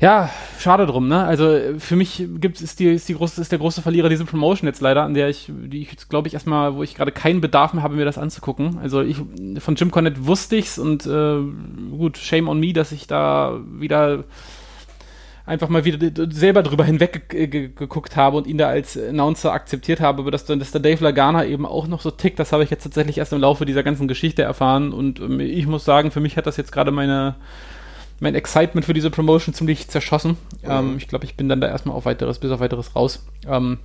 Ja, 0.00 0.28
schade 0.58 0.86
drum, 0.86 1.06
ne? 1.08 1.24
Also 1.24 1.56
für 1.78 1.94
mich 1.94 2.26
gibt's, 2.40 2.60
ist, 2.60 2.80
die, 2.80 2.86
ist, 2.86 3.08
die 3.08 3.14
große, 3.14 3.40
ist 3.40 3.52
der 3.52 3.60
große 3.60 3.80
Verlierer 3.80 4.08
diese 4.08 4.24
Promotion 4.24 4.66
jetzt 4.66 4.80
leider, 4.80 5.04
an 5.04 5.14
der 5.14 5.28
ich, 5.28 5.50
die 5.50 5.82
ich 5.82 5.90
jetzt 5.92 6.10
glaube 6.10 6.26
ich 6.26 6.34
erstmal, 6.34 6.74
wo 6.74 6.82
ich 6.82 6.96
gerade 6.96 7.12
keinen 7.12 7.40
Bedarf 7.40 7.72
mehr 7.72 7.82
habe, 7.84 7.94
mir 7.94 8.04
das 8.04 8.18
anzugucken. 8.18 8.78
Also 8.82 9.02
ich, 9.02 9.16
von 9.58 9.76
Jim 9.76 9.92
Cornette 9.92 10.26
wusste 10.26 10.56
ich's 10.56 10.78
und 10.78 11.06
äh, 11.06 11.38
gut, 11.96 12.18
shame 12.18 12.48
on 12.48 12.58
me, 12.58 12.72
dass 12.72 12.90
ich 12.90 13.06
da 13.06 13.60
wieder 13.66 14.24
einfach 15.46 15.68
mal 15.68 15.84
wieder 15.84 16.10
selber 16.30 16.62
drüber 16.62 16.84
hinweggeguckt 16.84 18.16
habe 18.16 18.38
und 18.38 18.46
ihn 18.46 18.58
da 18.58 18.68
als 18.68 18.98
Announcer 18.98 19.52
akzeptiert 19.52 20.00
habe, 20.00 20.22
aber 20.22 20.30
dass, 20.30 20.46
dass 20.46 20.70
der 20.70 20.80
Dave 20.80 21.04
Lagana 21.04 21.44
eben 21.44 21.66
auch 21.66 21.86
noch 21.86 22.00
so 22.00 22.10
tickt, 22.10 22.38
das 22.38 22.52
habe 22.52 22.64
ich 22.64 22.70
jetzt 22.70 22.84
tatsächlich 22.84 23.18
erst 23.18 23.32
im 23.32 23.40
Laufe 23.40 23.66
dieser 23.66 23.82
ganzen 23.82 24.08
Geschichte 24.08 24.42
erfahren 24.42 24.92
und 24.92 25.20
ähm, 25.20 25.40
ich 25.40 25.66
muss 25.66 25.84
sagen, 25.84 26.10
für 26.10 26.20
mich 26.20 26.36
hat 26.36 26.46
das 26.46 26.56
jetzt 26.56 26.72
gerade 26.72 26.90
meine 26.90 27.36
mein 28.20 28.34
Excitement 28.34 28.86
für 28.86 28.94
diese 28.94 29.10
Promotion 29.10 29.54
ziemlich 29.54 29.88
zerschossen. 29.88 30.36
Mhm. 30.62 30.70
Ähm, 30.70 30.94
ich 30.96 31.08
glaube, 31.08 31.24
ich 31.24 31.36
bin 31.36 31.48
dann 31.48 31.60
da 31.60 31.68
erstmal 31.68 31.96
auf 31.96 32.04
weiteres, 32.06 32.38
bis 32.38 32.50
auf 32.50 32.60
weiteres 32.60 32.94
raus. 32.94 33.26
Ähm, 33.46 33.78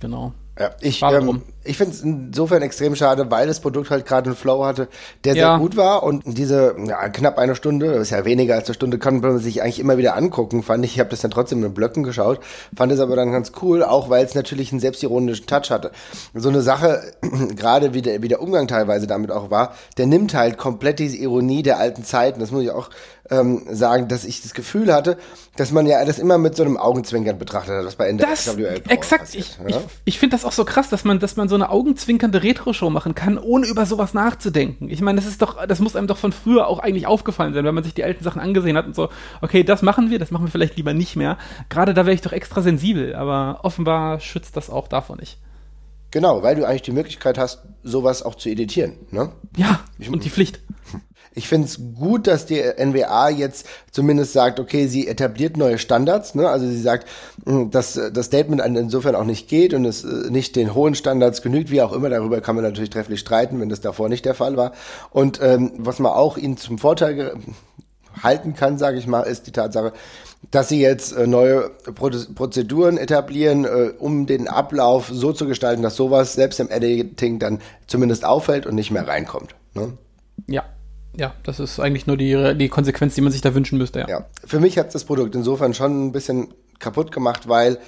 genau. 0.00 0.32
Ja, 0.58 0.70
ich 0.80 1.02
ähm, 1.02 1.40
ich 1.64 1.76
finde 1.78 1.94
es 1.94 2.02
insofern 2.02 2.60
extrem 2.60 2.94
schade, 2.94 3.30
weil 3.30 3.46
das 3.46 3.60
Produkt 3.60 3.90
halt 3.90 4.04
gerade 4.04 4.26
einen 4.26 4.36
Flow 4.36 4.64
hatte, 4.64 4.88
der 5.24 5.34
ja. 5.34 5.52
sehr 5.52 5.58
gut 5.58 5.76
war 5.76 6.02
und 6.02 6.24
diese 6.26 6.74
ja, 6.86 7.08
knapp 7.08 7.38
eine 7.38 7.54
Stunde, 7.54 7.92
das 7.92 8.02
ist 8.02 8.10
ja 8.10 8.24
weniger 8.24 8.56
als 8.56 8.66
eine 8.66 8.74
Stunde, 8.74 8.98
kann 8.98 9.20
man 9.20 9.38
sich 9.38 9.62
eigentlich 9.62 9.80
immer 9.80 9.96
wieder 9.96 10.16
angucken, 10.16 10.62
fand 10.62 10.84
ich. 10.84 10.94
Ich 10.94 11.00
habe 11.00 11.08
das 11.08 11.20
dann 11.20 11.30
trotzdem 11.30 11.64
in 11.64 11.72
Blöcken 11.72 12.02
geschaut, 12.02 12.40
fand 12.76 12.92
es 12.92 13.00
aber 13.00 13.16
dann 13.16 13.32
ganz 13.32 13.52
cool, 13.62 13.82
auch 13.82 14.10
weil 14.10 14.24
es 14.24 14.34
natürlich 14.34 14.72
einen 14.72 14.80
selbstironischen 14.80 15.46
Touch 15.46 15.70
hatte. 15.70 15.92
So 16.34 16.48
eine 16.48 16.60
Sache, 16.60 17.00
gerade 17.56 17.94
wie 17.94 18.02
der, 18.02 18.22
wie 18.22 18.28
der 18.28 18.42
Umgang 18.42 18.66
teilweise 18.66 19.06
damit 19.06 19.30
auch 19.30 19.50
war, 19.50 19.74
der 19.96 20.06
nimmt 20.06 20.34
halt 20.34 20.58
komplett 20.58 20.98
diese 20.98 21.16
Ironie 21.16 21.62
der 21.62 21.78
alten 21.78 22.04
Zeiten, 22.04 22.40
das 22.40 22.50
muss 22.50 22.64
ich 22.64 22.70
auch 22.72 22.90
ähm, 23.32 23.62
sagen, 23.70 24.08
dass 24.08 24.24
ich 24.24 24.42
das 24.42 24.52
Gefühl 24.52 24.92
hatte, 24.92 25.16
dass 25.56 25.72
man 25.72 25.86
ja 25.86 26.04
das 26.04 26.18
immer 26.18 26.38
mit 26.38 26.54
so 26.54 26.62
einem 26.62 26.76
Augenzwinkern 26.76 27.38
betrachtet 27.38 27.74
hat, 27.74 27.84
was 27.84 27.96
bei 27.96 28.08
Ende 28.08 28.24
das, 28.24 28.46
Exakt, 28.88 29.22
passiert, 29.22 29.58
ich, 29.66 29.72
ja? 29.72 29.78
ich, 29.78 29.86
ich 30.04 30.18
finde 30.18 30.36
das 30.36 30.44
auch 30.44 30.52
so 30.52 30.64
krass, 30.64 30.90
dass 30.90 31.04
man, 31.04 31.18
dass 31.18 31.36
man 31.36 31.48
so 31.48 31.54
eine 31.54 31.70
augenzwinkernde 31.70 32.42
Retro-Show 32.42 32.90
machen 32.90 33.14
kann, 33.14 33.38
ohne 33.38 33.66
über 33.66 33.86
sowas 33.86 34.12
nachzudenken. 34.12 34.90
Ich 34.90 35.00
meine, 35.00 35.16
das 35.16 35.26
ist 35.26 35.40
doch, 35.40 35.66
das 35.66 35.80
muss 35.80 35.96
einem 35.96 36.06
doch 36.06 36.18
von 36.18 36.32
früher 36.32 36.66
auch 36.66 36.78
eigentlich 36.78 37.06
aufgefallen 37.06 37.54
sein, 37.54 37.64
wenn 37.64 37.74
man 37.74 37.84
sich 37.84 37.94
die 37.94 38.04
alten 38.04 38.22
Sachen 38.22 38.40
angesehen 38.40 38.76
hat 38.76 38.86
und 38.86 38.94
so, 38.94 39.08
okay, 39.40 39.64
das 39.64 39.82
machen 39.82 40.10
wir, 40.10 40.18
das 40.18 40.30
machen 40.30 40.46
wir 40.46 40.50
vielleicht 40.50 40.76
lieber 40.76 40.92
nicht 40.92 41.16
mehr. 41.16 41.38
Gerade 41.70 41.94
da 41.94 42.04
wäre 42.04 42.14
ich 42.14 42.20
doch 42.20 42.32
extra 42.32 42.60
sensibel, 42.60 43.14
aber 43.14 43.60
offenbar 43.62 44.20
schützt 44.20 44.56
das 44.56 44.68
auch 44.68 44.88
davon 44.88 45.18
nicht. 45.18 45.38
Genau, 46.10 46.42
weil 46.42 46.56
du 46.56 46.66
eigentlich 46.66 46.82
die 46.82 46.92
Möglichkeit 46.92 47.38
hast, 47.38 47.62
sowas 47.82 48.22
auch 48.22 48.34
zu 48.34 48.50
editieren, 48.50 48.98
ne? 49.10 49.32
Ja, 49.56 49.80
ich, 49.98 50.10
und 50.10 50.24
die 50.24 50.30
Pflicht. 50.30 50.60
Ich 51.34 51.48
finde 51.48 51.66
es 51.66 51.80
gut, 51.98 52.26
dass 52.26 52.46
die 52.46 52.60
NWA 52.60 53.30
jetzt 53.30 53.66
zumindest 53.90 54.32
sagt, 54.32 54.60
okay, 54.60 54.86
sie 54.86 55.06
etabliert 55.06 55.56
neue 55.56 55.78
Standards. 55.78 56.34
Ne? 56.34 56.48
Also 56.48 56.66
sie 56.66 56.80
sagt, 56.80 57.08
hm, 57.46 57.70
dass 57.70 57.98
das 58.12 58.26
Statement 58.26 58.62
insofern 58.64 59.14
auch 59.14 59.24
nicht 59.24 59.48
geht 59.48 59.72
und 59.74 59.84
es 59.84 60.04
äh, 60.04 60.30
nicht 60.30 60.56
den 60.56 60.74
hohen 60.74 60.94
Standards 60.94 61.42
genügt, 61.42 61.70
wie 61.70 61.82
auch 61.82 61.92
immer. 61.92 62.10
Darüber 62.10 62.40
kann 62.40 62.54
man 62.54 62.64
natürlich 62.64 62.90
trefflich 62.90 63.20
streiten, 63.20 63.60
wenn 63.60 63.68
das 63.68 63.80
davor 63.80 64.08
nicht 64.08 64.24
der 64.24 64.34
Fall 64.34 64.56
war. 64.56 64.72
Und 65.10 65.40
ähm, 65.42 65.72
was 65.78 65.98
man 65.98 66.12
auch 66.12 66.36
ihnen 66.36 66.56
zum 66.56 66.78
Vorteil 66.78 67.34
halten 68.22 68.54
kann, 68.54 68.76
sage 68.78 68.98
ich 68.98 69.06
mal, 69.06 69.22
ist 69.22 69.46
die 69.46 69.52
Tatsache, 69.52 69.92
dass 70.50 70.68
sie 70.68 70.80
jetzt 70.80 71.12
äh, 71.12 71.26
neue 71.26 71.70
Prozeduren 71.94 72.98
etablieren, 72.98 73.64
äh, 73.64 73.92
um 73.98 74.26
den 74.26 74.48
Ablauf 74.48 75.08
so 75.10 75.32
zu 75.32 75.46
gestalten, 75.46 75.82
dass 75.82 75.96
sowas 75.96 76.34
selbst 76.34 76.60
im 76.60 76.68
Editing 76.68 77.38
dann 77.38 77.60
zumindest 77.86 78.24
auffällt 78.24 78.66
und 78.66 78.74
nicht 78.74 78.90
mehr 78.90 79.06
reinkommt. 79.06 79.54
Ne? 79.74 79.96
Ja, 80.46 80.64
ja, 81.16 81.34
das 81.42 81.60
ist 81.60 81.78
eigentlich 81.80 82.06
nur 82.06 82.16
die, 82.16 82.54
die 82.56 82.68
Konsequenz, 82.68 83.14
die 83.14 83.20
man 83.20 83.32
sich 83.32 83.40
da 83.40 83.54
wünschen 83.54 83.78
müsste, 83.78 84.00
ja. 84.00 84.08
ja. 84.08 84.26
Für 84.44 84.60
mich 84.60 84.78
hat 84.78 84.94
das 84.94 85.04
Produkt 85.04 85.34
insofern 85.34 85.74
schon 85.74 86.06
ein 86.06 86.12
bisschen 86.12 86.54
kaputt 86.78 87.12
gemacht, 87.12 87.48
weil 87.48 87.78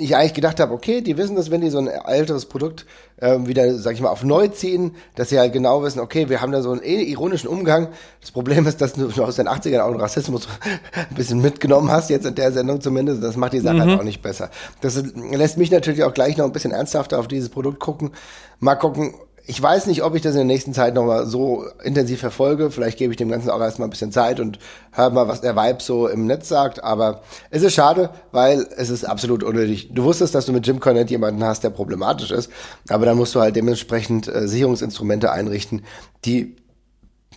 ich 0.00 0.16
eigentlich 0.16 0.34
gedacht 0.34 0.60
habe, 0.60 0.72
okay, 0.72 1.00
die 1.02 1.16
wissen 1.16 1.36
das, 1.36 1.50
wenn 1.50 1.60
die 1.60 1.70
so 1.70 1.78
ein 1.78 1.86
älteres 1.86 2.46
Produkt 2.46 2.86
äh, 3.18 3.38
wieder, 3.40 3.74
sag 3.74 3.94
ich 3.94 4.00
mal, 4.00 4.08
auf 4.08 4.24
neu 4.24 4.48
ziehen, 4.48 4.96
dass 5.14 5.28
sie 5.28 5.38
halt 5.38 5.52
genau 5.52 5.82
wissen, 5.82 6.00
okay, 6.00 6.28
wir 6.28 6.40
haben 6.40 6.52
da 6.52 6.62
so 6.62 6.70
einen 6.70 6.82
ironischen 6.82 7.48
Umgang. 7.48 7.88
Das 8.20 8.30
Problem 8.30 8.66
ist, 8.66 8.80
dass 8.80 8.94
du 8.94 9.08
aus 9.22 9.36
den 9.36 9.48
80ern 9.48 9.80
auch 9.80 9.90
einen 9.90 10.00
Rassismus 10.00 10.48
ein 11.10 11.14
bisschen 11.14 11.40
mitgenommen 11.40 11.90
hast, 11.90 12.10
jetzt 12.10 12.26
in 12.26 12.34
der 12.34 12.52
Sendung 12.52 12.80
zumindest. 12.80 13.22
Das 13.22 13.36
macht 13.36 13.52
die 13.52 13.60
Sache 13.60 13.76
mhm. 13.76 13.80
halt 13.82 14.00
auch 14.00 14.04
nicht 14.04 14.22
besser. 14.22 14.50
Das 14.80 15.02
lässt 15.32 15.58
mich 15.58 15.70
natürlich 15.70 16.02
auch 16.02 16.14
gleich 16.14 16.36
noch 16.36 16.46
ein 16.46 16.52
bisschen 16.52 16.72
ernsthafter 16.72 17.18
auf 17.18 17.28
dieses 17.28 17.50
Produkt 17.50 17.78
gucken. 17.78 18.12
Mal 18.58 18.76
gucken, 18.76 19.14
ich 19.46 19.60
weiß 19.60 19.86
nicht, 19.86 20.02
ob 20.02 20.14
ich 20.14 20.22
das 20.22 20.32
in 20.32 20.38
der 20.38 20.44
nächsten 20.44 20.74
Zeit 20.74 20.94
nochmal 20.94 21.26
so 21.26 21.64
intensiv 21.82 22.20
verfolge. 22.20 22.70
Vielleicht 22.70 22.98
gebe 22.98 23.12
ich 23.12 23.16
dem 23.16 23.28
Ganzen 23.28 23.50
auch 23.50 23.60
erstmal 23.60 23.88
ein 23.88 23.90
bisschen 23.90 24.12
Zeit 24.12 24.40
und 24.40 24.58
höre 24.92 25.10
mal, 25.10 25.28
was 25.28 25.40
der 25.40 25.56
Vibe 25.56 25.82
so 25.82 26.08
im 26.08 26.26
Netz 26.26 26.48
sagt. 26.48 26.84
Aber 26.84 27.22
es 27.50 27.62
ist 27.62 27.74
schade, 27.74 28.10
weil 28.32 28.66
es 28.76 28.90
ist 28.90 29.04
absolut 29.04 29.42
unnötig. 29.42 29.90
Du 29.92 30.04
wusstest, 30.04 30.34
dass 30.34 30.46
du 30.46 30.52
mit 30.52 30.66
Jim 30.66 30.80
Cornette 30.80 31.10
jemanden 31.10 31.42
hast, 31.44 31.64
der 31.64 31.70
problematisch 31.70 32.30
ist. 32.30 32.50
Aber 32.88 33.06
dann 33.06 33.16
musst 33.16 33.34
du 33.34 33.40
halt 33.40 33.56
dementsprechend 33.56 34.28
äh, 34.28 34.46
Sicherungsinstrumente 34.46 35.32
einrichten, 35.32 35.84
die 36.24 36.56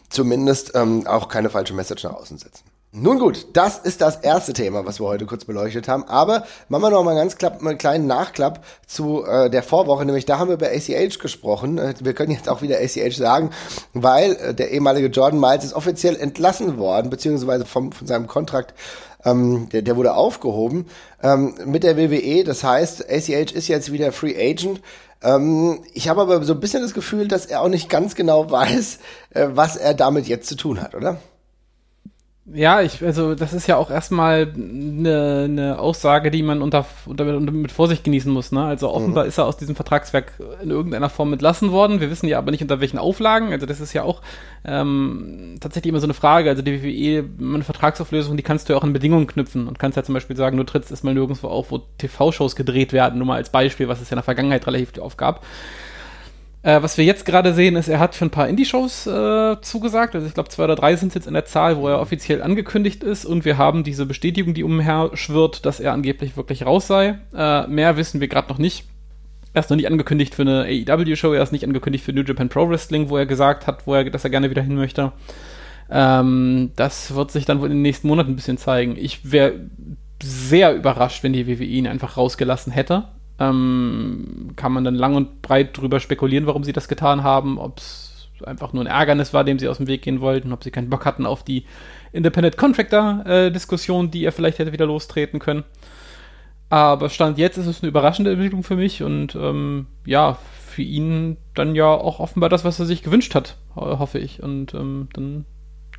zumindest 0.09 0.73
ähm, 0.75 1.07
auch 1.07 1.27
keine 1.27 1.49
falsche 1.49 1.73
Message 1.73 2.03
nach 2.03 2.13
außen 2.13 2.37
setzen. 2.37 2.63
Nun 2.95 3.17
gut, 3.17 3.47
das 3.53 3.79
ist 3.79 4.01
das 4.01 4.17
erste 4.17 4.53
Thema, 4.53 4.85
was 4.85 4.99
wir 4.99 5.07
heute 5.07 5.25
kurz 5.25 5.45
beleuchtet 5.45 5.87
haben. 5.87 6.03
Aber 6.03 6.43
machen 6.69 6.83
wir 6.83 6.89
noch 6.91 7.03
mal 7.03 7.15
ganz 7.15 7.37
klapp, 7.37 7.59
einen 7.59 7.79
kleinen 7.79 8.05
Nachklapp 8.05 8.63
zu 8.85 9.25
äh, 9.25 9.49
der 9.49 9.63
Vorwoche, 9.63 10.05
nämlich 10.05 10.25
da 10.25 10.37
haben 10.37 10.49
wir 10.49 10.57
über 10.57 10.67
ACH 10.67 11.17
gesprochen. 11.17 11.79
Äh, 11.79 11.95
wir 12.01 12.13
können 12.13 12.29
jetzt 12.29 12.47
auch 12.47 12.61
wieder 12.61 12.77
ACH 12.77 13.17
sagen, 13.17 13.49
weil 13.93 14.33
äh, 14.33 14.53
der 14.53 14.69
ehemalige 14.69 15.07
Jordan 15.07 15.39
Miles 15.39 15.63
ist 15.63 15.73
offiziell 15.73 16.15
entlassen 16.15 16.77
worden, 16.77 17.09
beziehungsweise 17.09 17.65
vom, 17.65 17.91
von 17.93 18.05
seinem 18.05 18.27
Kontrakt 18.27 18.75
ähm, 19.25 19.69
der, 19.69 19.81
der 19.81 19.97
wurde 19.97 20.13
aufgehoben 20.13 20.85
ähm, 21.23 21.55
mit 21.65 21.81
der 21.81 21.97
WWE. 21.97 22.43
Das 22.43 22.63
heißt, 22.63 23.09
ACH 23.09 23.53
ist 23.53 23.69
jetzt 23.69 23.91
wieder 23.91 24.11
Free 24.11 24.35
Agent. 24.37 24.81
Ähm, 25.23 25.79
ich 25.93 26.09
habe 26.09 26.21
aber 26.21 26.43
so 26.43 26.53
ein 26.53 26.59
bisschen 26.59 26.83
das 26.83 26.93
Gefühl, 26.93 27.27
dass 27.27 27.47
er 27.47 27.61
auch 27.61 27.69
nicht 27.69 27.89
ganz 27.89 28.13
genau 28.13 28.51
weiß, 28.51 28.99
äh, 29.31 29.47
was 29.51 29.77
er 29.77 29.95
damit 29.95 30.27
jetzt 30.27 30.47
zu 30.47 30.55
tun 30.55 30.79
hat, 30.79 30.93
oder? 30.93 31.17
Ja, 32.45 32.81
ich, 32.81 33.01
also 33.01 33.35
das 33.35 33.53
ist 33.53 33.67
ja 33.67 33.77
auch 33.77 33.89
erstmal 33.89 34.51
eine, 34.53 35.43
eine 35.45 35.79
Aussage, 35.79 36.29
die 36.29 36.43
man 36.43 36.61
unter, 36.61 36.85
unter, 37.05 37.23
mit 37.23 37.71
Vorsicht 37.71 38.03
genießen 38.03 38.29
muss. 38.29 38.51
Ne? 38.51 38.61
Also 38.61 38.91
offenbar 38.91 39.23
mhm. 39.23 39.29
ist 39.29 39.37
er 39.37 39.45
aus 39.45 39.55
diesem 39.55 39.75
Vertragswerk 39.77 40.33
in 40.61 40.69
irgendeiner 40.69 41.09
Form 41.09 41.31
entlassen 41.31 41.71
worden. 41.71 42.01
Wir 42.01 42.09
wissen 42.09 42.27
ja 42.27 42.37
aber 42.37 42.51
nicht 42.51 42.61
unter 42.61 42.81
welchen 42.81 42.97
Auflagen. 42.97 43.53
Also 43.53 43.65
das 43.65 43.79
ist 43.79 43.93
ja 43.93 44.03
auch 44.03 44.21
ähm, 44.65 45.55
tatsächlich 45.61 45.89
immer 45.89 46.01
so 46.01 46.05
eine 46.05 46.13
Frage. 46.13 46.49
Also 46.49 46.61
die 46.61 46.83
WWE, 46.83 47.29
eine 47.39 47.63
Vertragsauflösung, 47.63 48.35
die 48.35 48.43
kannst 48.43 48.67
du 48.67 48.73
ja 48.73 48.79
auch 48.79 48.83
an 48.83 48.91
Bedingungen 48.91 49.25
knüpfen 49.27 49.69
und 49.69 49.79
kannst 49.79 49.95
ja 49.95 50.03
zum 50.03 50.13
Beispiel 50.13 50.35
sagen, 50.35 50.57
du 50.57 50.65
trittst 50.65 50.91
erstmal 50.91 51.13
nirgendwo 51.13 51.47
auf, 51.47 51.71
wo 51.71 51.77
TV-Shows 51.97 52.57
gedreht 52.57 52.91
werden, 52.91 53.19
nur 53.19 53.27
mal 53.27 53.37
als 53.37 53.51
Beispiel, 53.51 53.87
was 53.87 54.01
es 54.01 54.09
ja 54.09 54.15
in 54.15 54.17
der 54.17 54.23
Vergangenheit 54.23 54.67
relativ 54.67 54.97
oft 54.97 55.17
gab. 55.17 55.45
Äh, 56.63 56.81
was 56.81 56.97
wir 56.97 57.03
jetzt 57.03 57.25
gerade 57.25 57.53
sehen, 57.53 57.75
ist, 57.75 57.89
er 57.89 57.99
hat 57.99 58.15
für 58.15 58.25
ein 58.25 58.31
paar 58.31 58.47
Indie-Shows 58.47 59.05
äh, 59.05 59.61
zugesagt. 59.61 60.15
Also 60.15 60.25
ich 60.25 60.33
glaube, 60.33 60.49
zwei 60.49 60.63
oder 60.63 60.75
drei 60.75 60.95
sind 60.95 61.13
jetzt 61.13 61.27
in 61.27 61.33
der 61.33 61.45
Zahl, 61.45 61.77
wo 61.77 61.89
er 61.89 61.99
offiziell 61.99 62.41
angekündigt 62.41 63.03
ist. 63.03 63.25
Und 63.25 63.43
wir 63.43 63.57
haben 63.57 63.83
diese 63.83 64.05
Bestätigung, 64.05 64.53
die 64.53 64.63
umher 64.63 65.11
schwirrt, 65.13 65.65
dass 65.65 65.81
er 65.81 65.91
angeblich 65.91 66.37
wirklich 66.37 66.65
raus 66.65 66.87
sei. 66.87 67.19
Äh, 67.35 67.67
mehr 67.67 67.97
wissen 67.97 68.21
wir 68.21 68.29
gerade 68.29 68.47
noch 68.47 68.57
nicht. 68.57 68.85
Er 69.53 69.59
ist 69.59 69.69
noch 69.69 69.77
nicht 69.77 69.87
angekündigt 69.87 70.33
für 70.33 70.41
eine 70.41 70.63
AEW-Show, 70.63 71.33
er 71.33 71.43
ist 71.43 71.51
nicht 71.51 71.63
angekündigt 71.63 72.03
für 72.03 72.11
New 72.11 72.23
Japan 72.23 72.49
Pro 72.49 72.67
Wrestling, 72.67 73.09
wo 73.09 73.17
er 73.17 73.27
gesagt 73.27 73.67
hat, 73.67 73.85
wo 73.85 73.93
er, 73.93 74.09
dass 74.09 74.23
er 74.23 74.31
gerne 74.31 74.49
wieder 74.49 74.63
hin 74.63 74.75
möchte. 74.75 75.11
Ähm, 75.91 76.71
das 76.75 77.13
wird 77.13 77.29
sich 77.29 77.45
dann 77.45 77.59
wohl 77.59 77.67
in 77.67 77.73
den 77.73 77.81
nächsten 77.83 78.07
Monaten 78.07 78.31
ein 78.31 78.35
bisschen 78.35 78.57
zeigen. 78.57 78.95
Ich 78.97 79.31
wäre 79.31 79.53
sehr 80.23 80.73
überrascht, 80.73 81.21
wenn 81.21 81.33
die 81.33 81.45
WWE 81.45 81.65
ihn 81.65 81.87
einfach 81.87 82.17
rausgelassen 82.17 82.73
hätte. 82.73 83.03
Ähm, 83.39 84.51
kann 84.55 84.71
man 84.71 84.83
dann 84.83 84.95
lang 84.95 85.15
und 85.15 85.41
breit 85.41 85.77
drüber 85.77 85.99
spekulieren, 85.99 86.45
warum 86.45 86.63
sie 86.63 86.73
das 86.73 86.87
getan 86.87 87.23
haben, 87.23 87.57
ob 87.57 87.79
es 87.79 88.29
einfach 88.45 88.73
nur 88.73 88.83
ein 88.83 88.87
Ärgernis 88.87 89.33
war, 89.33 89.43
dem 89.43 89.59
sie 89.59 89.67
aus 89.67 89.77
dem 89.77 89.87
Weg 89.87 90.01
gehen 90.01 90.21
wollten, 90.21 90.53
ob 90.53 90.63
sie 90.63 90.71
keinen 90.71 90.89
Bock 90.89 91.05
hatten 91.05 91.25
auf 91.25 91.43
die 91.43 91.65
Independent 92.11 92.57
Contractor-Diskussion, 92.57 94.07
äh, 94.07 94.09
die 94.09 94.25
er 94.25 94.31
vielleicht 94.31 94.59
hätte 94.59 94.73
wieder 94.73 94.85
lostreten 94.85 95.39
können. 95.39 95.63
Aber 96.69 97.09
Stand 97.09 97.37
jetzt 97.37 97.57
ist 97.57 97.67
es 97.67 97.81
eine 97.81 97.89
überraschende 97.89 98.31
Entwicklung 98.31 98.63
für 98.63 98.75
mich 98.75 99.03
und 99.03 99.35
ähm, 99.35 99.87
ja, 100.05 100.37
für 100.65 100.81
ihn 100.81 101.37
dann 101.53 101.75
ja 101.75 101.85
auch 101.85 102.19
offenbar 102.19 102.49
das, 102.49 102.65
was 102.65 102.79
er 102.79 102.87
sich 102.87 103.03
gewünscht 103.03 103.35
hat, 103.35 103.57
hoffe 103.75 104.17
ich. 104.17 104.41
Und 104.41 104.73
ähm, 104.73 105.07
dann 105.13 105.45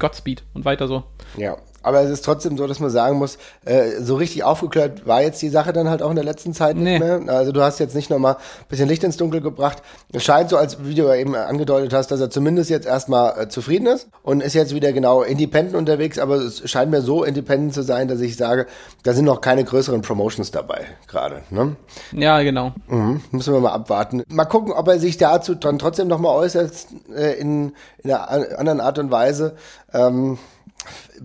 Godspeed 0.01 0.43
und 0.53 0.65
weiter 0.65 0.89
so. 0.89 1.05
Ja, 1.37 1.57
aber 1.85 2.01
es 2.01 2.11
ist 2.11 2.25
trotzdem 2.25 2.57
so, 2.57 2.67
dass 2.67 2.81
man 2.81 2.91
sagen 2.91 3.19
muss, 3.19 3.39
äh, 3.65 4.01
so 4.01 4.17
richtig 4.17 4.43
aufgeklärt 4.43 5.07
war 5.07 5.23
jetzt 5.23 5.41
die 5.43 5.51
Sache 5.51 5.73
dann 5.73 5.89
halt 5.89 6.03
auch 6.03 6.11
in 6.11 6.17
der 6.17 6.25
letzten 6.25 6.55
Zeit 6.55 6.77
nicht 6.77 6.85
nee. 6.85 6.99
mehr. 6.99 7.21
Also 7.29 7.53
du 7.53 7.63
hast 7.63 7.79
jetzt 7.79 7.95
nicht 7.95 8.11
nochmal 8.11 8.35
ein 8.35 8.69
bisschen 8.69 8.89
Licht 8.89 9.05
ins 9.05 9.17
Dunkel 9.17 9.41
gebracht. 9.41 9.83
Es 10.13 10.25
scheint 10.25 10.51
so, 10.51 10.57
als 10.57 10.79
wie 10.85 10.95
du 10.95 11.13
eben 11.15 11.35
angedeutet 11.35 11.93
hast, 11.93 12.11
dass 12.11 12.21
er 12.21 12.31
zumindest 12.31 12.71
jetzt 12.71 12.87
erstmal 12.87 13.39
äh, 13.39 13.49
zufrieden 13.49 13.87
ist 13.87 14.09
und 14.23 14.43
ist 14.43 14.55
jetzt 14.55 14.75
wieder 14.75 14.93
genau 14.93 15.23
independent 15.23 15.77
unterwegs, 15.77 16.19
aber 16.19 16.37
es 16.37 16.69
scheint 16.69 16.91
mir 16.91 17.03
so 17.03 17.23
independent 17.23 17.75
zu 17.75 17.83
sein, 17.83 18.09
dass 18.09 18.21
ich 18.21 18.37
sage, 18.37 18.67
da 19.03 19.13
sind 19.13 19.27
noch 19.27 19.41
keine 19.41 19.65
größeren 19.65 20.01
Promotions 20.03 20.51
dabei 20.51 20.87
gerade. 21.07 21.43
Ne? 21.51 21.77
Ja, 22.13 22.43
genau. 22.43 22.73
Mhm, 22.89 23.21
müssen 23.31 23.53
wir 23.53 23.61
mal 23.61 23.73
abwarten. 23.73 24.23
Mal 24.29 24.47
gucken, 24.47 24.73
ob 24.73 24.89
er 24.89 24.99
sich 24.99 25.19
dazu 25.19 25.55
dann 25.55 25.79
trotzdem 25.79 26.09
nochmal 26.09 26.35
äußert 26.37 26.73
äh, 27.15 27.39
in, 27.39 27.73
in 27.99 28.11
einer 28.11 28.59
anderen 28.59 28.81
Art 28.81 28.99
und 28.99 29.11
Weise. 29.11 29.57
Ähm, 29.93 30.39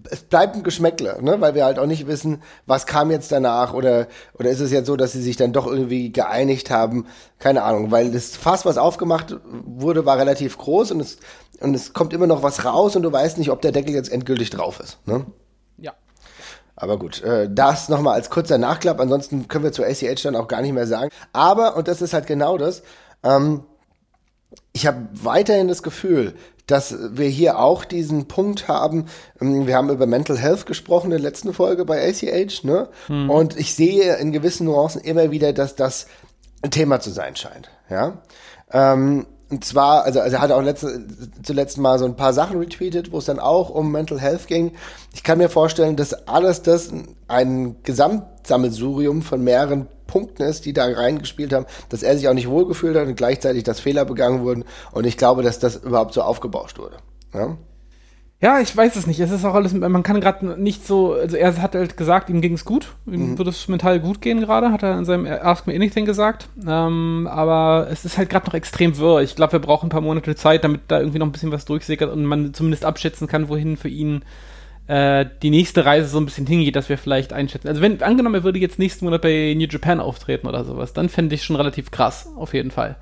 es 0.09 0.21
bleibt 0.21 0.55
ein 0.55 0.63
Geschmäckle, 0.63 1.21
ne? 1.21 1.41
weil 1.41 1.55
wir 1.55 1.65
halt 1.65 1.79
auch 1.79 1.85
nicht 1.85 2.07
wissen, 2.07 2.41
was 2.65 2.85
kam 2.85 3.11
jetzt 3.11 3.31
danach 3.31 3.73
oder, 3.73 4.07
oder 4.37 4.49
ist 4.49 4.59
es 4.59 4.71
jetzt 4.71 4.87
so, 4.87 4.95
dass 4.95 5.11
sie 5.11 5.21
sich 5.21 5.37
dann 5.37 5.53
doch 5.53 5.67
irgendwie 5.67 6.11
geeinigt 6.11 6.69
haben, 6.69 7.07
keine 7.39 7.63
Ahnung, 7.63 7.91
weil 7.91 8.11
das 8.11 8.35
Fass, 8.35 8.65
was 8.65 8.77
aufgemacht 8.77 9.37
wurde, 9.43 10.05
war 10.05 10.17
relativ 10.17 10.57
groß 10.57 10.91
und 10.91 10.99
es, 10.99 11.17
und 11.59 11.73
es 11.73 11.93
kommt 11.93 12.13
immer 12.13 12.27
noch 12.27 12.43
was 12.43 12.65
raus 12.65 12.95
und 12.95 13.03
du 13.03 13.11
weißt 13.11 13.37
nicht, 13.37 13.51
ob 13.51 13.61
der 13.61 13.71
Deckel 13.71 13.93
jetzt 13.93 14.11
endgültig 14.11 14.49
drauf 14.49 14.79
ist. 14.79 14.99
Ne? 15.05 15.25
Ja. 15.77 15.93
Aber 16.75 16.97
gut, 16.97 17.21
äh, 17.23 17.49
das 17.51 17.89
nochmal 17.89 18.15
als 18.15 18.29
kurzer 18.29 18.57
Nachklapp, 18.57 18.99
ansonsten 18.99 19.47
können 19.47 19.63
wir 19.63 19.71
zu 19.71 19.83
ACH 19.83 20.23
dann 20.23 20.35
auch 20.35 20.47
gar 20.47 20.61
nicht 20.61 20.73
mehr 20.73 20.87
sagen. 20.87 21.09
Aber, 21.33 21.75
und 21.75 21.87
das 21.87 22.01
ist 22.01 22.13
halt 22.13 22.27
genau 22.27 22.57
das, 22.57 22.83
ähm, 23.23 23.63
ich 24.71 24.87
habe 24.87 25.07
weiterhin 25.11 25.67
das 25.67 25.83
Gefühl, 25.83 26.35
dass 26.69 26.95
wir 27.11 27.27
hier 27.27 27.59
auch 27.59 27.85
diesen 27.85 28.27
Punkt 28.27 28.67
haben. 28.67 29.05
Ähm, 29.41 29.67
wir 29.67 29.75
haben 29.75 29.89
über 29.89 30.05
Mental 30.05 30.37
Health 30.37 30.65
gesprochen 30.65 31.05
in 31.05 31.11
der 31.11 31.19
letzten 31.19 31.53
Folge 31.53 31.85
bei 31.85 32.07
ACH, 32.07 32.63
ne? 32.63 32.89
Hm. 33.07 33.29
Und 33.29 33.57
ich 33.57 33.75
sehe 33.75 34.15
in 34.17 34.31
gewissen 34.31 34.65
Nuancen 34.65 35.01
immer 35.01 35.31
wieder, 35.31 35.53
dass 35.53 35.75
das 35.75 36.07
ein 36.61 36.71
Thema 36.71 36.99
zu 36.99 37.09
sein 37.09 37.35
scheint. 37.35 37.69
Ja. 37.89 38.21
Ähm, 38.71 39.25
und 39.49 39.65
zwar, 39.65 40.03
also, 40.03 40.19
also 40.19 40.35
er 40.35 40.41
hat 40.41 40.51
auch 40.51 40.61
letzte, 40.61 41.07
zuletzt 41.41 41.79
mal 41.79 41.97
so 41.97 42.05
ein 42.05 42.15
paar 42.15 42.33
Sachen 42.33 42.59
retweetet, 42.59 43.11
wo 43.11 43.17
es 43.17 43.25
dann 43.25 43.39
auch 43.39 43.69
um 43.71 43.91
Mental 43.91 44.19
Health 44.19 44.45
ging. 44.45 44.73
Ich 45.13 45.23
kann 45.23 45.39
mir 45.39 45.49
vorstellen, 45.49 45.95
dass 45.95 46.27
alles 46.27 46.61
das 46.61 46.91
ein 47.27 47.77
Gesamtsammelsurium 47.81 49.23
von 49.23 49.43
mehreren 49.43 49.87
Punkten 50.09 50.43
ist, 50.43 50.65
die 50.65 50.73
da 50.73 50.85
reingespielt 50.85 51.53
haben, 51.53 51.65
dass 51.89 52.03
er 52.03 52.17
sich 52.17 52.27
auch 52.27 52.33
nicht 52.33 52.49
wohlgefühlt 52.49 52.97
hat 52.97 53.07
und 53.07 53.15
gleichzeitig, 53.15 53.63
dass 53.63 53.79
Fehler 53.79 54.05
begangen 54.05 54.41
wurden. 54.43 54.65
Und 54.91 55.05
ich 55.05 55.17
glaube, 55.17 55.43
dass 55.43 55.59
das 55.59 55.77
überhaupt 55.77 56.13
so 56.13 56.21
aufgebauscht 56.21 56.79
wurde. 56.79 56.97
Ja? 57.33 57.57
Ja, 58.41 58.61
ich 58.61 58.75
weiß 58.75 58.95
es 58.95 59.05
nicht. 59.05 59.19
Es 59.19 59.31
ist 59.31 59.43
auch 59.43 59.53
alles, 59.53 59.73
man 59.73 60.01
kann 60.01 60.21
gerade 60.21 60.61
nicht 60.61 60.87
so, 60.87 61.11
also 61.11 61.35
er 61.35 61.61
hat 61.61 61.75
halt 61.75 61.97
gesagt, 61.97 62.29
ihm 62.29 62.39
ging 62.39 62.53
es 62.53 62.63
gut, 62.63 62.93
ihm 63.05 63.31
mhm. 63.31 63.37
würde 63.37 63.49
es 63.49 63.67
mental 63.67 63.99
gut 63.99 64.21
gehen 64.21 64.39
gerade, 64.39 64.71
hat 64.71 64.81
er 64.81 64.97
in 64.97 65.03
seinem 65.03 65.25
Ask 65.25 65.67
Me 65.67 65.75
Anything 65.75 66.05
gesagt. 66.05 66.47
Ähm, 66.65 67.27
aber 67.29 67.87
es 67.91 68.05
ist 68.05 68.17
halt 68.17 68.29
gerade 68.29 68.47
noch 68.47 68.53
extrem 68.53 68.97
wirr. 68.97 69.21
Ich 69.21 69.35
glaube, 69.35 69.53
wir 69.53 69.59
brauchen 69.59 69.87
ein 69.87 69.89
paar 69.89 69.99
Monate 69.99 70.35
Zeit, 70.35 70.63
damit 70.63 70.81
da 70.87 70.99
irgendwie 70.99 71.19
noch 71.19 71.25
ein 71.25 71.33
bisschen 71.33 71.51
was 71.51 71.65
durchsickert 71.65 72.09
und 72.09 72.23
man 72.23 72.53
zumindest 72.53 72.85
abschätzen 72.85 73.27
kann, 73.27 73.49
wohin 73.49 73.75
für 73.75 73.89
ihn 73.89 74.23
äh, 74.89 75.27
die 75.43 75.51
nächste 75.51 75.85
Reise 75.85 76.07
so 76.07 76.19
ein 76.19 76.25
bisschen 76.25 76.47
hingeht, 76.47 76.75
dass 76.75 76.89
wir 76.89 76.97
vielleicht 76.97 77.31
einschätzen. 77.31 77.67
Also 77.67 77.79
wenn, 77.81 78.01
angenommen, 78.01 78.33
er 78.33 78.43
würde 78.43 78.57
jetzt 78.57 78.79
nächsten 78.79 79.05
Monat 79.05 79.21
bei 79.21 79.53
New 79.55 79.67
Japan 79.69 79.99
auftreten 79.99 80.47
oder 80.47 80.65
sowas, 80.65 80.93
dann 80.93 81.09
fände 81.09 81.35
ich 81.35 81.43
schon 81.43 81.55
relativ 81.55 81.91
krass, 81.91 82.27
auf 82.35 82.55
jeden 82.55 82.71
Fall. 82.71 82.95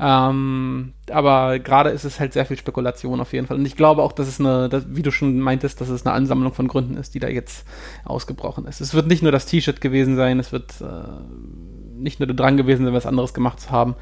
Ähm, 0.00 0.94
aber 1.10 1.58
gerade 1.58 1.90
ist 1.90 2.04
es 2.04 2.20
halt 2.20 2.32
sehr 2.32 2.46
viel 2.46 2.56
Spekulation 2.56 3.20
auf 3.20 3.34
jeden 3.34 3.46
Fall. 3.46 3.58
Und 3.58 3.66
ich 3.66 3.76
glaube 3.76 4.02
auch, 4.02 4.12
dass 4.12 4.28
es 4.28 4.40
eine, 4.40 4.70
dass, 4.70 4.86
wie 4.88 5.02
du 5.02 5.10
schon 5.10 5.38
meintest, 5.38 5.78
dass 5.82 5.90
es 5.90 6.06
eine 6.06 6.14
Ansammlung 6.14 6.54
von 6.54 6.68
Gründen 6.68 6.96
ist, 6.96 7.14
die 7.14 7.20
da 7.20 7.28
jetzt 7.28 7.66
ausgebrochen 8.06 8.64
ist. 8.66 8.80
Es 8.80 8.94
wird 8.94 9.06
nicht 9.06 9.22
nur 9.22 9.32
das 9.32 9.44
T-Shirt 9.44 9.82
gewesen 9.82 10.16
sein, 10.16 10.40
es 10.40 10.52
wird 10.52 10.80
äh, 10.80 11.98
nicht 11.98 12.18
nur 12.18 12.28
dran 12.28 12.56
gewesen 12.56 12.86
sein, 12.86 12.94
was 12.94 13.04
anderes 13.04 13.34
gemacht 13.34 13.60
zu 13.60 13.70
haben. 13.70 13.94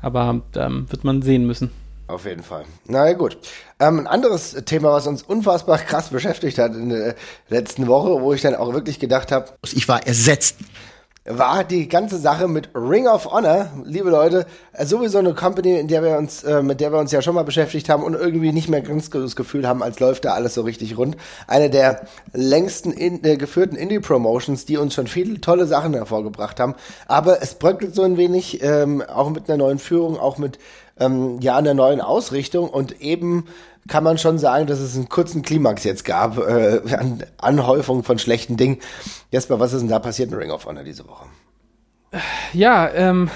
Aber 0.00 0.40
ähm, 0.56 0.86
wird 0.90 1.04
man 1.04 1.20
sehen 1.20 1.46
müssen. 1.46 1.70
Auf 2.06 2.26
jeden 2.26 2.42
Fall. 2.42 2.64
Na 2.86 3.08
ja, 3.08 3.14
gut. 3.14 3.38
Ähm, 3.80 4.00
ein 4.00 4.06
anderes 4.06 4.52
Thema, 4.64 4.92
was 4.92 5.06
uns 5.06 5.22
unfassbar 5.22 5.78
krass 5.78 6.08
beschäftigt 6.08 6.58
hat 6.58 6.74
in 6.74 6.90
der 6.90 7.14
letzten 7.48 7.86
Woche, 7.86 8.20
wo 8.20 8.32
ich 8.32 8.42
dann 8.42 8.54
auch 8.54 8.72
wirklich 8.72 8.98
gedacht 8.98 9.32
habe, 9.32 9.46
ich 9.72 9.88
war 9.88 10.06
ersetzt 10.06 10.56
war 11.24 11.62
die 11.62 11.88
ganze 11.88 12.18
Sache 12.18 12.48
mit 12.48 12.70
Ring 12.74 13.06
of 13.06 13.30
Honor, 13.30 13.70
liebe 13.84 14.10
Leute, 14.10 14.44
äh, 14.72 14.84
sowieso 14.84 15.18
eine 15.18 15.34
Company, 15.34 15.78
in 15.78 15.86
der 15.86 16.02
wir 16.02 16.18
uns, 16.18 16.42
äh, 16.42 16.62
mit 16.62 16.80
der 16.80 16.90
wir 16.92 16.98
uns 16.98 17.12
ja 17.12 17.22
schon 17.22 17.36
mal 17.36 17.44
beschäftigt 17.44 17.88
haben 17.88 18.02
und 18.02 18.14
irgendwie 18.14 18.50
nicht 18.50 18.68
mehr 18.68 18.80
ganz 18.80 19.08
das 19.08 19.36
Gefühl 19.36 19.68
haben, 19.68 19.84
als 19.84 20.00
läuft 20.00 20.24
da 20.24 20.34
alles 20.34 20.54
so 20.54 20.62
richtig 20.62 20.98
rund. 20.98 21.16
Eine 21.46 21.70
der 21.70 22.06
längsten 22.32 22.90
in, 22.90 23.22
äh, 23.22 23.36
geführten 23.36 23.76
Indie-Promotions, 23.76 24.64
die 24.64 24.78
uns 24.78 24.94
schon 24.94 25.06
viele 25.06 25.40
tolle 25.40 25.66
Sachen 25.66 25.94
hervorgebracht 25.94 26.58
haben. 26.58 26.74
Aber 27.06 27.40
es 27.40 27.54
bröckelt 27.54 27.94
so 27.94 28.02
ein 28.02 28.16
wenig, 28.16 28.60
ähm, 28.62 29.00
auch 29.02 29.30
mit 29.30 29.48
einer 29.48 29.58
neuen 29.58 29.78
Führung, 29.78 30.18
auch 30.18 30.38
mit 30.38 30.58
ähm, 30.98 31.40
ja 31.40 31.56
einer 31.56 31.74
neuen 31.74 32.00
Ausrichtung 32.00 32.68
und 32.68 33.00
eben 33.00 33.46
kann 33.88 34.04
man 34.04 34.18
schon 34.18 34.38
sagen, 34.38 34.66
dass 34.66 34.78
es 34.78 34.94
einen 34.94 35.08
kurzen 35.08 35.42
Klimax 35.42 35.84
jetzt 35.84 36.04
gab, 36.04 36.38
äh, 36.38 36.80
an 36.94 37.24
Anhäufung 37.38 38.04
von 38.04 38.18
schlechten 38.18 38.56
Dingen. 38.56 38.78
Jesper, 39.30 39.58
was 39.58 39.72
ist 39.72 39.80
denn 39.80 39.88
da 39.88 39.98
passiert 39.98 40.30
in 40.30 40.38
Ring 40.38 40.50
of 40.50 40.66
Honor 40.66 40.84
diese 40.84 41.06
Woche? 41.08 41.26
Ja, 42.52 42.90
ähm, 42.92 43.30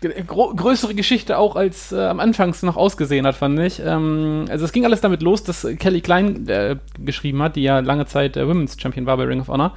größere 0.00 0.94
Geschichte 0.94 1.38
auch 1.38 1.56
als 1.56 1.92
äh, 1.92 2.04
am 2.04 2.20
Anfangs 2.20 2.62
noch 2.62 2.76
ausgesehen 2.76 3.26
hat, 3.26 3.34
fand 3.34 3.58
ich. 3.58 3.80
Ähm, 3.84 4.44
also 4.48 4.64
es 4.64 4.72
ging 4.72 4.84
alles 4.84 5.00
damit 5.00 5.22
los, 5.22 5.42
dass 5.42 5.66
Kelly 5.78 6.00
Klein 6.00 6.48
äh, 6.48 6.76
geschrieben 6.98 7.42
hat, 7.42 7.56
die 7.56 7.62
ja 7.62 7.80
lange 7.80 8.06
Zeit 8.06 8.36
äh, 8.36 8.46
Women's 8.46 8.76
Champion 8.80 9.06
war 9.06 9.16
bei 9.16 9.24
Ring 9.24 9.40
of 9.40 9.48
Honor, 9.48 9.74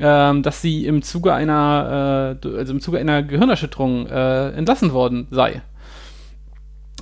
ähm, 0.00 0.42
dass 0.42 0.62
sie 0.62 0.86
im 0.86 1.02
Zuge 1.02 1.32
einer, 1.34 2.38
äh, 2.42 2.48
also 2.56 2.72
im 2.72 2.80
Zuge 2.80 2.98
einer 2.98 3.22
Gehirnerschütterung 3.22 4.06
äh, 4.06 4.50
entlassen 4.50 4.92
worden 4.92 5.28
sei. 5.30 5.62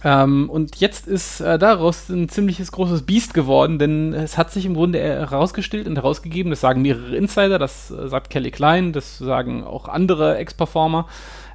Ähm, 0.02 0.48
und 0.48 0.76
jetzt 0.76 1.06
ist 1.06 1.40
äh, 1.40 1.58
daraus 1.58 2.08
ein 2.08 2.28
ziemliches 2.28 2.72
großes 2.72 3.02
Biest 3.02 3.34
geworden, 3.34 3.78
denn 3.78 4.14
es 4.14 4.38
hat 4.38 4.50
sich 4.50 4.64
im 4.64 4.74
Grunde 4.74 4.98
herausgestellt 4.98 5.86
und 5.86 5.96
herausgegeben, 5.96 6.50
das 6.50 6.60
sagen 6.60 6.82
mehrere 6.82 7.16
Insider, 7.16 7.58
das 7.58 7.90
äh, 7.90 8.08
sagt 8.08 8.30
Kelly 8.30 8.50
Klein, 8.50 8.92
das 8.92 9.18
sagen 9.18 9.62
auch 9.64 9.88
andere 9.88 10.38
Ex-Performer, 10.38 11.06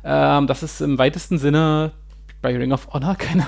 ähm, 0.03 0.45
dass 0.47 0.61
es 0.61 0.81
im 0.81 0.97
weitesten 0.99 1.39
Sinne 1.39 1.91
bei 2.41 2.55
Ring 2.55 2.71
of 2.71 2.87
Honor 2.93 3.15
keine 3.15 3.47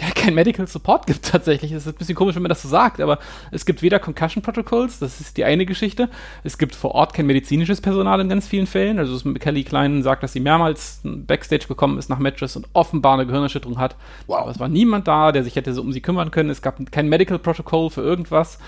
ja, 0.00 0.10
kein 0.14 0.34
Medical 0.34 0.66
Support 0.66 1.06
gibt 1.06 1.24
tatsächlich. 1.24 1.72
Es 1.72 1.86
ist 1.86 1.94
ein 1.94 1.98
bisschen 1.98 2.14
komisch, 2.14 2.34
wenn 2.36 2.42
man 2.42 2.48
das 2.48 2.62
so 2.62 2.68
sagt, 2.68 3.00
aber 3.00 3.18
es 3.50 3.66
gibt 3.66 3.82
weder 3.82 3.98
Concussion 3.98 4.42
Protocols, 4.42 4.98
das 4.98 5.20
ist 5.20 5.36
die 5.36 5.44
eine 5.44 5.66
Geschichte. 5.66 6.08
Es 6.44 6.58
gibt 6.58 6.74
vor 6.74 6.92
Ort 6.94 7.14
kein 7.14 7.26
medizinisches 7.26 7.80
Personal 7.80 8.20
in 8.20 8.28
ganz 8.28 8.46
vielen 8.46 8.66
Fällen. 8.66 8.98
Also 8.98 9.32
Kelly 9.34 9.64
Klein 9.64 10.02
sagt, 10.02 10.22
dass 10.22 10.32
sie 10.32 10.40
mehrmals 10.40 11.00
Backstage 11.02 11.66
gekommen 11.66 11.98
ist 11.98 12.08
nach 12.08 12.18
Matches 12.18 12.56
und 12.56 12.68
offenbar 12.72 13.14
eine 13.14 13.26
Gehirnerschütterung 13.26 13.78
hat. 13.78 13.96
Wow. 14.26 14.40
Aber 14.40 14.50
es 14.50 14.60
war 14.60 14.68
niemand 14.68 15.08
da, 15.08 15.32
der 15.32 15.42
sich 15.42 15.56
hätte 15.56 15.74
so 15.74 15.82
um 15.82 15.92
sie 15.92 16.00
kümmern 16.00 16.30
können. 16.30 16.50
Es 16.50 16.62
gab 16.62 16.78
kein 16.92 17.08
Medical 17.08 17.38
Protocol 17.38 17.90
für 17.90 18.02
irgendwas. 18.02 18.58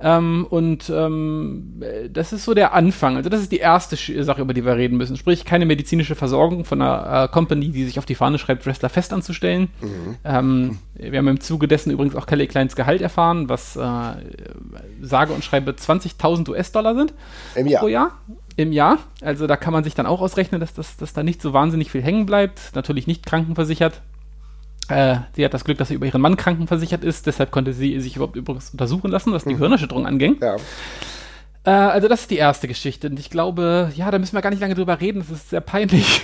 Ähm, 0.00 0.46
und 0.48 0.90
ähm, 0.90 1.82
das 2.12 2.32
ist 2.32 2.44
so 2.44 2.54
der 2.54 2.74
Anfang. 2.74 3.16
Also 3.16 3.30
das 3.30 3.40
ist 3.40 3.52
die 3.52 3.58
erste 3.58 3.96
Sache, 4.24 4.42
über 4.42 4.54
die 4.54 4.64
wir 4.64 4.76
reden 4.76 4.96
müssen. 4.96 5.16
Sprich, 5.16 5.44
keine 5.44 5.66
medizinische 5.66 6.14
Versorgung 6.14 6.64
von 6.64 6.82
einer 6.82 7.24
äh, 7.24 7.28
Company, 7.28 7.70
die 7.70 7.84
sich 7.84 7.98
auf 7.98 8.06
die 8.06 8.14
Fahne 8.14 8.38
schreibt, 8.38 8.66
Wrestler 8.66 8.88
fest 8.88 9.12
anzustellen. 9.12 9.68
Mhm. 9.80 10.16
Ähm, 10.24 10.78
wir 10.94 11.18
haben 11.18 11.28
im 11.28 11.40
Zuge 11.40 11.68
dessen 11.68 11.90
übrigens 11.90 12.16
auch 12.16 12.26
Kelly 12.26 12.46
Kleins 12.46 12.76
Gehalt 12.76 13.02
erfahren, 13.02 13.48
was 13.48 13.76
äh, 13.76 13.80
sage 15.00 15.32
und 15.32 15.44
schreibe 15.44 15.72
20.000 15.72 16.48
US-Dollar 16.50 16.94
sind 16.94 17.14
Im 17.54 17.66
Jahr. 17.66 17.80
pro 17.80 17.88
Jahr. 17.88 18.12
Im 18.56 18.72
Jahr. 18.72 18.98
Also 19.20 19.46
da 19.46 19.56
kann 19.56 19.72
man 19.72 19.84
sich 19.84 19.94
dann 19.94 20.06
auch 20.06 20.20
ausrechnen, 20.20 20.60
dass, 20.60 20.74
das, 20.74 20.96
dass 20.96 21.12
da 21.12 21.22
nicht 21.22 21.42
so 21.42 21.52
wahnsinnig 21.52 21.90
viel 21.90 22.02
hängen 22.02 22.26
bleibt. 22.26 22.72
Natürlich 22.74 23.06
nicht 23.06 23.26
krankenversichert. 23.26 24.00
Äh, 24.88 25.16
sie 25.34 25.44
hat 25.44 25.54
das 25.54 25.64
Glück, 25.64 25.78
dass 25.78 25.88
sie 25.88 25.94
über 25.94 26.06
ihren 26.06 26.20
Mann 26.20 26.36
krankenversichert 26.36 27.04
ist, 27.04 27.26
deshalb 27.26 27.50
konnte 27.50 27.72
sie 27.72 27.98
sich 28.00 28.16
überhaupt 28.16 28.36
übrigens 28.36 28.70
untersuchen 28.70 29.10
lassen, 29.10 29.32
was 29.32 29.44
die 29.44 29.54
mhm. 29.54 29.58
Hirnerschütterung 29.58 30.06
anging. 30.06 30.36
Ja. 30.40 30.56
Äh, 31.64 31.70
also 31.70 32.08
das 32.08 32.22
ist 32.22 32.30
die 32.30 32.36
erste 32.36 32.68
Geschichte. 32.68 33.08
Und 33.08 33.18
ich 33.18 33.30
glaube, 33.30 33.92
ja, 33.94 34.10
da 34.10 34.18
müssen 34.18 34.36
wir 34.36 34.42
gar 34.42 34.50
nicht 34.50 34.60
lange 34.60 34.74
drüber 34.74 35.00
reden, 35.00 35.20
das 35.20 35.30
ist 35.30 35.50
sehr 35.50 35.60
peinlich. 35.60 36.22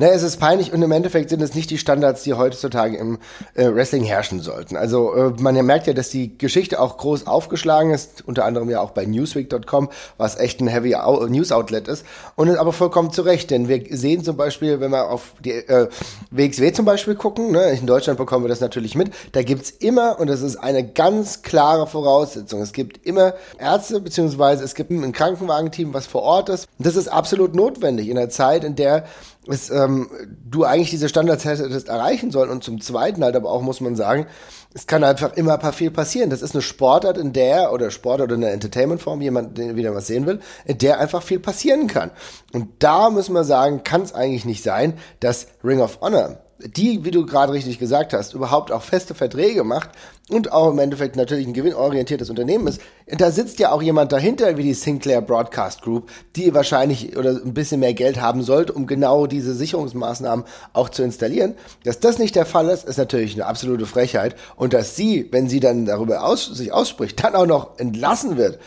Ne, 0.00 0.12
es 0.12 0.22
ist 0.22 0.38
peinlich 0.38 0.72
und 0.72 0.80
im 0.80 0.92
Endeffekt 0.92 1.28
sind 1.28 1.42
es 1.42 1.54
nicht 1.54 1.68
die 1.68 1.76
Standards, 1.76 2.22
die 2.22 2.32
heutzutage 2.32 2.96
im 2.96 3.18
äh, 3.52 3.66
Wrestling 3.66 4.02
herrschen 4.02 4.40
sollten. 4.40 4.74
Also 4.74 5.12
äh, 5.12 5.32
man 5.38 5.54
merkt 5.66 5.86
ja, 5.86 5.92
dass 5.92 6.08
die 6.08 6.38
Geschichte 6.38 6.80
auch 6.80 6.96
groß 6.96 7.26
aufgeschlagen 7.26 7.90
ist, 7.90 8.26
unter 8.26 8.46
anderem 8.46 8.70
ja 8.70 8.80
auch 8.80 8.92
bei 8.92 9.04
Newsweek.com, 9.04 9.90
was 10.16 10.38
echt 10.38 10.62
ein 10.62 10.68
Heavy 10.68 10.96
News 11.28 11.52
Outlet 11.52 11.86
ist. 11.86 12.06
Und 12.34 12.48
ist 12.48 12.56
aber 12.56 12.72
vollkommen 12.72 13.12
zu 13.12 13.20
Recht, 13.20 13.50
denn 13.50 13.68
wir 13.68 13.84
sehen 13.90 14.24
zum 14.24 14.38
Beispiel, 14.38 14.80
wenn 14.80 14.90
wir 14.90 15.10
auf 15.10 15.34
die 15.44 15.50
äh, 15.50 15.88
WXW 16.30 16.72
zum 16.72 16.86
Beispiel 16.86 17.14
gucken, 17.14 17.50
ne, 17.50 17.72
in 17.72 17.86
Deutschland 17.86 18.18
bekommen 18.18 18.46
wir 18.46 18.48
das 18.48 18.60
natürlich 18.60 18.94
mit, 18.94 19.10
da 19.32 19.42
gibt's 19.42 19.68
immer, 19.68 20.18
und 20.18 20.28
das 20.28 20.40
ist 20.40 20.56
eine 20.56 20.82
ganz 20.82 21.42
klare 21.42 21.86
Voraussetzung, 21.86 22.62
es 22.62 22.72
gibt 22.72 23.06
immer 23.06 23.34
Ärzte, 23.58 24.00
beziehungsweise 24.00 24.64
es 24.64 24.74
gibt 24.74 24.90
ein 24.92 25.12
Krankenwagenteam, 25.12 25.92
was 25.92 26.06
vor 26.06 26.22
Ort 26.22 26.48
ist. 26.48 26.68
Das 26.78 26.96
ist 26.96 27.08
absolut 27.08 27.54
notwendig 27.54 28.08
in 28.08 28.16
der 28.16 28.30
Zeit, 28.30 28.64
in 28.64 28.76
der 28.76 29.04
es, 29.50 29.70
ähm, 29.70 30.10
du 30.44 30.64
eigentlich 30.64 30.90
diese 30.90 31.08
Standards 31.08 31.44
hättest 31.44 31.88
erreichen 31.88 32.30
sollen. 32.30 32.50
Und 32.50 32.64
zum 32.64 32.80
Zweiten 32.80 33.22
halt 33.24 33.36
aber 33.36 33.50
auch, 33.50 33.62
muss 33.62 33.80
man 33.80 33.96
sagen, 33.96 34.26
es 34.72 34.86
kann 34.86 35.04
einfach 35.04 35.34
immer 35.34 35.58
viel 35.72 35.90
passieren. 35.90 36.30
Das 36.30 36.42
ist 36.42 36.54
eine 36.54 36.62
Sportart, 36.62 37.18
in 37.18 37.32
der, 37.32 37.72
oder 37.72 37.90
Sportart 37.90 38.28
oder 38.28 38.36
eine 38.36 38.50
Entertainment-Form, 38.50 39.20
jemand, 39.20 39.58
der 39.58 39.76
wieder 39.76 39.94
was 39.94 40.06
sehen 40.06 40.26
will, 40.26 40.40
in 40.64 40.78
der 40.78 41.00
einfach 41.00 41.22
viel 41.22 41.40
passieren 41.40 41.86
kann. 41.86 42.10
Und 42.52 42.68
da 42.78 43.10
müssen 43.10 43.34
wir 43.34 43.44
sagen, 43.44 43.82
kann 43.82 44.02
es 44.02 44.14
eigentlich 44.14 44.44
nicht 44.44 44.62
sein, 44.62 44.94
dass 45.20 45.48
Ring 45.64 45.80
of 45.80 46.00
Honor 46.00 46.38
die, 46.64 47.04
wie 47.04 47.10
du 47.10 47.26
gerade 47.26 47.52
richtig 47.52 47.78
gesagt 47.78 48.12
hast, 48.12 48.34
überhaupt 48.34 48.72
auch 48.72 48.82
feste 48.82 49.14
Verträge 49.14 49.64
macht 49.64 49.90
und 50.28 50.52
auch 50.52 50.70
im 50.70 50.78
Endeffekt 50.78 51.16
natürlich 51.16 51.46
ein 51.46 51.52
gewinnorientiertes 51.52 52.30
Unternehmen 52.30 52.66
ist, 52.66 52.80
da 53.06 53.30
sitzt 53.30 53.58
ja 53.58 53.72
auch 53.72 53.82
jemand 53.82 54.12
dahinter, 54.12 54.56
wie 54.56 54.62
die 54.62 54.74
Sinclair 54.74 55.20
Broadcast 55.20 55.82
Group, 55.82 56.10
die 56.36 56.54
wahrscheinlich 56.54 57.16
oder 57.16 57.30
ein 57.30 57.54
bisschen 57.54 57.80
mehr 57.80 57.94
Geld 57.94 58.20
haben 58.20 58.42
sollte, 58.42 58.72
um 58.72 58.86
genau 58.86 59.26
diese 59.26 59.54
Sicherungsmaßnahmen 59.54 60.44
auch 60.72 60.88
zu 60.88 61.02
installieren. 61.02 61.54
Dass 61.84 62.00
das 62.00 62.18
nicht 62.18 62.36
der 62.36 62.46
Fall 62.46 62.68
ist, 62.68 62.86
ist 62.86 62.98
natürlich 62.98 63.34
eine 63.34 63.46
absolute 63.46 63.86
Frechheit. 63.86 64.36
Und 64.56 64.72
dass 64.72 64.96
sie, 64.96 65.28
wenn 65.32 65.48
sie 65.48 65.60
dann 65.60 65.86
darüber 65.86 66.24
aus, 66.24 66.46
sich 66.46 66.72
ausspricht, 66.72 67.22
dann 67.22 67.34
auch 67.34 67.46
noch 67.46 67.78
entlassen 67.78 68.36
wird, 68.36 68.58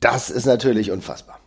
das 0.00 0.30
ist 0.30 0.46
natürlich 0.46 0.90
unfassbar. 0.90 1.39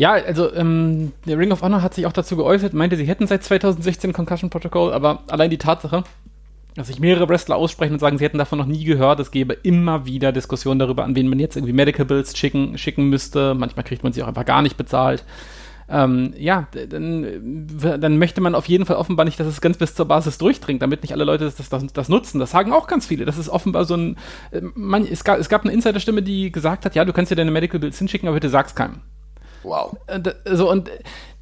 Ja, 0.00 0.12
also 0.12 0.50
ähm, 0.54 1.12
der 1.26 1.36
Ring 1.36 1.52
of 1.52 1.60
Honor 1.60 1.82
hat 1.82 1.92
sich 1.92 2.06
auch 2.06 2.12
dazu 2.14 2.34
geäußert, 2.34 2.72
meinte, 2.72 2.96
sie 2.96 3.04
hätten 3.04 3.26
seit 3.26 3.44
2016 3.44 4.14
Concussion 4.14 4.48
Protocol, 4.48 4.94
aber 4.94 5.24
allein 5.28 5.50
die 5.50 5.58
Tatsache, 5.58 6.04
dass 6.74 6.86
sich 6.86 7.00
mehrere 7.00 7.28
Wrestler 7.28 7.56
aussprechen 7.56 7.92
und 7.92 7.98
sagen, 7.98 8.16
sie 8.16 8.24
hätten 8.24 8.38
davon 8.38 8.58
noch 8.58 8.64
nie 8.64 8.82
gehört, 8.84 9.20
es 9.20 9.30
gäbe 9.30 9.52
immer 9.52 10.06
wieder 10.06 10.32
Diskussionen 10.32 10.78
darüber, 10.78 11.04
an 11.04 11.16
wen 11.16 11.28
man 11.28 11.38
jetzt 11.38 11.54
irgendwie 11.54 11.74
Medical 11.74 12.06
Bills 12.06 12.34
schicken, 12.34 12.78
schicken 12.78 13.10
müsste. 13.10 13.52
Manchmal 13.52 13.84
kriegt 13.84 14.02
man 14.02 14.14
sie 14.14 14.22
auch 14.22 14.28
einfach 14.28 14.46
gar 14.46 14.62
nicht 14.62 14.78
bezahlt. 14.78 15.22
Ähm, 15.90 16.32
ja, 16.38 16.66
dann, 16.88 17.68
dann 18.00 18.16
möchte 18.16 18.40
man 18.40 18.54
auf 18.54 18.70
jeden 18.70 18.86
Fall 18.86 18.96
offenbar 18.96 19.26
nicht, 19.26 19.38
dass 19.38 19.48
es 19.48 19.60
ganz 19.60 19.76
bis 19.76 19.94
zur 19.94 20.08
Basis 20.08 20.38
durchdringt, 20.38 20.80
damit 20.80 21.02
nicht 21.02 21.12
alle 21.12 21.24
Leute 21.24 21.44
das, 21.44 21.68
das, 21.68 21.86
das 21.92 22.08
nutzen. 22.08 22.38
Das 22.38 22.52
sagen 22.52 22.72
auch 22.72 22.86
ganz 22.86 23.04
viele. 23.04 23.26
Das 23.26 23.36
ist 23.36 23.50
offenbar 23.50 23.84
so 23.84 23.98
ein, 23.98 24.16
äh, 24.50 24.62
man, 24.74 25.06
es, 25.06 25.24
gab, 25.24 25.38
es 25.38 25.50
gab 25.50 25.64
eine 25.64 25.74
Insiderstimme, 25.74 26.22
die 26.22 26.50
gesagt 26.50 26.86
hat, 26.86 26.94
ja, 26.94 27.04
du 27.04 27.12
kannst 27.12 27.30
dir 27.30 27.36
deine 27.36 27.50
Medical 27.50 27.80
Bills 27.80 27.98
hinschicken, 27.98 28.26
aber 28.26 28.36
bitte 28.36 28.48
sag's 28.48 28.74
keinem. 28.74 29.02
Wow. 29.62 29.96
So, 30.46 30.70
und 30.70 30.90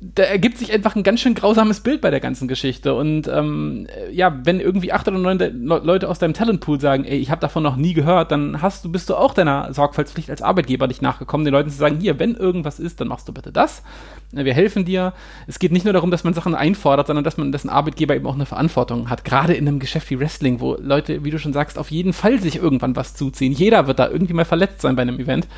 da 0.00 0.22
ergibt 0.22 0.58
sich 0.58 0.72
einfach 0.72 0.94
ein 0.94 1.02
ganz 1.02 1.20
schön 1.20 1.34
grausames 1.34 1.80
Bild 1.80 2.00
bei 2.00 2.10
der 2.10 2.20
ganzen 2.20 2.46
Geschichte. 2.46 2.94
Und 2.94 3.26
ähm, 3.26 3.88
ja, 4.12 4.40
wenn 4.44 4.60
irgendwie 4.60 4.92
acht 4.92 5.08
oder 5.08 5.18
neun 5.18 5.38
Leute 5.64 6.08
aus 6.08 6.20
deinem 6.20 6.34
Talentpool 6.34 6.80
sagen, 6.80 7.04
ey, 7.04 7.18
ich 7.18 7.32
habe 7.32 7.40
davon 7.40 7.64
noch 7.64 7.74
nie 7.74 7.94
gehört, 7.94 8.30
dann 8.30 8.62
hast 8.62 8.84
du, 8.84 8.92
bist 8.92 9.10
du 9.10 9.16
auch 9.16 9.34
deiner 9.34 9.72
Sorgfaltspflicht 9.74 10.30
als 10.30 10.40
Arbeitgeber 10.40 10.86
nicht 10.86 11.02
nachgekommen, 11.02 11.44
den 11.44 11.52
Leuten 11.52 11.70
zu 11.70 11.76
sagen, 11.76 11.98
hier, 12.00 12.20
wenn 12.20 12.36
irgendwas 12.36 12.78
ist, 12.78 13.00
dann 13.00 13.08
machst 13.08 13.26
du 13.26 13.32
bitte 13.32 13.50
das. 13.50 13.82
Wir 14.30 14.54
helfen 14.54 14.84
dir. 14.84 15.14
Es 15.48 15.58
geht 15.58 15.72
nicht 15.72 15.84
nur 15.84 15.94
darum, 15.94 16.12
dass 16.12 16.22
man 16.22 16.34
Sachen 16.34 16.54
einfordert, 16.54 17.08
sondern 17.08 17.24
dass 17.24 17.36
man, 17.36 17.50
dessen 17.50 17.68
Arbeitgeber 17.68 18.14
eben 18.14 18.26
auch 18.28 18.36
eine 18.36 18.46
Verantwortung 18.46 19.10
hat. 19.10 19.24
Gerade 19.24 19.54
in 19.54 19.66
einem 19.66 19.80
Geschäft 19.80 20.10
wie 20.10 20.20
Wrestling, 20.20 20.60
wo 20.60 20.76
Leute, 20.78 21.24
wie 21.24 21.30
du 21.30 21.40
schon 21.40 21.52
sagst, 21.52 21.76
auf 21.76 21.90
jeden 21.90 22.12
Fall 22.12 22.40
sich 22.40 22.56
irgendwann 22.56 22.94
was 22.94 23.14
zuziehen. 23.14 23.52
Jeder 23.52 23.88
wird 23.88 23.98
da 23.98 24.08
irgendwie 24.08 24.34
mal 24.34 24.44
verletzt 24.44 24.80
sein 24.82 24.94
bei 24.94 25.02
einem 25.02 25.18
Event. 25.18 25.48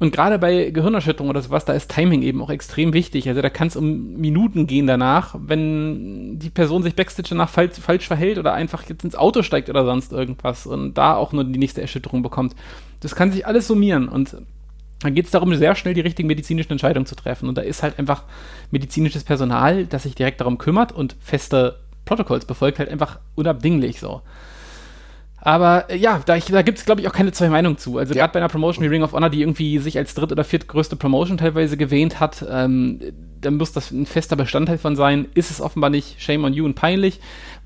Und 0.00 0.12
gerade 0.12 0.38
bei 0.38 0.70
Gehirnerschütterung 0.70 1.28
oder 1.28 1.42
sowas, 1.42 1.66
da 1.66 1.74
ist 1.74 1.90
Timing 1.90 2.22
eben 2.22 2.40
auch 2.40 2.48
extrem 2.48 2.94
wichtig. 2.94 3.28
Also 3.28 3.42
da 3.42 3.50
kann 3.50 3.68
es 3.68 3.76
um 3.76 4.14
Minuten 4.14 4.66
gehen 4.66 4.86
danach, 4.86 5.36
wenn 5.38 6.38
die 6.38 6.48
Person 6.48 6.82
sich 6.82 6.96
Backstage 6.96 7.28
danach 7.28 7.50
falsch, 7.50 7.78
falsch 7.78 8.06
verhält 8.06 8.38
oder 8.38 8.54
einfach 8.54 8.82
jetzt 8.88 9.04
ins 9.04 9.14
Auto 9.14 9.42
steigt 9.42 9.68
oder 9.68 9.84
sonst 9.84 10.12
irgendwas 10.12 10.66
und 10.66 10.94
da 10.94 11.14
auch 11.16 11.32
nur 11.32 11.44
die 11.44 11.58
nächste 11.58 11.82
Erschütterung 11.82 12.22
bekommt. 12.22 12.56
Das 13.00 13.14
kann 13.14 13.30
sich 13.30 13.46
alles 13.46 13.66
summieren 13.66 14.08
und 14.08 14.36
dann 15.00 15.14
geht 15.14 15.26
es 15.26 15.32
darum, 15.32 15.54
sehr 15.54 15.74
schnell 15.74 15.92
die 15.92 16.00
richtigen 16.00 16.28
medizinischen 16.28 16.72
Entscheidungen 16.72 17.06
zu 17.06 17.14
treffen. 17.14 17.48
Und 17.48 17.58
da 17.58 17.62
ist 17.62 17.82
halt 17.82 17.98
einfach 17.98 18.24
medizinisches 18.70 19.24
Personal, 19.24 19.84
das 19.84 20.04
sich 20.04 20.14
direkt 20.14 20.40
darum 20.40 20.56
kümmert 20.56 20.92
und 20.92 21.14
feste 21.20 21.78
Protokolls 22.06 22.46
befolgt, 22.46 22.78
halt 22.78 22.88
einfach 22.88 23.18
unabdinglich 23.34 24.00
so. 24.00 24.22
Aber 25.40 25.88
äh, 25.88 25.96
ja, 25.96 26.20
da, 26.24 26.38
da 26.38 26.62
gibt 26.62 26.78
es, 26.78 26.84
glaube 26.84 27.00
ich, 27.00 27.08
auch 27.08 27.12
keine 27.12 27.32
zwei 27.32 27.48
Meinungen 27.48 27.78
zu. 27.78 27.98
Also 27.98 28.14
ja. 28.14 28.20
gerade 28.20 28.32
bei 28.32 28.40
einer 28.40 28.48
Promotion 28.48 28.84
wie 28.84 28.88
Ring 28.88 29.02
of 29.02 29.12
Honor, 29.12 29.30
die 29.30 29.40
irgendwie 29.40 29.78
sich 29.78 29.96
als 29.96 30.14
dritt- 30.14 30.32
oder 30.32 30.44
viertgrößte 30.44 30.96
Promotion 30.96 31.38
teilweise 31.38 31.76
gewähnt 31.76 32.20
hat, 32.20 32.44
ähm, 32.48 33.00
dann 33.40 33.56
muss 33.56 33.72
das 33.72 33.90
ein 33.90 34.06
fester 34.06 34.36
Bestandteil 34.36 34.78
von 34.78 34.96
sein. 34.96 35.28
Ist 35.34 35.50
es 35.50 35.60
offenbar 35.60 35.90
nicht 35.90 36.20
Shame 36.20 36.44
on 36.44 36.52
You 36.52 36.64
und 36.64 36.74
peinlich. 36.74 37.20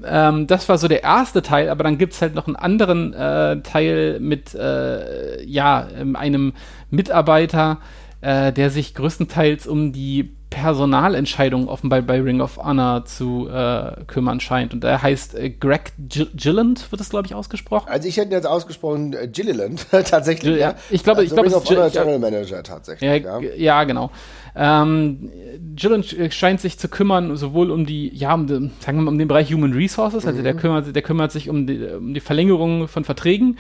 Ähm, 0.05 0.47
das 0.47 0.69
war 0.69 0.79
so 0.79 0.87
der 0.87 1.03
erste 1.03 1.43
Teil, 1.43 1.69
aber 1.69 1.85
dann 1.85 1.99
gibt 1.99 2.13
es 2.13 2.23
halt 2.23 2.35
noch 2.35 2.47
einen 2.47 2.57
anderen 2.57 3.13
äh, 3.13 3.61
Teil 3.63 4.21
mit 4.21 4.55
äh, 4.55 5.45
ja, 5.45 5.89
ähm, 5.99 6.15
einem 6.15 6.53
Mitarbeiter, 6.91 7.81
äh, 8.21 8.53
der 8.53 8.71
sich 8.71 8.95
größtenteils 8.95 9.67
um 9.67 9.93
die 9.93 10.37
Personalentscheidungen 10.55 11.69
offenbar 11.69 12.01
bei 12.03 12.21
Ring 12.21 12.40
of 12.40 12.59
Honor 12.59 13.05
zu 13.05 13.49
äh, 13.49 14.05
kümmern 14.07 14.38
scheint. 14.38 14.73
Und 14.73 14.85
der 14.85 15.03
heißt 15.03 15.35
äh, 15.35 15.51
Greg 15.51 15.93
Gilland, 15.99 16.93
wird 16.93 17.01
das, 17.01 17.11
glaube 17.11 17.27
ich, 17.27 17.35
ausgesprochen? 17.35 17.88
Also 17.88 18.09
ich 18.09 18.17
hätte 18.17 18.31
jetzt 18.31 18.47
ausgesprochen 18.47 19.14
äh, 19.14 19.27
Gilliland, 19.27 19.85
tatsächlich. 19.90 20.53
Gill, 20.53 20.59
ja. 20.59 20.77
Ich 20.90 21.03
glaube, 21.03 21.23
also 21.23 21.27
ich 21.27 21.33
glaube, 21.35 21.49
Ring 21.49 21.57
of 21.57 21.69
Honor 21.69 21.90
General 21.90 22.19
Manager 22.21 22.62
tatsächlich. 22.62 23.25
Ja, 23.25 23.40
ja. 23.40 23.55
ja 23.57 23.85
genau. 23.85 24.12
Ähm, 24.55 25.33
Gilland 25.75 26.17
scheint 26.31 26.61
sich 26.61 26.79
zu 26.79 26.88
kümmern, 26.88 27.37
sowohl 27.37 27.73
um 27.73 27.85
die, 27.85 28.14
ja, 28.14 28.33
um 28.33 28.47
den, 28.47 28.71
sagen 28.79 28.99
wir 28.99 29.03
mal, 29.03 29.11
um 29.11 29.19
den 29.19 29.27
Bereich 29.27 29.53
Human 29.53 29.73
Resources, 29.73 30.25
also 30.25 30.38
mhm. 30.38 30.45
der 30.45 30.55
kümmert, 30.55 30.95
der 30.95 31.03
kümmert 31.03 31.33
sich 31.33 31.51
um 31.51 31.67
die, 31.67 31.85
um 31.85 32.14
die 32.14 32.21
Verlängerung 32.21 32.87
von 32.87 33.03
Verträgen, 33.03 33.59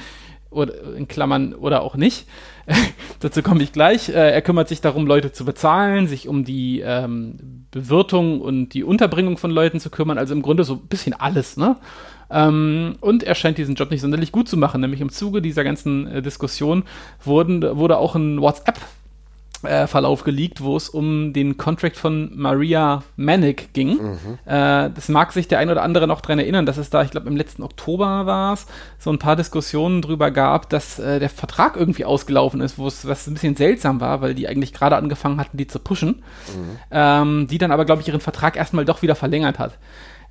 oder 0.54 0.94
in 0.96 1.08
Klammern 1.08 1.54
oder 1.54 1.82
auch 1.82 1.96
nicht. 1.96 2.26
Dazu 3.20 3.42
komme 3.42 3.62
ich 3.62 3.72
gleich. 3.72 4.08
Äh, 4.08 4.30
er 4.32 4.42
kümmert 4.42 4.68
sich 4.68 4.80
darum, 4.80 5.06
Leute 5.06 5.32
zu 5.32 5.44
bezahlen, 5.44 6.06
sich 6.06 6.28
um 6.28 6.44
die 6.44 6.80
ähm, 6.80 7.66
Bewirtung 7.70 8.40
und 8.40 8.70
die 8.70 8.84
Unterbringung 8.84 9.36
von 9.36 9.50
Leuten 9.50 9.80
zu 9.80 9.90
kümmern. 9.90 10.18
Also 10.18 10.34
im 10.34 10.42
Grunde 10.42 10.64
so 10.64 10.74
ein 10.74 10.86
bisschen 10.88 11.14
alles, 11.14 11.56
ne? 11.56 11.76
Ähm, 12.30 12.96
und 13.00 13.22
er 13.22 13.34
scheint 13.34 13.58
diesen 13.58 13.74
Job 13.74 13.90
nicht 13.90 14.00
sonderlich 14.00 14.32
gut 14.32 14.48
zu 14.48 14.56
machen. 14.56 14.80
Nämlich 14.80 15.00
im 15.00 15.10
Zuge 15.10 15.42
dieser 15.42 15.64
ganzen 15.64 16.06
äh, 16.06 16.22
Diskussion 16.22 16.84
wurden, 17.22 17.62
wurde 17.76 17.98
auch 17.98 18.14
ein 18.14 18.40
WhatsApp 18.40 18.78
Verlauf 19.86 20.24
geleakt, 20.24 20.62
wo 20.62 20.76
es 20.76 20.88
um 20.88 21.32
den 21.32 21.56
Contract 21.56 21.96
von 21.96 22.30
Maria 22.34 23.02
Manick 23.16 23.72
ging. 23.72 23.90
Mhm. 23.90 24.38
Äh, 24.44 24.90
das 24.90 25.08
mag 25.08 25.32
sich 25.32 25.48
der 25.48 25.58
ein 25.58 25.70
oder 25.70 25.82
andere 25.82 26.06
noch 26.06 26.20
dran 26.20 26.38
erinnern, 26.38 26.66
dass 26.66 26.76
es 26.76 26.90
da, 26.90 27.02
ich 27.02 27.10
glaube, 27.10 27.28
im 27.28 27.36
letzten 27.36 27.62
Oktober 27.62 28.26
war 28.26 28.54
es, 28.54 28.66
so 28.98 29.10
ein 29.10 29.18
paar 29.18 29.36
Diskussionen 29.36 30.02
drüber 30.02 30.30
gab, 30.30 30.68
dass 30.70 30.98
äh, 30.98 31.20
der 31.20 31.28
Vertrag 31.28 31.76
irgendwie 31.76 32.04
ausgelaufen 32.04 32.60
ist, 32.60 32.78
wo 32.78 32.86
es 32.86 33.06
was 33.06 33.26
ein 33.26 33.34
bisschen 33.34 33.56
seltsam 33.56 34.00
war, 34.00 34.20
weil 34.20 34.34
die 34.34 34.48
eigentlich 34.48 34.72
gerade 34.72 34.96
angefangen 34.96 35.40
hatten, 35.40 35.56
die 35.56 35.66
zu 35.66 35.78
pushen, 35.78 36.22
mhm. 36.48 36.78
ähm, 36.90 37.46
die 37.48 37.58
dann 37.58 37.70
aber, 37.70 37.84
glaube 37.84 38.02
ich, 38.02 38.08
ihren 38.08 38.20
Vertrag 38.20 38.56
erstmal 38.56 38.84
doch 38.84 39.02
wieder 39.02 39.14
verlängert 39.14 39.58
hat. 39.58 39.78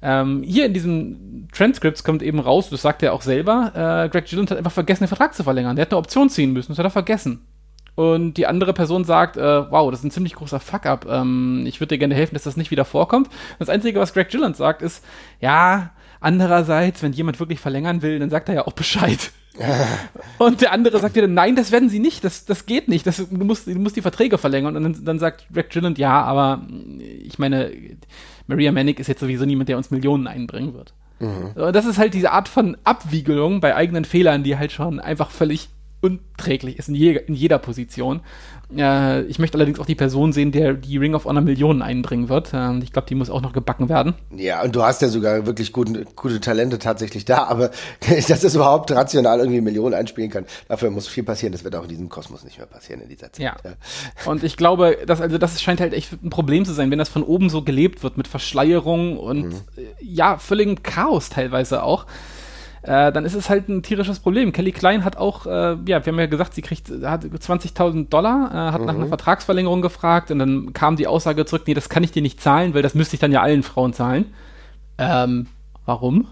Ähm, 0.02 0.44
hier 0.44 0.66
in 0.66 0.74
diesem 0.74 1.48
Transcripts 1.54 2.04
kommt 2.04 2.22
eben 2.22 2.40
raus, 2.40 2.70
das 2.70 2.82
sagt 2.82 3.04
er 3.04 3.14
auch 3.14 3.22
selber, 3.22 3.72
äh, 3.74 4.10
Greg 4.10 4.26
Gilland 4.26 4.52
hat 4.52 4.58
einfach 4.58 4.72
vergessen, 4.72 5.04
den 5.04 5.08
Vertrag 5.08 5.34
zu 5.34 5.44
verlängern. 5.44 5.78
Der 5.78 5.86
hat 5.86 5.94
eine 5.94 6.00
Option 6.00 6.30
ziehen 6.30 6.52
müssen, 6.52 6.74
das 6.74 6.78
hat 6.78 6.86
er 6.86 6.92
vergessen 6.92 7.46
und 7.96 8.36
die 8.36 8.48
andere 8.48 8.74
Person 8.74 9.04
sagt, 9.04 9.38
äh, 9.38 9.72
wow, 9.72 9.92
das 9.92 10.00
ist 10.00 10.06
ein 10.06 10.12
ziemlich 10.12 10.36
großer 10.36 10.60
Fuck-up, 10.60 11.06
ähm, 11.10 11.66
ich 11.68 11.80
würde 11.80 11.96
dir 11.96 12.00
gerne 12.00 12.16
helfen, 12.16 12.34
dass 12.34 12.44
das 12.44 12.58
nicht 12.58 12.72
wieder 12.72 12.86
vorkommt. 12.86 13.30
Das 13.60 13.70
Einzige, 13.70 14.00
was 14.00 14.14
Greg 14.14 14.30
Gilland 14.30 14.58
sagt, 14.58 14.82
ist, 14.82 15.04
ja, 15.40 15.92
andererseits, 16.20 17.04
wenn 17.04 17.14
jemand 17.14 17.40
wirklich 17.40 17.60
verlängern 17.60 18.02
will, 18.02 18.18
dann 18.20 18.30
sagt 18.30 18.50
er 18.50 18.56
ja 18.56 18.68
auch 18.68 18.74
Bescheid. 18.74 19.32
und 20.40 20.62
der 20.62 20.72
andere 20.72 21.00
sagt 21.00 21.16
dir 21.16 21.22
dann, 21.22 21.36
nein, 21.36 21.56
das 21.56 21.72
werden 21.72 21.90
sie 21.90 22.00
nicht, 22.00 22.24
das, 22.24 22.46
das 22.46 22.66
geht 22.66 22.88
nicht, 22.88 23.06
das, 23.06 23.18
du, 23.18 23.46
musst, 23.46 23.68
du 23.68 23.76
musst 23.76 23.96
die 23.96 24.02
Verträge 24.02 24.40
verlängern. 24.40 24.76
Und 24.76 24.84
dann, 24.84 25.06
dann 25.06 25.20
sagt 25.20 25.46
Greg 25.54 25.70
Gilland, 25.70 26.00
ja, 26.00 26.24
aber 26.24 26.66
ich 27.00 27.38
meine, 27.38 27.72
Maria 28.48 28.72
Manick 28.72 29.00
ist 29.00 29.08
jetzt 29.08 29.20
sowieso 29.20 29.46
niemand, 29.46 29.70
der 29.70 29.78
uns 29.78 29.92
Millionen 29.92 30.26
einbringen 30.26 30.74
wird. 30.74 30.94
Mhm. 31.20 31.52
Das 31.56 31.86
ist 31.86 32.00
halt 32.00 32.16
diese 32.16 32.32
Art 32.32 32.48
von 32.48 32.78
Abwiegelung 32.84 33.62
bei 33.62 33.76
eigenen 33.76 34.06
Fehlern, 34.06 34.44
die 34.44 34.58
halt 34.58 34.72
schon 34.72 35.00
einfach 35.00 35.30
völlig 35.30 35.70
unträglich 36.04 36.78
ist 36.78 36.90
in, 36.90 36.96
je, 36.96 37.16
in 37.16 37.34
jeder 37.34 37.60
Position. 37.60 38.22
Äh, 38.76 39.22
ich 39.24 39.40
möchte 39.40 39.58
allerdings 39.58 39.80
auch 39.80 39.86
die 39.86 39.96
Person 39.96 40.34
sehen, 40.34 40.52
der 40.52 40.74
die 40.74 40.98
Ring 40.98 41.16
of 41.16 41.24
Honor 41.24 41.42
Millionen 41.42 41.82
einbringen 41.82 42.28
wird. 42.28 42.54
Äh, 42.54 42.78
ich 42.80 42.92
glaube, 42.92 43.08
die 43.08 43.16
muss 43.16 43.30
auch 43.30 43.42
noch 43.42 43.54
gebacken 43.54 43.88
werden. 43.88 44.14
Ja, 44.36 44.62
und 44.64 44.76
du 44.76 44.84
hast 44.84 45.02
ja 45.02 45.08
sogar 45.08 45.46
wirklich 45.46 45.72
gute, 45.72 46.06
gute 46.16 46.42
Talente 46.42 46.78
tatsächlich 46.78 47.24
da, 47.24 47.46
aber 47.46 47.72
dass 48.28 48.42
das 48.42 48.54
überhaupt 48.54 48.92
rational 48.92 49.40
irgendwie 49.40 49.62
Millionen 49.62 49.94
einspielen 49.94 50.30
kann, 50.30 50.46
dafür 50.68 50.92
muss 50.92 51.08
viel 51.08 51.24
passieren. 51.24 51.54
Das 51.54 51.64
wird 51.64 51.76
auch 51.76 51.84
in 51.84 51.90
diesem 51.90 52.10
Kosmos 52.10 52.44
nicht 52.44 52.58
mehr 52.58 52.68
passieren 52.68 53.02
in 53.02 53.08
dieser 53.08 53.32
Zeit. 53.32 53.46
Ja. 53.46 53.56
ja. 53.64 53.74
Und 54.30 54.44
ich 54.44 54.58
glaube, 54.58 54.98
dass, 55.06 55.22
also 55.22 55.38
das 55.38 55.62
scheint 55.62 55.80
halt 55.80 55.94
echt 55.94 56.12
ein 56.22 56.30
Problem 56.30 56.66
zu 56.66 56.74
sein, 56.74 56.92
wenn 56.92 57.00
das 57.00 57.10
von 57.10 57.24
oben 57.24 57.50
so 57.50 57.64
gelebt 57.64 58.04
wird 58.04 58.18
mit 58.18 58.28
Verschleierung 58.28 59.18
und 59.18 59.46
mhm. 59.46 59.54
Äh, 59.78 59.84
ja, 60.02 60.38
völligem 60.38 60.84
Chaos 60.84 61.30
teilweise 61.30 61.84
auch 61.84 62.06
äh, 62.84 63.14
dann 63.14 63.24
ist 63.24 63.34
es 63.34 63.50
halt 63.50 63.70
ein 63.70 63.82
tierisches 63.82 64.20
Problem. 64.20 64.52
Kelly 64.52 64.74
Klein 64.74 65.06
hat 65.06 65.16
auch, 65.16 65.46
äh, 65.46 65.50
ja, 65.50 65.86
wir 65.86 66.02
haben 66.06 66.20
ja 66.20 66.26
gesagt, 66.26 66.54
sie 66.54 66.62
kriegt 66.62 66.90
hat 66.90 67.24
20.000 67.24 68.10
Dollar, 68.10 68.52
äh, 68.52 68.72
hat 68.74 68.82
mhm. 68.82 68.88
nach 68.88 68.96
einer 68.96 69.08
Vertragsverlängerung 69.08 69.82
gefragt 69.82 70.32
und 70.32 70.40
dann 70.40 70.74
kam 70.74 70.98
die 70.98 71.08
Aussage 71.08 71.46
zurück, 71.46 71.64
nee, 71.66 71.74
das 71.74 71.88
kann 71.88 72.04
ich 72.04 72.12
dir 72.12 72.22
nicht 72.22 72.42
zahlen, 72.42 72.74
weil 72.74 72.82
das 72.82 72.94
müsste 72.94 73.16
ich 73.16 73.22
dann 73.22 73.32
ja 73.32 73.42
allen 73.42 73.64
Frauen 73.64 73.94
zahlen. 73.94 74.26
Ähm, 74.98 75.48
warum? 75.86 76.28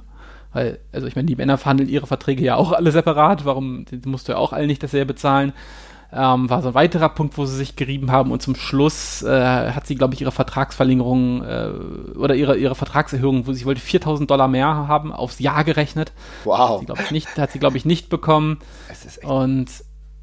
Weil, 0.52 0.80
also 0.92 1.08
ich 1.08 1.16
meine, 1.16 1.28
die 1.28 1.38
Männer 1.38 1.58
verhandeln 1.58 1.90
ihre 1.90 2.06
Verträge 2.08 2.44
ja 2.44 2.56
auch 2.58 2.74
alle 2.74 2.92
separat, 2.92 3.46
warum 3.46 3.86
musst 4.06 4.28
du 4.28 4.34
ja 4.34 4.38
auch 4.38 4.52
alle 4.52 4.68
nicht 4.68 4.84
dasselbe 4.84 5.14
bezahlen? 5.14 5.54
Ähm, 6.14 6.50
war 6.50 6.62
so 6.62 6.70
ein 6.70 6.74
weiterer 6.74 7.10
Punkt, 7.10 7.38
wo 7.38 7.46
sie 7.46 7.56
sich 7.56 7.76
gerieben 7.76 8.12
haben 8.12 8.32
und 8.32 8.42
zum 8.42 8.56
Schluss 8.56 9.24
äh, 9.24 9.72
hat 9.72 9.88
sie, 9.88 9.96
glaube 9.96 10.14
ich, 10.14 10.22
ihre 10.22 10.32
Vertragsverlängerung 10.32 11.44
äh, 11.44 11.70
oder 12.18 12.36
ihre, 12.36 12.58
ihre 12.58 12.76
Vertragserhöhung, 12.76 13.48
wo 13.48 13.54
sie 13.54 13.66
wollte 13.66 13.82
4000 13.82 14.30
Dollar 14.30 14.48
mehr 14.48 14.68
haben, 14.68 15.14
aufs 15.14 15.40
Jahr 15.40 15.64
gerechnet. 15.64 16.12
Wow. 16.44 16.60
Hat 16.60 16.80
sie, 16.80 16.86
glaube 16.86 17.02
ich, 17.04 17.12
nicht, 17.12 17.38
hat 17.38 17.52
sie, 17.52 17.60
glaube 17.60 17.78
ich, 17.78 17.86
nicht 17.86 18.10
bekommen. 18.10 18.60
und 19.24 19.70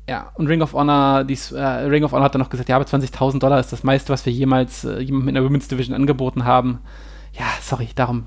ja, 0.08 0.32
und 0.34 0.46
Ring 0.46 0.62
of 0.62 0.72
Honor, 0.72 1.24
dies, 1.24 1.52
äh, 1.52 1.62
Ring 1.62 2.02
of 2.02 2.12
Honor 2.12 2.24
hat 2.24 2.34
dann 2.34 2.40
noch 2.40 2.48
gesagt, 2.48 2.68
ja, 2.70 2.76
aber 2.76 2.86
20.000 2.86 3.40
Dollar 3.40 3.60
ist 3.60 3.72
das 3.72 3.84
meiste, 3.84 4.10
was 4.10 4.24
wir 4.24 4.32
jemals 4.32 4.84
äh, 4.84 5.00
jemandem 5.00 5.28
in 5.28 5.34
der 5.34 5.44
Women's 5.44 5.68
Division 5.68 5.94
angeboten 5.94 6.44
haben. 6.44 6.80
Ja, 7.38 7.44
sorry, 7.62 7.88
darum 7.94 8.24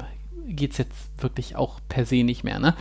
geht 0.48 0.72
es 0.72 0.78
jetzt 0.78 0.94
wirklich 1.18 1.56
auch 1.56 1.80
per 1.90 2.06
se 2.06 2.24
nicht 2.24 2.44
mehr, 2.44 2.60
ne? 2.60 2.76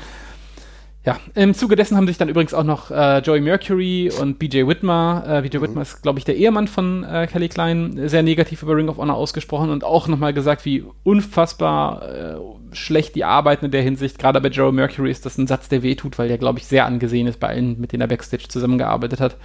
Ja, 1.03 1.19
im 1.35 1.55
Zuge 1.55 1.77
dessen 1.77 1.97
haben 1.97 2.07
sich 2.07 2.19
dann 2.19 2.29
übrigens 2.29 2.53
auch 2.53 2.65
noch 2.65 2.91
äh, 2.91 3.21
Joey 3.21 3.41
Mercury 3.41 4.13
und 4.21 4.39
BJ 4.39 4.67
Whitmer, 4.67 5.25
äh, 5.27 5.43
BJ 5.43 5.57
mhm. 5.57 5.63
Whitmer 5.63 5.83
ist, 5.83 6.03
glaube 6.03 6.19
ich, 6.19 6.27
der 6.27 6.37
Ehemann 6.37 6.69
von 6.69 7.05
äh, 7.05 7.27
Kelly 7.27 7.49
Klein, 7.49 7.99
sehr 8.07 8.23
negativ 8.23 8.63
über 8.63 8.77
Ring 8.77 8.91
of 8.91 8.99
Honor 8.99 9.17
ausgesprochen 9.17 9.71
und 9.71 9.83
auch 9.83 10.09
nochmal 10.09 10.35
gesagt, 10.35 10.67
wie 10.67 10.85
unfassbar 11.03 12.03
äh, 12.03 12.37
schlecht 12.73 13.15
die 13.15 13.25
arbeiten 13.25 13.65
in 13.65 13.71
der 13.71 13.81
Hinsicht. 13.81 14.19
Gerade 14.19 14.43
bei 14.43 14.49
Joey 14.49 14.73
Mercury 14.73 15.11
ist 15.11 15.25
das 15.25 15.39
ein 15.39 15.47
Satz, 15.47 15.71
der 15.71 15.83
wehtut, 15.83 16.19
weil 16.19 16.29
der, 16.29 16.37
glaube 16.37 16.59
ich, 16.59 16.67
sehr 16.67 16.85
angesehen 16.85 17.27
ist 17.27 17.41
bei 17.41 17.49
allen, 17.49 17.81
mit 17.81 17.93
denen 17.93 18.03
er 18.03 18.09
Backstage 18.09 18.49
zusammengearbeitet 18.49 19.21
hat. 19.21 19.37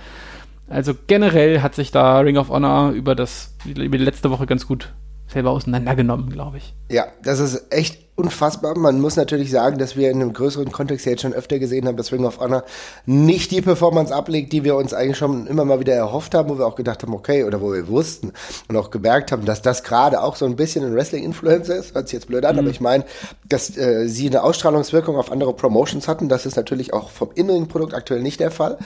Also 0.67 0.93
generell 1.07 1.61
hat 1.61 1.73
sich 1.73 1.91
da 1.91 2.19
Ring 2.19 2.37
of 2.37 2.49
Honor 2.49 2.91
über 2.91 3.15
das, 3.15 3.55
über 3.65 3.97
die 3.97 4.03
letzte 4.03 4.29
Woche 4.29 4.45
ganz 4.45 4.67
gut 4.67 4.93
selber 5.27 5.51
auseinandergenommen, 5.51 6.29
glaube 6.29 6.57
ich. 6.57 6.73
Ja, 6.89 7.05
das 7.23 7.39
ist 7.39 7.71
echt 7.71 8.04
unfassbar. 8.15 8.77
Man 8.77 9.01
muss 9.01 9.17
natürlich 9.17 9.51
sagen, 9.51 9.77
dass 9.77 9.97
wir 9.97 10.09
in 10.09 10.21
einem 10.21 10.31
größeren 10.31 10.71
Kontext 10.71 11.05
jetzt 11.05 11.21
schon 11.21 11.33
öfter 11.33 11.59
gesehen 11.59 11.85
haben, 11.87 11.97
dass 11.97 12.13
Ring 12.13 12.25
of 12.25 12.39
Honor 12.39 12.63
nicht 13.05 13.51
die 13.51 13.61
Performance 13.61 14.15
ablegt, 14.15 14.53
die 14.53 14.63
wir 14.63 14.75
uns 14.75 14.93
eigentlich 14.93 15.17
schon 15.17 15.47
immer 15.47 15.65
mal 15.65 15.81
wieder 15.81 15.93
erhofft 15.93 16.33
haben, 16.33 16.49
wo 16.49 16.57
wir 16.57 16.65
auch 16.65 16.75
gedacht 16.75 17.03
haben, 17.03 17.13
okay, 17.13 17.43
oder 17.43 17.59
wo 17.59 17.73
wir 17.73 17.87
wussten 17.89 18.31
und 18.69 18.77
auch 18.77 18.89
gemerkt 18.89 19.33
haben, 19.33 19.45
dass 19.45 19.61
das 19.61 19.83
gerade 19.83 20.21
auch 20.21 20.37
so 20.37 20.45
ein 20.45 20.55
bisschen 20.55 20.85
ein 20.85 20.95
Wrestling-Influencer 20.95 21.75
ist. 21.75 21.93
Hört 21.93 22.07
sich 22.07 22.13
jetzt 22.13 22.27
blöd 22.27 22.45
an, 22.45 22.55
mhm. 22.55 22.59
aber 22.59 22.69
ich 22.69 22.79
meine, 22.79 23.03
dass 23.49 23.75
äh, 23.77 24.07
sie 24.07 24.29
eine 24.29 24.43
Ausstrahlungswirkung 24.43 25.17
auf 25.17 25.29
andere 25.29 25.53
Promotions 25.53 26.07
hatten. 26.07 26.29
Das 26.29 26.45
ist 26.45 26.55
natürlich 26.55 26.93
auch 26.93 27.09
vom 27.09 27.31
inneren 27.35 27.67
Produkt 27.67 27.93
aktuell 27.93 28.21
nicht 28.21 28.39
der 28.39 28.51
Fall. 28.51 28.77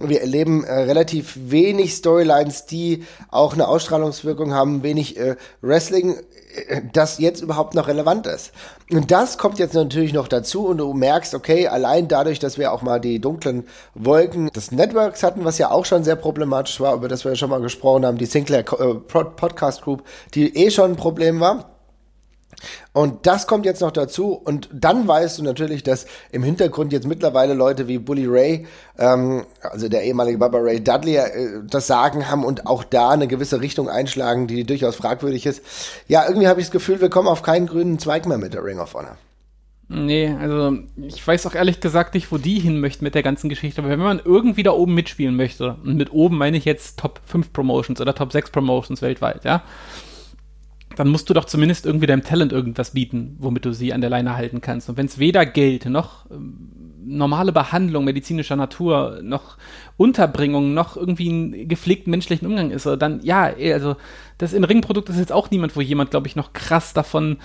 Wir 0.00 0.22
erleben 0.22 0.64
äh, 0.64 0.72
relativ 0.72 1.36
wenig 1.36 1.94
Storylines, 1.94 2.64
die 2.64 3.04
auch 3.30 3.52
eine 3.52 3.68
Ausstrahlungswirkung 3.68 4.54
haben, 4.54 4.82
wenig 4.82 5.18
äh, 5.18 5.36
Wrestling 5.60 6.16
das 6.92 7.18
jetzt 7.18 7.40
überhaupt 7.40 7.74
noch 7.74 7.88
relevant 7.88 8.26
ist. 8.26 8.52
Und 8.90 9.10
das 9.10 9.38
kommt 9.38 9.58
jetzt 9.58 9.74
natürlich 9.74 10.12
noch 10.12 10.28
dazu 10.28 10.66
und 10.66 10.78
du 10.78 10.92
merkst, 10.92 11.34
okay, 11.34 11.68
allein 11.68 12.08
dadurch, 12.08 12.38
dass 12.38 12.58
wir 12.58 12.72
auch 12.72 12.82
mal 12.82 13.00
die 13.00 13.20
dunklen 13.20 13.66
Wolken 13.94 14.48
des 14.48 14.72
Networks 14.72 15.22
hatten, 15.22 15.44
was 15.44 15.58
ja 15.58 15.70
auch 15.70 15.84
schon 15.84 16.04
sehr 16.04 16.16
problematisch 16.16 16.80
war, 16.80 16.94
über 16.94 17.08
das 17.08 17.24
wir 17.24 17.32
ja 17.32 17.36
schon 17.36 17.50
mal 17.50 17.60
gesprochen 17.60 18.06
haben, 18.06 18.18
die 18.18 18.26
Sinclair 18.26 18.60
äh, 18.60 18.94
Podcast 18.94 19.82
Group, 19.82 20.02
die 20.34 20.56
eh 20.56 20.70
schon 20.70 20.92
ein 20.92 20.96
Problem 20.96 21.40
war 21.40 21.77
und 22.92 23.26
das 23.26 23.46
kommt 23.46 23.64
jetzt 23.64 23.80
noch 23.80 23.90
dazu. 23.90 24.32
Und 24.32 24.68
dann 24.72 25.06
weißt 25.06 25.38
du 25.38 25.42
natürlich, 25.42 25.82
dass 25.82 26.06
im 26.32 26.42
Hintergrund 26.42 26.92
jetzt 26.92 27.06
mittlerweile 27.06 27.54
Leute 27.54 27.88
wie 27.88 27.98
Bully 27.98 28.26
Ray, 28.26 28.66
ähm, 28.98 29.44
also 29.62 29.88
der 29.88 30.02
ehemalige 30.02 30.38
Baba 30.38 30.58
Ray 30.58 30.82
Dudley, 30.82 31.16
äh, 31.16 31.60
das 31.68 31.86
Sagen 31.86 32.28
haben 32.28 32.44
und 32.44 32.66
auch 32.66 32.84
da 32.84 33.10
eine 33.10 33.28
gewisse 33.28 33.60
Richtung 33.60 33.88
einschlagen, 33.88 34.46
die 34.46 34.64
durchaus 34.64 34.96
fragwürdig 34.96 35.46
ist. 35.46 35.62
Ja, 36.08 36.26
irgendwie 36.26 36.48
habe 36.48 36.60
ich 36.60 36.66
das 36.66 36.72
Gefühl, 36.72 37.00
wir 37.00 37.10
kommen 37.10 37.28
auf 37.28 37.42
keinen 37.42 37.66
grünen 37.66 37.98
Zweig 37.98 38.26
mehr 38.26 38.38
mit 38.38 38.54
der 38.54 38.64
Ring 38.64 38.80
of 38.80 38.94
Honor. 38.94 39.16
Nee, 39.90 40.28
also 40.38 40.76
ich 40.98 41.26
weiß 41.26 41.46
auch 41.46 41.54
ehrlich 41.54 41.80
gesagt 41.80 42.12
nicht, 42.12 42.30
wo 42.30 42.36
die 42.36 42.58
hin 42.58 42.78
möchten 42.78 43.04
mit 43.04 43.14
der 43.14 43.22
ganzen 43.22 43.48
Geschichte. 43.48 43.80
Aber 43.80 43.88
wenn 43.88 43.98
man 43.98 44.20
irgendwie 44.22 44.62
da 44.62 44.72
oben 44.72 44.94
mitspielen 44.94 45.34
möchte, 45.34 45.78
und 45.82 45.96
mit 45.96 46.12
oben 46.12 46.36
meine 46.36 46.58
ich 46.58 46.66
jetzt 46.66 46.98
Top 46.98 47.22
5 47.24 47.54
Promotions 47.54 47.98
oder 47.98 48.14
Top 48.14 48.30
6 48.30 48.50
Promotions 48.50 49.00
weltweit, 49.00 49.44
ja, 49.44 49.62
dann 50.98 51.08
musst 51.08 51.30
du 51.30 51.34
doch 51.34 51.44
zumindest 51.44 51.86
irgendwie 51.86 52.06
deinem 52.06 52.24
Talent 52.24 52.50
irgendwas 52.50 52.90
bieten, 52.90 53.36
womit 53.38 53.64
du 53.64 53.72
sie 53.72 53.92
an 53.92 54.00
der 54.00 54.10
Leine 54.10 54.34
halten 54.34 54.60
kannst. 54.60 54.88
Und 54.88 54.96
wenn 54.96 55.06
es 55.06 55.20
weder 55.20 55.46
Geld 55.46 55.86
noch 55.86 56.28
ähm, 56.28 56.70
normale 57.06 57.52
Behandlung 57.52 58.04
medizinischer 58.04 58.56
Natur 58.56 59.20
noch 59.22 59.58
Unterbringung 59.96 60.74
noch 60.74 60.96
irgendwie 60.96 61.28
einen 61.28 61.68
gepflegten 61.68 62.10
menschlichen 62.10 62.48
Umgang 62.48 62.72
ist, 62.72 62.84
dann 62.84 63.20
ja, 63.22 63.44
also 63.72 63.94
das 64.38 64.52
in 64.52 64.64
Ringprodukt 64.64 65.08
ist 65.08 65.18
jetzt 65.18 65.32
auch 65.32 65.52
niemand, 65.52 65.76
wo 65.76 65.80
jemand, 65.80 66.10
glaube 66.10 66.26
ich, 66.26 66.34
noch 66.34 66.52
krass 66.52 66.94
davon 66.94 67.38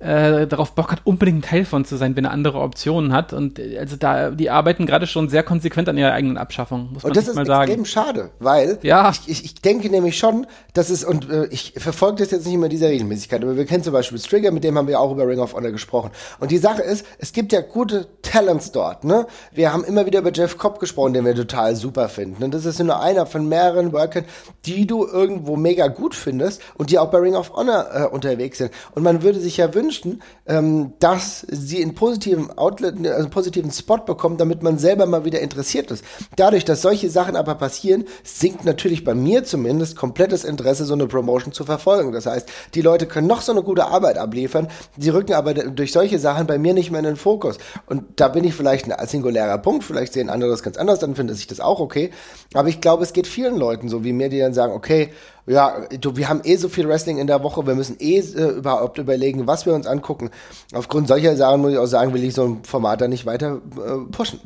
äh, 0.00 0.46
darauf 0.46 0.72
Bock 0.72 0.90
hat, 0.90 1.02
unbedingt 1.04 1.44
Teil 1.44 1.66
von 1.66 1.84
zu 1.84 1.96
sein, 1.96 2.16
wenn 2.16 2.24
er 2.24 2.30
andere 2.30 2.60
Optionen 2.60 3.12
hat. 3.12 3.34
Und 3.34 3.58
äh, 3.58 3.78
also 3.78 3.96
da, 3.96 4.30
die 4.30 4.48
arbeiten 4.48 4.86
gerade 4.86 5.06
schon 5.06 5.28
sehr 5.28 5.42
konsequent 5.42 5.88
an 5.90 5.98
ihrer 5.98 6.12
eigenen 6.12 6.38
Abschaffung, 6.38 6.88
muss 6.94 7.02
man 7.02 7.10
und 7.10 7.16
das 7.16 7.28
ist 7.28 7.36
mal 7.36 7.44
sagen. 7.44 7.70
extrem 7.70 7.84
schade, 7.84 8.30
weil 8.38 8.78
ja. 8.82 9.10
ich, 9.10 9.28
ich, 9.28 9.44
ich 9.44 9.54
denke 9.56 9.90
nämlich 9.90 10.18
schon, 10.18 10.46
dass 10.72 10.88
es, 10.88 11.04
und 11.04 11.28
äh, 11.30 11.46
ich 11.50 11.74
verfolge 11.76 12.22
das 12.22 12.30
jetzt 12.30 12.46
nicht 12.46 12.54
immer 12.54 12.70
dieser 12.70 12.88
Regelmäßigkeit, 12.88 13.42
aber 13.42 13.56
wir 13.56 13.66
kennen 13.66 13.84
zum 13.84 13.92
Beispiel 13.92 14.18
Strigger, 14.18 14.52
mit 14.52 14.64
dem 14.64 14.78
haben 14.78 14.88
wir 14.88 14.98
auch 14.98 15.12
über 15.12 15.28
Ring 15.28 15.40
of 15.40 15.52
Honor 15.52 15.70
gesprochen. 15.70 16.10
Und 16.38 16.50
die 16.50 16.58
Sache 16.58 16.80
ist, 16.80 17.04
es 17.18 17.32
gibt 17.32 17.52
ja 17.52 17.60
gute 17.60 18.06
Talents 18.22 18.72
dort, 18.72 19.04
ne? 19.04 19.26
Wir 19.52 19.72
haben 19.72 19.84
immer 19.84 20.06
wieder 20.06 20.20
über 20.20 20.32
Jeff 20.32 20.56
Cobb 20.56 20.80
gesprochen, 20.80 21.12
den 21.12 21.26
wir 21.26 21.34
total 21.34 21.76
super 21.76 22.08
finden. 22.08 22.42
Und 22.42 22.54
das 22.54 22.64
ist 22.64 22.82
nur 22.82 23.00
einer 23.00 23.26
von 23.26 23.46
mehreren 23.48 23.92
Workern, 23.92 24.24
die 24.64 24.86
du 24.86 25.06
irgendwo 25.06 25.56
mega 25.56 25.88
gut 25.88 26.14
findest 26.14 26.62
und 26.78 26.90
die 26.90 26.98
auch 26.98 27.10
bei 27.10 27.18
Ring 27.18 27.34
of 27.34 27.52
Honor 27.54 27.86
äh, 27.92 28.06
unterwegs 28.06 28.56
sind. 28.58 28.70
Und 28.94 29.02
man 29.02 29.22
würde 29.22 29.40
sich 29.40 29.58
ja 29.58 29.74
wünschen, 29.74 29.89
wünschen, 29.90 30.22
ähm, 30.46 30.92
dass 31.00 31.44
sie 31.50 31.82
einen 31.82 31.94
positiven 31.94 32.56
Outlet, 32.56 32.94
also 32.98 33.08
einen 33.08 33.30
positiven 33.30 33.70
Spot 33.72 33.98
bekommen, 33.98 34.36
damit 34.36 34.62
man 34.62 34.78
selber 34.78 35.06
mal 35.06 35.24
wieder 35.24 35.40
interessiert 35.40 35.90
ist. 35.90 36.04
Dadurch, 36.36 36.64
dass 36.64 36.82
solche 36.82 37.10
Sachen 37.10 37.34
aber 37.34 37.56
passieren, 37.56 38.04
sinkt 38.22 38.64
natürlich 38.64 39.04
bei 39.04 39.14
mir 39.14 39.42
zumindest 39.44 39.96
komplettes 39.96 40.44
Interesse, 40.44 40.84
so 40.84 40.94
eine 40.94 41.06
Promotion 41.06 41.52
zu 41.52 41.64
verfolgen. 41.64 42.12
Das 42.12 42.26
heißt, 42.26 42.48
die 42.74 42.82
Leute 42.82 43.06
können 43.06 43.26
noch 43.26 43.42
so 43.42 43.52
eine 43.52 43.62
gute 43.62 43.86
Arbeit 43.86 44.16
abliefern, 44.16 44.68
sie 44.96 45.10
rücken 45.10 45.32
aber 45.32 45.54
durch 45.54 45.92
solche 45.92 46.18
Sachen 46.18 46.46
bei 46.46 46.58
mir 46.58 46.72
nicht 46.72 46.90
mehr 46.90 47.00
in 47.00 47.06
den 47.06 47.16
Fokus. 47.16 47.58
Und 47.86 48.04
da 48.16 48.28
bin 48.28 48.44
ich 48.44 48.54
vielleicht 48.54 48.90
ein 48.90 49.06
singulärer 49.08 49.58
Punkt, 49.58 49.84
vielleicht 49.84 50.12
sehen 50.12 50.30
andere 50.30 50.50
das 50.50 50.62
ganz 50.62 50.76
anders, 50.76 51.00
dann 51.00 51.16
finde 51.16 51.34
ich 51.34 51.46
das 51.48 51.60
auch 51.60 51.80
okay. 51.80 52.10
Aber 52.54 52.68
ich 52.68 52.80
glaube, 52.80 53.02
es 53.02 53.12
geht 53.12 53.26
vielen 53.26 53.56
Leuten 53.56 53.88
so 53.88 54.04
wie 54.04 54.12
mir, 54.12 54.28
die 54.28 54.38
dann 54.38 54.54
sagen, 54.54 54.72
okay, 54.72 55.10
ja, 55.50 55.86
du, 56.00 56.16
wir 56.16 56.28
haben 56.28 56.42
eh 56.44 56.56
so 56.56 56.68
viel 56.68 56.88
Wrestling 56.88 57.18
in 57.18 57.26
der 57.26 57.42
Woche, 57.42 57.66
wir 57.66 57.74
müssen 57.74 57.96
eh 57.98 58.18
äh, 58.18 58.50
überhaupt 58.58 58.98
überlegen, 58.98 59.46
was 59.46 59.66
wir 59.66 59.74
uns 59.74 59.86
angucken. 59.86 60.30
Aufgrund 60.72 61.08
solcher 61.08 61.36
Sachen 61.36 61.60
muss 61.60 61.72
ich 61.72 61.78
auch 61.78 61.86
sagen, 61.86 62.14
will 62.14 62.22
ich 62.22 62.34
so 62.34 62.44
ein 62.44 62.64
Format 62.64 63.00
da 63.00 63.08
nicht 63.08 63.26
weiter 63.26 63.60
äh, 63.76 64.10
pushen. 64.12 64.40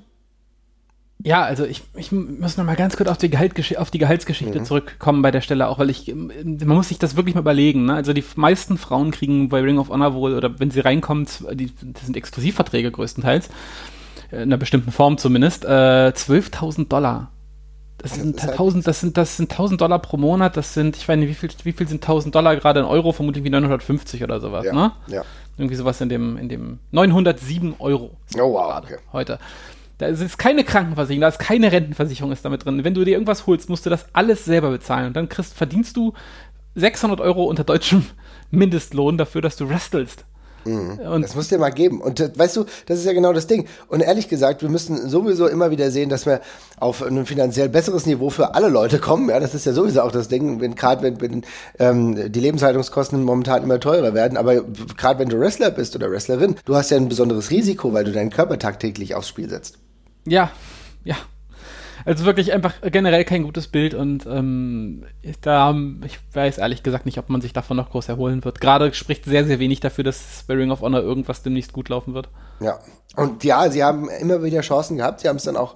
Ja, 1.22 1.42
also 1.42 1.64
ich, 1.64 1.82
ich 1.96 2.12
muss 2.12 2.56
noch 2.56 2.64
mal 2.64 2.76
ganz 2.76 2.96
kurz 2.96 3.08
auf 3.08 3.18
die, 3.18 3.30
Gehaltgesch 3.30 3.76
auf 3.76 3.90
die 3.90 3.98
Gehaltsgeschichte 3.98 4.60
mhm. 4.60 4.64
zurückkommen 4.64 5.22
bei 5.22 5.30
der 5.30 5.40
Stelle 5.40 5.68
auch, 5.68 5.78
weil 5.78 5.88
ich, 5.88 6.14
man 6.14 6.68
muss 6.68 6.88
sich 6.88 6.98
das 6.98 7.16
wirklich 7.16 7.34
mal 7.34 7.40
überlegen. 7.40 7.86
Ne? 7.86 7.94
Also 7.94 8.12
die 8.12 8.24
meisten 8.36 8.76
Frauen 8.78 9.10
kriegen 9.10 9.48
bei 9.48 9.60
Ring 9.60 9.78
of 9.78 9.88
Honor 9.88 10.14
wohl, 10.14 10.34
oder 10.34 10.58
wenn 10.58 10.70
sie 10.70 10.80
reinkommen, 10.80 11.26
die, 11.52 11.70
das 11.82 12.04
sind 12.04 12.16
Exklusivverträge 12.16 12.90
größtenteils, 12.90 13.48
in 14.32 14.38
einer 14.38 14.58
bestimmten 14.58 14.90
Form 14.90 15.16
zumindest, 15.16 15.64
äh, 15.64 15.68
12.000 16.14 16.88
Dollar 16.88 17.30
das 17.98 18.14
sind, 18.14 18.36
das, 18.36 18.50
1000, 18.50 18.86
das, 18.86 19.00
sind, 19.00 19.16
das 19.16 19.36
sind 19.36 19.50
1000 19.50 19.80
Dollar 19.80 19.98
pro 19.98 20.16
Monat, 20.16 20.56
das 20.56 20.74
sind, 20.74 20.96
ich 20.96 21.08
weiß 21.08 21.16
nicht, 21.16 21.28
wie 21.28 21.34
viel, 21.34 21.50
wie 21.62 21.72
viel 21.72 21.88
sind 21.88 22.02
1000 22.02 22.34
Dollar 22.34 22.56
gerade 22.56 22.80
in 22.80 22.86
Euro? 22.86 23.12
Vermutlich 23.12 23.44
wie 23.44 23.50
950 23.50 24.22
oder 24.22 24.40
sowas, 24.40 24.64
ja, 24.64 24.72
ne? 24.72 24.92
Ja. 25.06 25.22
Irgendwie 25.56 25.76
sowas 25.76 26.00
in 26.00 26.08
dem, 26.08 26.36
in 26.36 26.48
dem 26.48 26.80
907 26.90 27.76
Euro. 27.78 28.16
Oh 28.36 28.52
wow, 28.52 28.82
okay. 28.82 28.96
Heute. 29.12 29.38
Da 29.98 30.06
ist 30.06 30.38
keine 30.38 30.64
Krankenversicherung, 30.64 31.20
da 31.20 31.28
ist 31.28 31.38
keine 31.38 31.70
Rentenversicherung 31.70 32.32
ist 32.32 32.44
damit 32.44 32.64
drin. 32.64 32.82
Wenn 32.82 32.94
du 32.94 33.04
dir 33.04 33.12
irgendwas 33.12 33.46
holst, 33.46 33.68
musst 33.68 33.86
du 33.86 33.90
das 33.90 34.06
alles 34.12 34.44
selber 34.44 34.70
bezahlen. 34.70 35.06
Und 35.06 35.16
dann 35.16 35.28
kriegst, 35.28 35.54
verdienst 35.54 35.96
du 35.96 36.14
600 36.74 37.20
Euro 37.20 37.44
unter 37.44 37.62
deutschem 37.62 38.04
Mindestlohn 38.50 39.16
dafür, 39.16 39.40
dass 39.40 39.56
du 39.56 39.68
wrestelst. 39.68 40.24
Mhm. 40.64 40.98
Und 40.98 41.22
das 41.22 41.34
muss 41.34 41.48
dir 41.48 41.58
mal 41.58 41.70
geben. 41.70 42.00
Und 42.00 42.20
das, 42.20 42.38
weißt 42.38 42.56
du, 42.56 42.64
das 42.86 42.98
ist 42.98 43.04
ja 43.04 43.12
genau 43.12 43.32
das 43.32 43.46
Ding. 43.46 43.66
Und 43.88 44.00
ehrlich 44.00 44.28
gesagt, 44.28 44.62
wir 44.62 44.68
müssen 44.68 45.08
sowieso 45.08 45.46
immer 45.46 45.70
wieder 45.70 45.90
sehen, 45.90 46.08
dass 46.08 46.26
wir 46.26 46.40
auf 46.78 47.02
ein 47.02 47.26
finanziell 47.26 47.68
besseres 47.68 48.06
Niveau 48.06 48.30
für 48.30 48.54
alle 48.54 48.68
Leute 48.68 48.98
kommen. 48.98 49.28
Ja, 49.28 49.40
das 49.40 49.54
ist 49.54 49.66
ja 49.66 49.72
sowieso 49.72 50.02
auch 50.02 50.12
das 50.12 50.28
Ding, 50.28 50.60
wenn 50.60 50.74
gerade 50.74 51.02
wenn, 51.02 51.20
wenn 51.20 51.42
ähm, 51.78 52.32
die 52.32 52.40
Lebenshaltungskosten 52.40 53.22
momentan 53.22 53.62
immer 53.62 53.80
teurer 53.80 54.14
werden. 54.14 54.36
Aber 54.36 54.62
gerade 54.96 55.18
wenn 55.18 55.28
du 55.28 55.38
Wrestler 55.38 55.70
bist 55.70 55.94
oder 55.94 56.10
Wrestlerin, 56.10 56.56
du 56.64 56.74
hast 56.74 56.90
ja 56.90 56.96
ein 56.96 57.08
besonderes 57.08 57.50
Risiko, 57.50 57.92
weil 57.92 58.04
du 58.04 58.12
deinen 58.12 58.30
Körper 58.30 58.58
tagtäglich 58.58 59.14
aufs 59.14 59.28
Spiel 59.28 59.48
setzt. 59.48 59.78
Ja, 60.26 60.50
ja, 61.04 61.16
also 62.04 62.24
wirklich 62.24 62.52
einfach 62.52 62.74
generell 62.82 63.24
kein 63.24 63.42
gutes 63.44 63.68
Bild 63.68 63.94
und 63.94 64.26
ähm, 64.26 65.04
da, 65.40 65.74
ich 66.04 66.18
weiß 66.32 66.58
ehrlich 66.58 66.82
gesagt 66.82 67.06
nicht, 67.06 67.18
ob 67.18 67.28
man 67.28 67.40
sich 67.40 67.52
davon 67.52 67.76
noch 67.76 67.90
groß 67.90 68.08
erholen 68.08 68.44
wird. 68.44 68.60
Gerade 68.60 68.92
spricht 68.94 69.24
sehr, 69.24 69.44
sehr 69.44 69.58
wenig 69.58 69.80
dafür, 69.80 70.04
dass 70.04 70.40
Sparing 70.40 70.70
of 70.70 70.80
Honor 70.80 71.00
irgendwas 71.02 71.42
demnächst 71.42 71.72
gut 71.72 71.88
laufen 71.88 72.14
wird. 72.14 72.28
Ja, 72.60 72.78
und 73.16 73.44
ja, 73.44 73.70
sie 73.70 73.84
haben 73.84 74.08
immer 74.08 74.42
wieder 74.42 74.60
Chancen 74.60 74.96
gehabt. 74.96 75.20
Sie 75.20 75.28
haben 75.28 75.36
es 75.36 75.44
dann 75.44 75.56
auch 75.56 75.74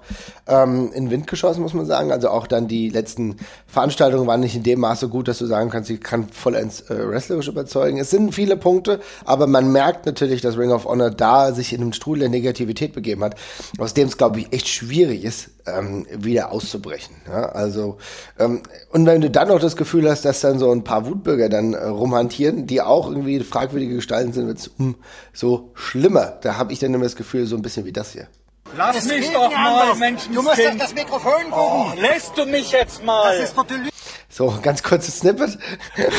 ähm, 0.49 0.91
in 0.93 1.11
Wind 1.11 1.27
geschossen, 1.27 1.63
muss 1.63 1.75
man 1.75 1.87
sagen. 1.87 2.11
Also 2.11 2.31
auch 2.31 2.47
dann 2.47 2.67
die 2.67 2.89
letzten 2.89 3.37
Veranstaltungen 3.67 4.27
waren 4.27 4.41
nicht 4.41 4.57
in 4.57 4.63
dem 4.65 4.81
Maße 4.81 5.09
gut, 5.09 5.29
dass 5.29 5.39
du 5.39 5.47
sagen 5.47 5.71
kannst, 5.71 5.89
sie 5.89 5.99
kann 5.99 6.29
vollends 6.29 6.81
äh, 6.83 7.09
wrestlerisch 7.09 7.49
überzeugen. 7.49 7.99
Es 7.99 8.11
sind 8.11 8.35
viele 8.35 8.57
Punkte, 8.57 9.01
aber 9.25 9.47
man 9.47 9.71
merkt 9.71 10.07
natürlich, 10.07 10.41
dass 10.41 10.59
Ring 10.59 10.73
of 10.73 10.87
Honor 10.87 11.11
da 11.11 11.53
sich 11.53 11.73
in 11.73 11.81
einem 11.81 11.93
Strudel 11.93 12.21
der 12.21 12.31
Negativität 12.31 12.93
begeben 12.93 13.23
hat, 13.23 13.37
aus 13.79 13.95
dem 13.95 14.09
es, 14.09 14.17
glaube 14.17 14.41
ich, 14.41 14.53
echt 14.53 14.69
schwierig 14.69 15.25
ist, 15.25 15.51
ähm, 15.67 16.07
wieder 16.11 16.51
auszubrechen. 16.51 17.15
Ja? 17.27 17.51
Also, 17.51 17.99
ähm, 18.39 18.63
und 18.91 19.07
wenn 19.07 19.21
du 19.21 19.31
dann 19.31 19.49
noch 19.49 19.61
das 19.61 19.77
Gefühl 19.77 20.11
hast, 20.11 20.25
dass 20.25 20.41
dann 20.41 20.59
so 20.59 20.71
ein 20.73 20.85
paar 20.85 21.07
Wutbürger 21.07 21.49
dann 21.49 21.75
äh, 21.75 21.85
rumhantieren, 21.85 22.67
die 22.67 22.81
auch 22.81 23.09
irgendwie 23.09 23.41
fragwürdige 23.41 23.97
Gestalten 23.97 24.33
sind, 24.33 24.47
wird 24.47 24.59
es 24.59 24.69
um, 24.69 24.97
so 25.33 25.71
schlimmer. 25.75 26.39
Da 26.41 26.57
habe 26.57 26.73
ich 26.73 26.79
dann 26.79 26.95
immer 26.95 27.05
das 27.05 27.17
Gefühl, 27.17 27.28
Gefühl 27.29 27.47
so 27.47 27.57
ein 27.57 27.63
bisschen 27.63 27.85
wie 27.85 27.93
das 27.93 28.13
hier. 28.13 28.27
Lass 28.75 28.97
das 28.97 29.07
mich 29.07 29.31
doch 29.31 29.51
mal, 29.51 29.95
Menschen. 29.97 30.35
Du 30.35 30.41
musst 30.41 30.67
auf 30.67 30.77
das 30.79 30.95
Mikrofon 30.95 31.51
gucken. 31.51 31.53
Oh, 31.53 31.93
lässt 32.01 32.37
du 32.39 32.47
mich 32.47 32.73
jetzt 32.73 33.05
mal? 33.05 33.37
Das 33.39 33.51
ist 33.51 33.59
doch 33.59 33.67
die 33.67 33.75
so, 34.31 34.55
ganz 34.63 34.83
kurzes 34.83 35.19
Snippet 35.19 35.59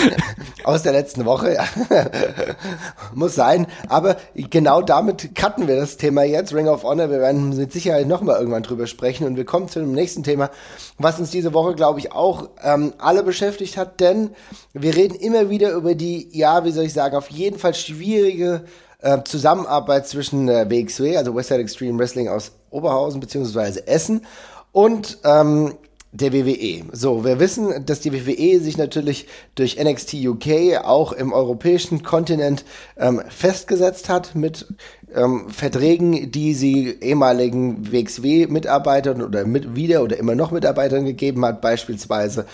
aus 0.64 0.84
der 0.84 0.92
letzten 0.92 1.26
Woche. 1.26 1.58
Muss 3.16 3.34
sein. 3.34 3.66
Aber 3.88 4.18
genau 4.36 4.82
damit 4.84 5.36
cutten 5.36 5.68
wir 5.68 5.78
das 5.78 5.98
Thema 5.98 6.24
jetzt. 6.24 6.54
Ring 6.54 6.68
of 6.68 6.84
Honor. 6.84 7.10
Wir 7.10 7.22
werden 7.22 7.56
mit 7.56 7.72
Sicherheit 7.72 8.08
nochmal 8.08 8.38
irgendwann 8.38 8.64
drüber 8.64 8.86
sprechen. 8.86 9.26
Und 9.26 9.36
wir 9.36 9.46
kommen 9.46 9.68
zu 9.68 9.80
dem 9.80 9.94
nächsten 9.94 10.24
Thema, 10.24 10.52
was 11.00 11.20
uns 11.20 11.32
diese 11.32 11.54
Woche, 11.54 11.74
glaube 11.74 12.00
ich, 12.00 12.12
auch 12.12 12.50
ähm, 12.64 12.94
alle 13.00 13.24
beschäftigt 13.24 13.78
hat. 13.78 14.00
Denn 14.00 14.32
wir 14.74 14.96
reden 14.96 15.16
immer 15.16 15.50
wieder 15.50 15.72
über 15.72 15.96
die, 15.96 16.30
ja, 16.38 16.66
wie 16.66 16.72
soll 16.72 16.86
ich 16.86 16.94
sagen, 16.94 17.16
auf 17.16 17.30
jeden 17.30 17.58
Fall 17.58 17.74
schwierige 17.74 18.66
äh, 19.02 19.20
Zusammenarbeit 19.24 20.08
zwischen 20.08 20.50
äh, 20.50 20.70
WXW, 20.70 21.18
also 21.18 21.36
Westside 21.36 21.62
Extreme 21.62 22.00
Wrestling 22.00 22.28
aus 22.28 22.52
Oberhausen 22.70 23.20
beziehungsweise 23.20 23.88
Essen 23.88 24.26
und 24.72 25.18
ähm, 25.24 25.74
der 26.12 26.34
WWE. 26.34 26.86
So, 26.92 27.24
wir 27.24 27.40
wissen, 27.40 27.86
dass 27.86 28.00
die 28.00 28.12
WWE 28.12 28.60
sich 28.60 28.78
natürlich 28.78 29.28
durch 29.54 29.78
NXT 29.82 30.16
UK 30.26 30.84
auch 30.84 31.12
im 31.12 31.34
europäischen 31.34 32.02
Kontinent 32.02 32.66
ähm, 32.98 33.22
festgesetzt 33.30 34.10
hat 34.10 34.34
mit 34.34 34.66
ähm, 35.14 35.50
Verträgen, 35.50 36.32
die 36.32 36.56
sie 36.56 36.98
ehemaligen 37.02 37.92
WXW-Mitarbeitern 37.92 39.22
oder 39.22 39.46
mit 39.46 39.76
wieder 39.76 40.02
oder 40.02 40.18
immer 40.18 40.34
noch 40.34 40.50
Mitarbeitern 40.52 41.06
gegeben 41.06 41.46
hat, 41.46 41.62
beispielsweise 41.62 42.46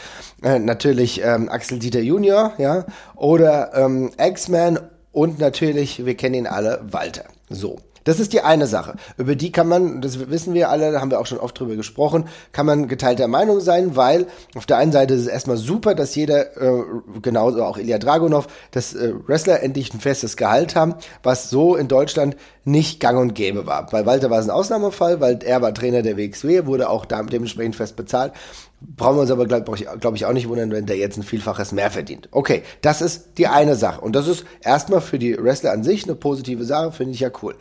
äh, 0.43 0.59
natürlich 0.59 1.21
ähm, 1.23 1.47
Axel 1.47 1.79
Dieter 1.79 2.01
Junior, 2.01 2.53
ja, 2.57 2.85
oder 3.15 3.71
ähm, 3.73 4.11
X-Men 4.17 4.79
und 5.15 5.39
natürlich, 5.39 6.05
wir 6.05 6.15
kennen 6.15 6.35
ihn 6.35 6.47
alle, 6.47 6.81
Walter. 6.91 7.23
So. 7.49 7.79
Das 8.03 8.19
ist 8.19 8.33
die 8.33 8.41
eine 8.41 8.67
Sache. 8.67 8.97
Über 9.17 9.35
die 9.35 9.51
kann 9.51 9.67
man, 9.67 9.99
das 9.99 10.29
wissen 10.29 10.53
wir 10.53 10.69
alle, 10.69 10.91
da 10.91 11.01
haben 11.01 11.09
wir 11.09 11.19
auch 11.19 11.25
schon 11.25 11.39
oft 11.39 11.59
drüber 11.59 11.75
gesprochen, 11.75 12.25
kann 12.51 12.67
man 12.67 12.87
geteilter 12.87 13.27
Meinung 13.27 13.61
sein, 13.61 13.95
weil 13.95 14.27
auf 14.53 14.67
der 14.67 14.77
einen 14.77 14.91
Seite 14.91 15.15
ist 15.15 15.21
es 15.21 15.27
erstmal 15.27 15.57
super, 15.57 15.95
dass 15.95 16.13
jeder, 16.13 16.55
äh, 16.61 16.83
genauso 17.23 17.63
auch 17.63 17.79
Ilya 17.79 17.97
Dragunov, 17.97 18.45
dass 18.69 18.93
äh, 18.93 19.13
Wrestler 19.25 19.63
endlich 19.63 19.91
ein 19.91 20.01
festes 20.01 20.37
Gehalt 20.37 20.75
haben, 20.75 20.93
was 21.23 21.49
so 21.49 21.75
in 21.75 21.87
Deutschland 21.87 22.37
nicht 22.63 22.99
gang 22.99 23.17
und 23.17 23.33
gäbe 23.33 23.65
war. 23.65 23.87
Bei 23.87 24.05
Walter 24.05 24.29
war 24.29 24.37
es 24.37 24.45
ein 24.45 24.51
Ausnahmefall, 24.51 25.19
weil 25.19 25.39
er 25.43 25.63
war 25.63 25.73
Trainer 25.73 26.03
der 26.03 26.15
WXW, 26.15 26.67
wurde 26.67 26.91
auch 26.91 27.05
dementsprechend 27.05 27.75
fest 27.75 27.95
bezahlt. 27.95 28.33
Brauchen 28.81 29.17
wir 29.17 29.21
uns 29.21 29.31
aber, 29.31 29.45
glaube 29.45 29.65
ich, 29.75 29.87
glaub 29.99 30.15
ich, 30.15 30.25
auch 30.25 30.33
nicht 30.33 30.49
wundern, 30.49 30.71
wenn 30.71 30.85
der 30.85 30.97
jetzt 30.97 31.17
ein 31.17 31.23
Vielfaches 31.23 31.71
mehr 31.71 31.89
verdient. 31.89 32.29
Okay, 32.31 32.63
das 32.81 33.01
ist 33.01 33.37
die 33.37 33.47
eine 33.47 33.75
Sache. 33.75 34.01
Und 34.01 34.15
das 34.15 34.27
ist 34.27 34.45
erstmal 34.61 35.01
für 35.01 35.17
die 35.17 35.37
Wrestler 35.41 35.71
an 35.71 35.83
sich 35.83 36.03
eine 36.03 36.15
positive 36.15 36.65
Sache, 36.65 36.91
finde 36.91 37.13
ich 37.13 37.21
ja 37.21 37.29
cool. 37.41 37.55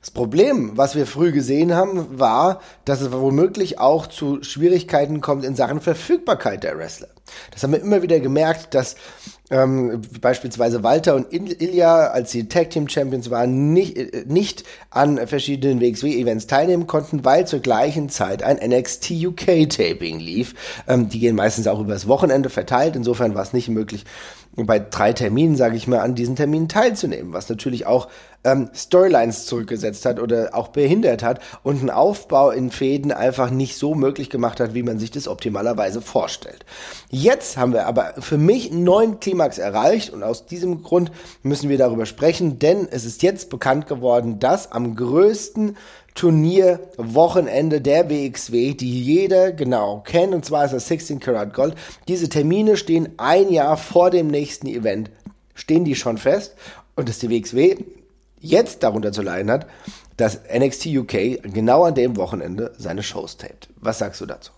Das 0.00 0.10
Problem, 0.10 0.72
was 0.76 0.94
wir 0.94 1.06
früh 1.06 1.30
gesehen 1.30 1.74
haben, 1.74 2.18
war, 2.18 2.60
dass 2.84 3.00
es 3.00 3.12
womöglich 3.12 3.78
auch 3.78 4.06
zu 4.06 4.42
Schwierigkeiten 4.42 5.20
kommt 5.20 5.44
in 5.44 5.56
Sachen 5.56 5.80
Verfügbarkeit 5.80 6.64
der 6.64 6.78
Wrestler. 6.78 7.08
Das 7.50 7.62
haben 7.62 7.72
wir 7.72 7.80
immer 7.80 8.00
wieder 8.00 8.18
gemerkt, 8.20 8.74
dass 8.74 8.96
ähm, 9.50 10.00
beispielsweise 10.20 10.82
Walter 10.82 11.16
und 11.16 11.32
Ilya, 11.32 12.08
als 12.08 12.30
sie 12.30 12.48
Tag 12.48 12.70
Team 12.70 12.88
Champions 12.88 13.30
waren, 13.30 13.72
nicht, 13.72 13.96
äh, 13.96 14.24
nicht 14.26 14.64
an 14.90 15.26
verschiedenen 15.26 15.80
WXW-Events 15.80 16.46
teilnehmen 16.46 16.86
konnten, 16.86 17.24
weil 17.24 17.46
zur 17.46 17.60
gleichen 17.60 18.08
Zeit 18.08 18.42
ein 18.42 18.58
NXT 18.58 19.10
UK 19.10 19.68
Taping 19.68 20.20
lief. 20.20 20.54
Ähm, 20.86 21.08
die 21.08 21.18
gehen 21.18 21.34
meistens 21.34 21.66
auch 21.66 21.80
übers 21.80 22.06
Wochenende 22.06 22.48
verteilt, 22.48 22.94
insofern 22.94 23.34
war 23.34 23.42
es 23.42 23.52
nicht 23.52 23.68
möglich, 23.68 24.04
bei 24.56 24.78
drei 24.78 25.12
Terminen, 25.12 25.56
sage 25.56 25.76
ich 25.76 25.86
mal, 25.86 26.00
an 26.00 26.14
diesen 26.14 26.36
Terminen 26.36 26.68
teilzunehmen, 26.68 27.32
was 27.32 27.48
natürlich 27.48 27.86
auch 27.86 28.08
ähm, 28.44 28.70
Storylines 28.74 29.46
zurückgesetzt 29.46 30.06
hat 30.06 30.18
oder 30.18 30.50
auch 30.52 30.68
behindert 30.68 31.22
hat 31.22 31.40
und 31.62 31.80
einen 31.80 31.90
Aufbau 31.90 32.50
in 32.50 32.70
Fäden 32.70 33.12
einfach 33.12 33.50
nicht 33.50 33.76
so 33.76 33.94
möglich 33.94 34.30
gemacht 34.30 34.60
hat, 34.60 34.74
wie 34.74 34.82
man 34.82 34.98
sich 34.98 35.10
das 35.10 35.28
optimalerweise 35.28 36.00
vorstellt. 36.00 36.64
Jetzt 37.10 37.56
haben 37.56 37.72
wir 37.72 37.86
aber 37.86 38.14
für 38.18 38.38
mich 38.38 38.70
einen 38.70 38.84
neuen 38.84 39.20
Klimax 39.20 39.58
erreicht 39.58 40.10
und 40.10 40.22
aus 40.22 40.46
diesem 40.46 40.82
Grund 40.82 41.12
müssen 41.42 41.68
wir 41.68 41.78
darüber 41.78 42.06
sprechen, 42.06 42.58
denn 42.58 42.88
es 42.90 43.04
ist 43.04 43.22
jetzt 43.22 43.50
bekannt 43.50 43.86
geworden, 43.86 44.38
dass 44.38 44.72
am 44.72 44.96
größten 44.96 45.76
Turnierwochenende 46.14 47.80
der 47.80 48.10
WXW, 48.10 48.74
die 48.74 49.02
jeder 49.02 49.52
genau 49.52 50.00
kennt, 50.04 50.34
und 50.34 50.44
zwar 50.44 50.64
ist 50.64 50.74
das 50.74 50.88
16 50.88 51.20
Karat 51.20 51.54
Gold. 51.54 51.74
Diese 52.08 52.28
Termine 52.28 52.76
stehen 52.76 53.10
ein 53.16 53.50
Jahr 53.50 53.76
vor 53.76 54.10
dem 54.10 54.26
nächsten 54.26 54.66
Event, 54.66 55.10
stehen 55.54 55.84
die 55.84 55.94
schon 55.94 56.18
fest 56.18 56.56
und 56.96 57.08
dass 57.08 57.20
die 57.20 57.30
WXW 57.30 57.76
jetzt 58.40 58.82
darunter 58.82 59.12
zu 59.12 59.22
leiden 59.22 59.50
hat, 59.50 59.66
dass 60.16 60.40
NXT 60.52 60.86
UK 60.86 61.42
genau 61.42 61.84
an 61.84 61.94
dem 61.94 62.16
Wochenende 62.16 62.72
seine 62.76 63.02
Shows 63.02 63.36
tapet. 63.36 63.68
Was 63.76 63.98
sagst 63.98 64.20
du 64.20 64.26
dazu? 64.26 64.52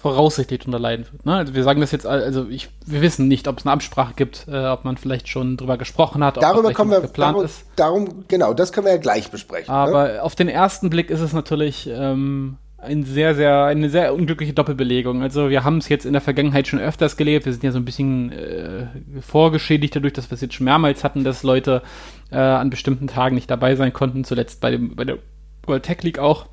voraussichtlich 0.00 0.60
drunter 0.60 0.78
leiden 0.78 1.04
wird. 1.12 1.26
Ne? 1.26 1.34
Also 1.34 1.54
wir 1.54 1.62
sagen 1.62 1.82
das 1.82 1.92
jetzt, 1.92 2.06
also 2.06 2.48
ich, 2.48 2.70
wir 2.86 3.02
wissen 3.02 3.28
nicht, 3.28 3.46
ob 3.46 3.58
es 3.58 3.66
eine 3.66 3.72
Absprache 3.72 4.14
gibt, 4.16 4.46
äh, 4.48 4.66
ob 4.68 4.84
man 4.84 4.96
vielleicht 4.96 5.28
schon 5.28 5.58
drüber 5.58 5.76
gesprochen 5.76 6.24
hat, 6.24 6.38
ob 6.38 6.42
darüber 6.42 6.72
kommen 6.72 6.90
wir, 6.90 7.02
geplant 7.02 7.34
darum, 7.34 7.44
ist. 7.44 7.64
Darum, 7.76 8.24
genau, 8.26 8.54
das 8.54 8.72
können 8.72 8.86
wir 8.86 8.94
ja 8.94 8.98
gleich 8.98 9.30
besprechen. 9.30 9.70
Aber 9.70 10.08
ne? 10.08 10.22
auf 10.22 10.34
den 10.34 10.48
ersten 10.48 10.88
Blick 10.88 11.10
ist 11.10 11.20
es 11.20 11.34
natürlich 11.34 11.86
ähm, 11.92 12.56
ein 12.82 13.04
sehr, 13.04 13.34
sehr, 13.34 13.64
eine 13.64 13.90
sehr 13.90 14.14
unglückliche 14.14 14.52
Doppelbelegung. 14.52 15.22
Also 15.22 15.50
wir 15.50 15.64
haben 15.64 15.78
es 15.78 15.88
jetzt 15.88 16.06
in 16.06 16.12
der 16.12 16.22
Vergangenheit 16.22 16.66
schon 16.66 16.78
öfters 16.78 17.16
gelebt. 17.16 17.44
Wir 17.46 17.52
sind 17.52 17.62
ja 17.64 17.72
so 17.72 17.78
ein 17.78 17.84
bisschen 17.84 18.32
äh, 18.32 18.86
vorgeschädigt 19.20 19.94
dadurch, 19.96 20.14
dass 20.14 20.30
wir 20.30 20.34
es 20.34 20.40
jetzt 20.40 20.54
schon 20.54 20.64
mehrmals 20.64 21.04
hatten, 21.04 21.24
dass 21.24 21.42
Leute 21.42 21.82
äh, 22.30 22.36
an 22.36 22.70
bestimmten 22.70 23.06
Tagen 23.06 23.34
nicht 23.34 23.50
dabei 23.50 23.76
sein 23.76 23.92
konnten. 23.92 24.24
Zuletzt 24.24 24.60
bei, 24.60 24.70
dem, 24.70 24.96
bei 24.96 25.04
der 25.04 25.18
World 25.66 25.82
Tech 25.82 26.02
League 26.02 26.18
auch 26.18 26.46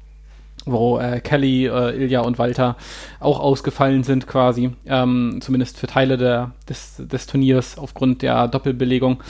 wo 0.66 1.00
äh, 1.00 1.20
Kelly, 1.22 1.68
äh, 1.68 1.96
Ilja 1.96 2.22
und 2.22 2.38
Walter 2.38 2.76
auch 3.20 3.40
ausgefallen 3.40 4.04
sind 4.04 4.28
quasi, 4.28 4.72
ähm, 4.86 5.40
zumindest 5.42 5.78
für 5.78 5.88
Teile 5.88 6.18
der, 6.18 6.52
des, 6.68 6.96
des 6.98 7.28
Turniers 7.28 7.78
aufgrund 7.78 8.22
der 8.22 8.48
Doppelbelegung 8.48 9.22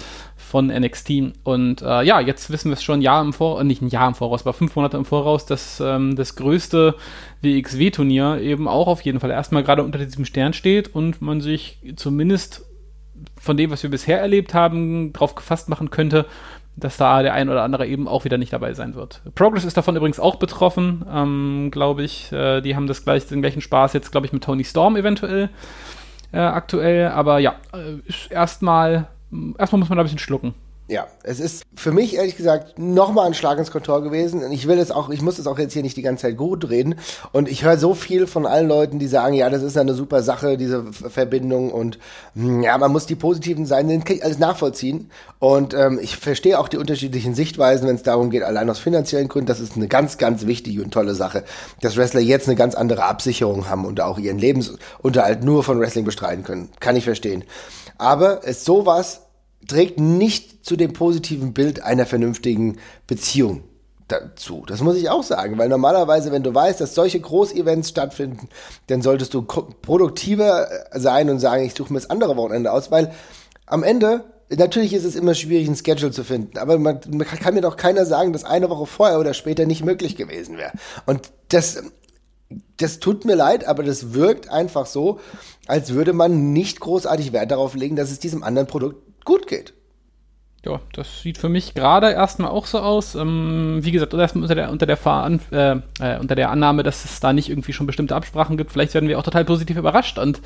von 0.47 0.67
NXT. 0.67 1.11
Und 1.43 1.81
äh, 1.81 2.03
ja, 2.03 2.19
jetzt 2.19 2.49
wissen 2.49 2.69
wir 2.69 2.73
es 2.73 2.83
schon 2.83 2.99
ein 2.99 3.01
Jahr 3.01 3.21
im 3.21 3.33
Voraus, 3.33 3.63
nicht 3.63 3.81
ein 3.81 3.89
Jahr 3.89 4.07
im 4.07 4.15
Voraus, 4.15 4.41
aber 4.41 4.53
fünf 4.53 4.75
Monate 4.75 4.97
im 4.97 5.05
Voraus, 5.05 5.45
dass 5.45 5.79
ähm, 5.79 6.15
das 6.15 6.35
größte 6.35 6.95
WXW-Turnier 7.41 8.39
eben 8.41 8.67
auch 8.67 8.87
auf 8.87 9.01
jeden 9.01 9.19
Fall 9.19 9.31
erstmal 9.31 9.63
gerade 9.63 9.83
unter 9.83 9.99
diesem 9.99 10.25
Stern 10.25 10.53
steht 10.53 10.93
und 10.95 11.21
man 11.21 11.41
sich 11.41 11.79
zumindest 11.97 12.65
von 13.39 13.57
dem, 13.57 13.71
was 13.71 13.83
wir 13.83 13.89
bisher 13.89 14.19
erlebt 14.19 14.53
haben, 14.53 15.11
drauf 15.11 15.35
gefasst 15.35 15.69
machen 15.69 15.89
könnte, 15.89 16.25
dass 16.77 16.97
da 16.97 17.23
der 17.23 17.33
ein 17.33 17.49
oder 17.49 17.63
andere 17.63 17.87
eben 17.87 18.07
auch 18.07 18.23
wieder 18.23 18.37
nicht 18.37 18.53
dabei 18.53 18.73
sein 18.73 18.95
wird. 18.95 19.21
Progress 19.35 19.65
ist 19.65 19.75
davon 19.75 19.95
übrigens 19.95 20.19
auch 20.19 20.35
betroffen, 20.35 21.03
ähm, 21.11 21.69
glaube 21.71 22.03
ich. 22.03 22.31
Äh, 22.31 22.61
die 22.61 22.75
haben 22.75 22.87
das 22.87 23.03
gleich, 23.03 23.25
den 23.27 23.41
gleichen 23.41 23.61
Spaß 23.61 23.93
jetzt, 23.93 24.11
glaube 24.11 24.27
ich, 24.27 24.33
mit 24.33 24.43
Tony 24.43 24.63
Storm 24.63 24.95
eventuell 24.95 25.49
äh, 26.31 26.37
aktuell. 26.37 27.09
Aber 27.09 27.39
ja, 27.39 27.55
äh, 27.73 28.33
erstmal, 28.33 29.07
erstmal 29.57 29.79
muss 29.79 29.89
man 29.89 29.97
da 29.97 30.03
ein 30.03 30.05
bisschen 30.05 30.19
schlucken. 30.19 30.53
Ja, 30.89 31.07
es 31.23 31.41
ist 31.41 31.63
für 31.75 31.91
mich 31.91 32.15
ehrlich 32.15 32.37
gesagt 32.37 32.79
nochmal 32.79 33.27
ein 33.27 33.33
Schlag 33.33 33.57
ins 33.57 33.71
Kontor 33.71 34.03
gewesen. 34.03 34.41
Und 34.41 34.53
ich 34.53 34.69
will 34.69 34.79
es 34.79 34.89
auch, 34.89 35.09
ich 35.09 35.21
muss 35.21 35.37
es 35.37 35.45
auch 35.45 35.59
jetzt 35.59 35.73
hier 35.73 35.83
nicht 35.83 35.97
die 35.97 36.01
ganze 36.01 36.21
Zeit 36.21 36.37
gut 36.37 36.69
reden. 36.69 36.95
Und 37.33 37.49
ich 37.49 37.65
höre 37.65 37.77
so 37.77 37.93
viel 37.93 38.25
von 38.25 38.45
allen 38.45 38.69
Leuten, 38.69 38.97
die 38.97 39.07
sagen, 39.07 39.33
ja, 39.33 39.49
das 39.49 39.63
ist 39.63 39.77
eine 39.77 39.93
super 39.93 40.23
Sache, 40.23 40.55
diese 40.55 40.85
Verbindung. 40.93 41.71
Und 41.71 41.99
hm, 42.35 42.63
ja, 42.63 42.77
man 42.77 42.93
muss 42.93 43.05
die 43.05 43.15
positiven 43.15 43.65
Seiten 43.65 44.01
alles 44.21 44.39
nachvollziehen. 44.39 45.11
Und 45.39 45.73
ähm, 45.73 45.99
ich 46.01 46.15
verstehe 46.15 46.57
auch 46.57 46.69
die 46.69 46.77
unterschiedlichen 46.77 47.35
Sichtweisen, 47.35 47.85
wenn 47.85 47.97
es 47.97 48.03
darum 48.03 48.29
geht, 48.29 48.43
allein 48.43 48.69
aus 48.69 48.79
finanziellen 48.79 49.27
Gründen. 49.27 49.47
Das 49.47 49.59
ist 49.59 49.75
eine 49.75 49.89
ganz, 49.89 50.17
ganz 50.17 50.45
wichtige 50.45 50.81
und 50.83 50.91
tolle 50.91 51.15
Sache, 51.15 51.43
dass 51.81 51.97
Wrestler 51.97 52.21
jetzt 52.21 52.47
eine 52.47 52.55
ganz 52.55 52.75
andere 52.75 53.03
Absicherung 53.03 53.69
haben 53.69 53.83
und 53.83 53.99
auch 53.99 54.19
ihren 54.19 54.39
Lebensunterhalt 54.39 55.43
nur 55.43 55.65
von 55.65 55.81
Wrestling 55.81 56.05
bestreiten 56.05 56.45
können. 56.45 56.69
Kann 56.79 56.95
ich 56.95 57.03
verstehen. 57.03 57.43
Aber 57.97 58.47
es 58.47 58.63
sowas 58.63 59.26
trägt 59.67 59.99
nicht 59.99 60.65
zu 60.65 60.75
dem 60.75 60.93
positiven 60.93 61.53
Bild 61.53 61.83
einer 61.83 62.05
vernünftigen 62.05 62.77
Beziehung 63.05 63.63
dazu. 64.07 64.63
Das 64.65 64.81
muss 64.81 64.95
ich 64.95 65.09
auch 65.09 65.23
sagen, 65.23 65.57
weil 65.57 65.69
normalerweise, 65.69 66.31
wenn 66.31 66.43
du 66.43 66.53
weißt, 66.53 66.79
dass 66.79 66.95
solche 66.95 67.19
Großevents 67.19 67.89
stattfinden, 67.89 68.47
dann 68.87 69.01
solltest 69.01 69.33
du 69.33 69.41
produktiver 69.41 70.67
sein 70.93 71.29
und 71.29 71.39
sagen, 71.39 71.65
ich 71.65 71.73
suche 71.73 71.91
mir 71.91 71.99
das 71.99 72.09
andere 72.09 72.37
Wochenende 72.37 72.71
aus, 72.71 72.91
weil 72.91 73.13
am 73.65 73.83
Ende 73.83 74.23
Natürlich 74.49 74.93
ist 74.93 75.03
es 75.03 75.15
immer 75.15 75.33
schwierig, 75.33 75.67
ein 75.67 75.75
Schedule 75.75 76.11
zu 76.11 76.23
finden, 76.23 76.57
aber 76.57 76.79
man, 76.79 77.01
man 77.09 77.27
kann 77.27 77.53
mir 77.53 77.59
doch 77.59 77.75
keiner 77.75 78.05
sagen, 78.05 78.31
dass 78.31 78.45
eine 78.45 78.69
Woche 78.69 78.85
vorher 78.85 79.19
oder 79.19 79.33
später 79.33 79.65
nicht 79.65 79.83
möglich 79.83 80.15
gewesen 80.15 80.57
wäre. 80.57 80.71
Und 81.05 81.31
das, 81.49 81.83
das 82.77 82.99
tut 82.99 83.25
mir 83.25 83.35
leid, 83.35 83.67
aber 83.67 83.83
das 83.83 84.13
wirkt 84.13 84.47
einfach 84.47 84.85
so, 84.85 85.19
als 85.67 85.93
würde 85.93 86.13
man 86.13 86.53
nicht 86.53 86.79
großartig 86.79 87.33
Wert 87.33 87.51
darauf 87.51 87.75
legen, 87.75 87.97
dass 87.97 88.09
es 88.09 88.19
diesem 88.19 88.41
anderen 88.41 88.69
Produkt 88.69 89.03
gut 89.27 89.45
geht. 89.45 89.73
Ja, 90.65 90.79
das 90.93 91.21
sieht 91.21 91.37
für 91.37 91.49
mich 91.49 91.75
gerade 91.75 92.11
erstmal 92.11 92.49
auch 92.49 92.65
so 92.65 92.79
aus. 92.79 93.13
Ähm, 93.13 93.79
wie 93.81 93.91
gesagt, 93.91 94.13
erstmal 94.13 94.43
unter 94.43 94.55
der, 94.55 94.71
unter, 94.71 94.85
der 94.85 94.97
äh, 95.51 95.71
äh, 95.99 96.19
unter 96.19 96.35
der 96.35 96.49
Annahme, 96.49 96.81
dass 96.81 97.05
es 97.05 97.19
da 97.19 97.31
nicht 97.31 97.49
irgendwie 97.49 97.73
schon 97.73 97.85
bestimmte 97.85 98.15
Absprachen 98.15 98.57
gibt. 98.57 98.71
Vielleicht 98.71 98.93
werden 98.93 99.07
wir 99.07 99.19
auch 99.19 99.23
total 99.23 99.45
positiv 99.45 99.77
überrascht 99.77 100.17
und 100.17 100.41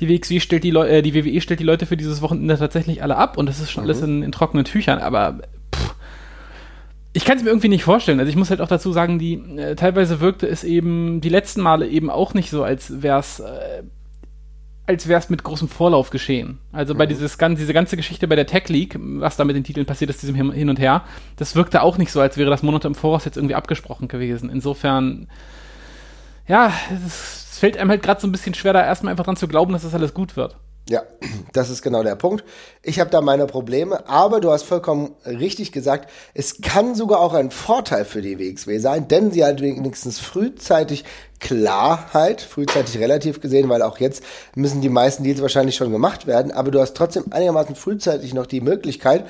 die 0.00 0.08
WXW 0.08 0.40
stellt 0.40 0.64
die, 0.64 0.70
äh, 0.70 1.00
die 1.00 1.14
WWE 1.14 1.40
stellt 1.40 1.60
die 1.60 1.64
Leute 1.64 1.86
für 1.86 1.96
dieses 1.96 2.20
Wochenende 2.20 2.58
tatsächlich 2.58 3.02
alle 3.02 3.16
ab 3.16 3.38
und 3.38 3.46
das 3.46 3.60
ist 3.60 3.70
schon 3.70 3.84
mhm. 3.84 3.90
alles 3.90 4.02
in, 4.02 4.22
in, 4.22 4.32
trockenen 4.32 4.64
Tüchern. 4.64 4.98
Aber 4.98 5.38
pff, 5.74 5.94
ich 7.14 7.24
kann 7.24 7.38
es 7.38 7.42
mir 7.42 7.50
irgendwie 7.50 7.68
nicht 7.68 7.84
vorstellen. 7.84 8.20
Also 8.20 8.30
ich 8.30 8.36
muss 8.36 8.50
halt 8.50 8.60
auch 8.60 8.68
dazu 8.68 8.92
sagen, 8.92 9.18
die 9.18 9.34
äh, 9.56 9.76
teilweise 9.76 10.20
wirkte 10.20 10.46
es 10.46 10.62
eben 10.62 11.20
die 11.20 11.30
letzten 11.30 11.62
Male 11.62 11.88
eben 11.88 12.10
auch 12.10 12.34
nicht 12.34 12.50
so, 12.50 12.64
als 12.64 13.02
wäre 13.02 13.20
es 13.20 13.40
äh, 13.40 13.82
als 14.88 15.06
wäre 15.06 15.18
es 15.18 15.28
mit 15.28 15.44
großem 15.44 15.68
Vorlauf 15.68 16.08
geschehen. 16.08 16.58
Also 16.72 16.94
bei 16.94 17.04
mhm. 17.04 17.10
dieses, 17.10 17.36
diese 17.36 17.74
ganze 17.74 17.96
Geschichte 17.98 18.26
bei 18.26 18.36
der 18.36 18.46
Tech 18.46 18.70
League, 18.70 18.96
was 18.98 19.36
da 19.36 19.44
mit 19.44 19.54
den 19.54 19.62
Titeln 19.62 19.84
passiert 19.84 20.08
ist, 20.08 20.22
diesem 20.22 20.34
Hin 20.34 20.70
und 20.70 20.78
Her, 20.78 21.04
das 21.36 21.54
wirkte 21.54 21.82
auch 21.82 21.98
nicht 21.98 22.10
so, 22.10 22.22
als 22.22 22.38
wäre 22.38 22.48
das 22.48 22.62
Monate 22.62 22.88
im 22.88 22.94
Voraus 22.94 23.26
jetzt 23.26 23.36
irgendwie 23.36 23.54
abgesprochen 23.54 24.08
gewesen. 24.08 24.48
Insofern, 24.48 25.28
ja, 26.46 26.72
es 27.06 27.58
fällt 27.58 27.76
einem 27.76 27.90
halt 27.90 28.02
gerade 28.02 28.18
so 28.18 28.26
ein 28.26 28.32
bisschen 28.32 28.54
schwer, 28.54 28.72
da 28.72 28.82
erstmal 28.82 29.10
einfach 29.10 29.26
dran 29.26 29.36
zu 29.36 29.46
glauben, 29.46 29.74
dass 29.74 29.82
das 29.82 29.92
alles 29.92 30.14
gut 30.14 30.36
wird. 30.36 30.56
Ja, 30.88 31.02
das 31.52 31.68
ist 31.68 31.82
genau 31.82 32.02
der 32.02 32.16
Punkt. 32.16 32.44
Ich 32.82 32.98
habe 32.98 33.10
da 33.10 33.20
meine 33.20 33.46
Probleme, 33.46 34.08
aber 34.08 34.40
du 34.40 34.50
hast 34.50 34.62
vollkommen 34.62 35.14
richtig 35.26 35.70
gesagt, 35.70 36.10
es 36.32 36.62
kann 36.62 36.94
sogar 36.94 37.20
auch 37.20 37.34
ein 37.34 37.50
Vorteil 37.50 38.06
für 38.06 38.22
die 38.22 38.38
WXW 38.38 38.78
sein, 38.78 39.06
denn 39.06 39.30
sie 39.30 39.44
hat 39.44 39.60
wenigstens 39.60 40.18
frühzeitig 40.18 41.04
Klarheit, 41.40 42.40
frühzeitig 42.40 42.98
relativ 42.98 43.42
gesehen, 43.42 43.68
weil 43.68 43.82
auch 43.82 43.98
jetzt 43.98 44.24
müssen 44.54 44.80
die 44.80 44.88
meisten 44.88 45.24
Deals 45.24 45.42
wahrscheinlich 45.42 45.76
schon 45.76 45.92
gemacht 45.92 46.26
werden, 46.26 46.52
aber 46.52 46.70
du 46.70 46.80
hast 46.80 46.96
trotzdem 46.96 47.24
einigermaßen 47.30 47.74
frühzeitig 47.74 48.32
noch 48.32 48.46
die 48.46 48.62
Möglichkeit, 48.62 49.26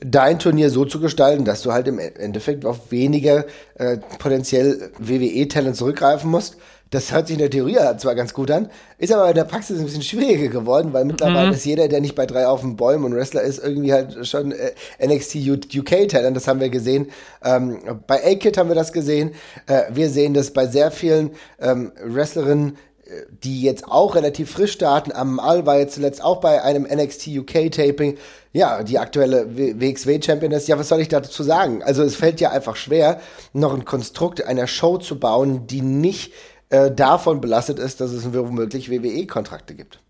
dein 0.00 0.38
Turnier 0.38 0.70
so 0.70 0.86
zu 0.86 0.98
gestalten, 0.98 1.44
dass 1.44 1.60
du 1.60 1.72
halt 1.72 1.88
im 1.88 1.98
Endeffekt 1.98 2.64
auf 2.64 2.90
weniger 2.90 3.44
äh, 3.74 3.98
potenziell 4.18 4.90
WWE-Talent 4.98 5.76
zurückgreifen 5.76 6.30
musst 6.30 6.56
das 6.92 7.10
hört 7.10 7.26
sich 7.26 7.34
in 7.34 7.40
der 7.40 7.50
Theorie 7.50 7.78
zwar 7.96 8.14
ganz 8.14 8.34
gut 8.34 8.50
an, 8.50 8.68
ist 8.98 9.12
aber 9.12 9.28
in 9.30 9.34
der 9.34 9.44
Praxis 9.44 9.78
ein 9.78 9.86
bisschen 9.86 10.02
schwieriger 10.02 10.48
geworden, 10.48 10.92
weil 10.92 11.06
mittlerweile 11.06 11.48
mhm. 11.48 11.54
ist 11.54 11.64
jeder, 11.64 11.88
der 11.88 12.02
nicht 12.02 12.14
bei 12.14 12.26
drei 12.26 12.46
auf 12.46 12.60
dem 12.60 12.76
Bäumen 12.76 13.06
und 13.06 13.14
Wrestler 13.14 13.40
ist, 13.40 13.64
irgendwie 13.64 13.94
halt 13.94 14.26
schon 14.26 14.52
äh, 14.52 14.72
NXT 15.04 15.36
UK-Talent. 15.74 16.36
Das 16.36 16.46
haben 16.46 16.60
wir 16.60 16.68
gesehen. 16.68 17.10
Ähm, 17.42 17.78
bei 18.06 18.22
A-Kid 18.22 18.58
haben 18.58 18.68
wir 18.68 18.76
das 18.76 18.92
gesehen. 18.92 19.32
Äh, 19.66 19.84
wir 19.90 20.10
sehen 20.10 20.34
das 20.34 20.50
bei 20.50 20.66
sehr 20.66 20.90
vielen 20.90 21.30
ähm, 21.60 21.92
Wrestlerinnen, 22.04 22.76
äh, 23.06 23.10
die 23.42 23.62
jetzt 23.62 23.88
auch 23.88 24.14
relativ 24.14 24.50
frisch 24.50 24.72
starten. 24.72 25.12
Amal 25.12 25.64
war 25.64 25.78
jetzt 25.78 25.94
zuletzt 25.94 26.22
auch 26.22 26.40
bei 26.40 26.62
einem 26.62 26.82
NXT 26.82 27.28
UK 27.28 27.72
Taping. 27.72 28.18
Ja, 28.52 28.82
die 28.82 28.98
aktuelle 28.98 29.56
WXW 29.56 30.20
Champion 30.22 30.52
ist. 30.52 30.68
Ja, 30.68 30.78
was 30.78 30.90
soll 30.90 31.00
ich 31.00 31.08
dazu 31.08 31.42
sagen? 31.42 31.82
Also 31.82 32.02
es 32.02 32.16
fällt 32.16 32.38
ja 32.38 32.50
einfach 32.50 32.76
schwer, 32.76 33.18
noch 33.54 33.72
ein 33.72 33.86
Konstrukt 33.86 34.44
einer 34.44 34.66
Show 34.66 34.98
zu 34.98 35.18
bauen, 35.18 35.66
die 35.66 35.80
nicht 35.80 36.32
äh, 36.72 36.90
davon 36.90 37.42
belastet 37.42 37.78
ist, 37.78 38.00
dass 38.00 38.12
es 38.12 38.32
womöglich 38.32 38.90
WWE-Kontrakte 38.90 39.74
gibt. 39.74 40.00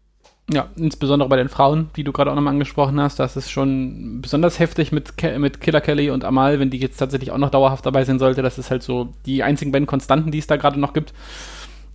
Ja, 0.48 0.68
insbesondere 0.76 1.28
bei 1.28 1.36
den 1.36 1.48
Frauen, 1.48 1.90
die 1.96 2.04
du 2.04 2.12
gerade 2.12 2.30
auch 2.30 2.36
nochmal 2.36 2.52
angesprochen 2.52 3.00
hast, 3.00 3.18
das 3.18 3.36
ist 3.36 3.50
schon 3.50 4.20
besonders 4.22 4.60
heftig 4.60 4.92
mit, 4.92 5.16
Ke 5.16 5.38
mit 5.40 5.60
Killer 5.60 5.80
Kelly 5.80 6.10
und 6.10 6.24
Amal, 6.24 6.60
wenn 6.60 6.70
die 6.70 6.78
jetzt 6.78 6.98
tatsächlich 6.98 7.32
auch 7.32 7.38
noch 7.38 7.50
dauerhaft 7.50 7.84
dabei 7.84 8.04
sein 8.04 8.20
sollte. 8.20 8.42
Das 8.42 8.58
ist 8.58 8.70
halt 8.70 8.84
so 8.84 9.12
die 9.26 9.42
einzigen 9.42 9.72
beiden 9.72 9.86
Konstanten, 9.86 10.30
die 10.30 10.38
es 10.38 10.46
da 10.46 10.56
gerade 10.56 10.78
noch 10.78 10.92
gibt. 10.92 11.12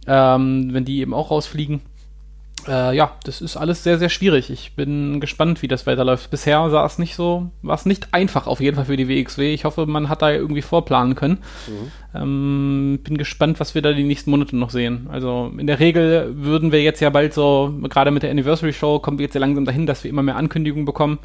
Ähm, 0.05 0.73
wenn 0.73 0.83
die 0.83 0.99
eben 0.99 1.13
auch 1.13 1.31
rausfliegen 1.31 1.81
äh, 2.67 2.95
ja, 2.95 3.11
das 3.23 3.41
ist 3.41 3.55
alles 3.55 3.83
sehr, 3.83 3.97
sehr 3.97 4.09
schwierig. 4.09 4.49
Ich 4.49 4.75
bin 4.75 5.19
gespannt, 5.19 5.61
wie 5.61 5.67
das 5.67 5.87
weiterläuft. 5.87 6.29
Bisher 6.29 6.69
sah 6.69 6.85
es 6.85 6.97
nicht 6.97 7.15
so, 7.15 7.51
war 7.61 7.75
es 7.75 7.85
nicht 7.85 8.13
einfach 8.13 8.47
auf 8.47 8.59
jeden 8.59 8.75
Fall 8.75 8.85
für 8.85 8.97
die 8.97 9.07
WXW. 9.07 9.53
Ich 9.53 9.63
hoffe, 9.63 9.85
man 9.85 10.09
hat 10.09 10.21
da 10.21 10.31
irgendwie 10.31 10.61
vorplanen 10.61 11.15
können. 11.15 11.39
Mhm. 11.67 11.91
Ähm, 12.15 12.99
bin 13.03 13.17
gespannt, 13.17 13.59
was 13.59 13.75
wir 13.75 13.81
da 13.81 13.93
die 13.93 14.03
nächsten 14.03 14.31
Monate 14.31 14.55
noch 14.55 14.69
sehen. 14.69 15.07
Also 15.11 15.51
in 15.57 15.67
der 15.67 15.79
Regel 15.79 16.33
würden 16.35 16.71
wir 16.71 16.81
jetzt 16.81 16.99
ja 16.99 17.09
bald 17.09 17.33
so, 17.33 17.73
gerade 17.89 18.11
mit 18.11 18.23
der 18.23 18.31
Anniversary 18.31 18.73
Show, 18.73 18.99
kommen 18.99 19.17
wir 19.19 19.25
jetzt 19.25 19.35
ja 19.35 19.41
langsam 19.41 19.65
dahin, 19.65 19.85
dass 19.85 20.03
wir 20.03 20.09
immer 20.09 20.23
mehr 20.23 20.35
Ankündigungen 20.35 20.85
bekommen. 20.85 21.19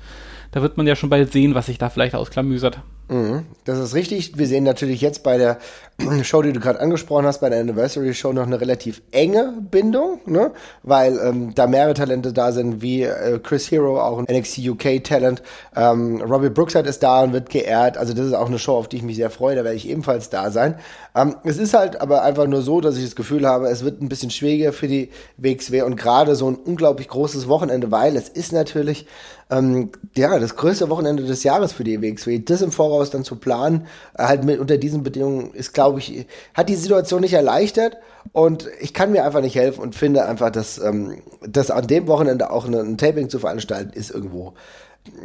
Da 0.53 0.61
wird 0.61 0.77
man 0.77 0.87
ja 0.87 0.95
schon 0.95 1.09
bald 1.09 1.33
sehen, 1.33 1.55
was 1.55 1.67
sich 1.67 1.79
da 1.79 1.89
vielleicht 1.89 2.15
ausklamüsert. 2.15 2.79
Mhm, 3.09 3.47
das 3.65 3.79
ist 3.79 3.95
richtig. 3.95 4.39
Wir 4.39 4.47
sehen 4.47 4.65
natürlich 4.65 5.01
jetzt 5.01 5.23
bei 5.23 5.39
der 5.39 5.59
Show, 6.23 6.43
die 6.43 6.53
du 6.53 6.61
gerade 6.61 6.79
angesprochen 6.79 7.27
hast, 7.27 7.41
bei 7.41 7.49
der 7.49 7.61
Anniversary 7.61 8.13
Show 8.15 8.33
noch 8.33 8.47
eine 8.47 8.61
relativ 8.61 9.03
enge 9.13 9.55
Bindung, 9.71 10.21
ne? 10.27 10.53
weil 10.83 11.19
ähm, 11.19 11.55
da 11.55 11.67
mehrere 11.67 11.95
Talente 11.95 12.33
da 12.33 12.53
sind, 12.53 12.81
wie 12.81 13.03
äh, 13.03 13.39
Chris 13.43 13.71
Hero, 13.71 14.01
auch 14.01 14.19
ein 14.19 14.27
NXT 14.31 14.59
UK 14.69 15.03
Talent. 15.03 15.43
Ähm, 15.75 16.21
Robbie 16.21 16.51
Brookside 16.51 16.89
ist 16.89 17.03
da 17.03 17.23
und 17.23 17.33
wird 17.33 17.49
geehrt. 17.49 17.97
Also 17.97 18.13
das 18.13 18.27
ist 18.27 18.35
auch 18.35 18.49
eine 18.49 18.59
Show, 18.59 18.77
auf 18.77 18.89
die 18.89 18.97
ich 18.97 19.03
mich 19.03 19.17
sehr 19.17 19.31
freue. 19.31 19.57
Da 19.57 19.65
werde 19.65 19.77
ich 19.77 19.89
ebenfalls 19.89 20.29
da 20.31 20.51
sein. 20.51 20.77
Ähm, 21.15 21.37
es 21.45 21.59
ist 21.59 21.75
halt 21.75 22.01
aber 22.01 22.23
einfach 22.23 22.47
nur 22.47 22.63
so, 22.63 22.81
dass 22.81 22.97
ich 22.97 23.05
das 23.05 23.17
Gefühl 23.17 23.47
habe, 23.47 23.69
es 23.69 23.85
wird 23.85 24.01
ein 24.01 24.09
bisschen 24.09 24.31
schwieriger 24.31 24.73
für 24.73 24.89
die 24.89 25.11
WXW 25.37 25.83
und 25.83 25.97
gerade 25.97 26.37
so 26.37 26.51
ein 26.51 26.57
unglaublich 26.57 27.09
großes 27.09 27.49
Wochenende, 27.49 27.91
weil 27.91 28.17
es 28.17 28.29
ist 28.29 28.53
natürlich 28.53 29.07
ähm, 29.51 29.91
ja 30.17 30.39
das 30.39 30.57
größte 30.57 30.89
Wochenende 30.89 31.25
des 31.25 31.43
Jahres 31.43 31.73
für 31.73 31.85
die 31.85 32.01
WXW. 32.01 32.39
Das 32.39 32.63
im 32.63 32.73
Voraus 32.73 33.11
dann 33.11 33.25
zu 33.25 33.37
planen, 33.37 33.87
äh, 34.17 34.25
halt 34.25 34.45
mit 34.45 34.59
unter 34.59 34.79
diesen 34.79 35.03
Bedingungen 35.03 35.53
ist, 35.53 35.75
glaube 35.75 35.99
ich, 35.99 36.27
hat 36.55 36.69
die 36.69 36.77
Situation 36.77 37.21
nicht 37.21 37.35
erleichtert 37.35 37.99
und 38.33 38.69
ich 38.81 38.95
kann 38.95 39.13
mir 39.13 39.25
einfach 39.25 39.43
nicht 39.43 39.57
helfen 39.57 39.83
und 39.83 39.95
finde 39.95 40.25
einfach, 40.25 40.51
dass 40.51 40.79
ähm, 40.79 41.23
das 41.47 41.71
an 41.71 41.87
dem 41.87 42.07
Wochenende 42.07 42.51
auch 42.51 42.65
ein, 42.65 42.75
ein 42.75 42.97
Taping 42.97 43.29
zu 43.29 43.39
veranstalten 43.39 43.93
ist 43.93 44.11
irgendwo 44.11 44.55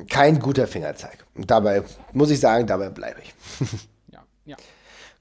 kein 0.09 0.39
guter 0.39 0.67
Fingerzeig. 0.67 1.25
Und 1.35 1.51
dabei 1.51 1.83
muss 2.11 2.31
ich 2.31 2.39
sagen, 2.39 2.67
dabei 2.67 2.89
bleibe 2.89 3.21
ich. 3.21 3.33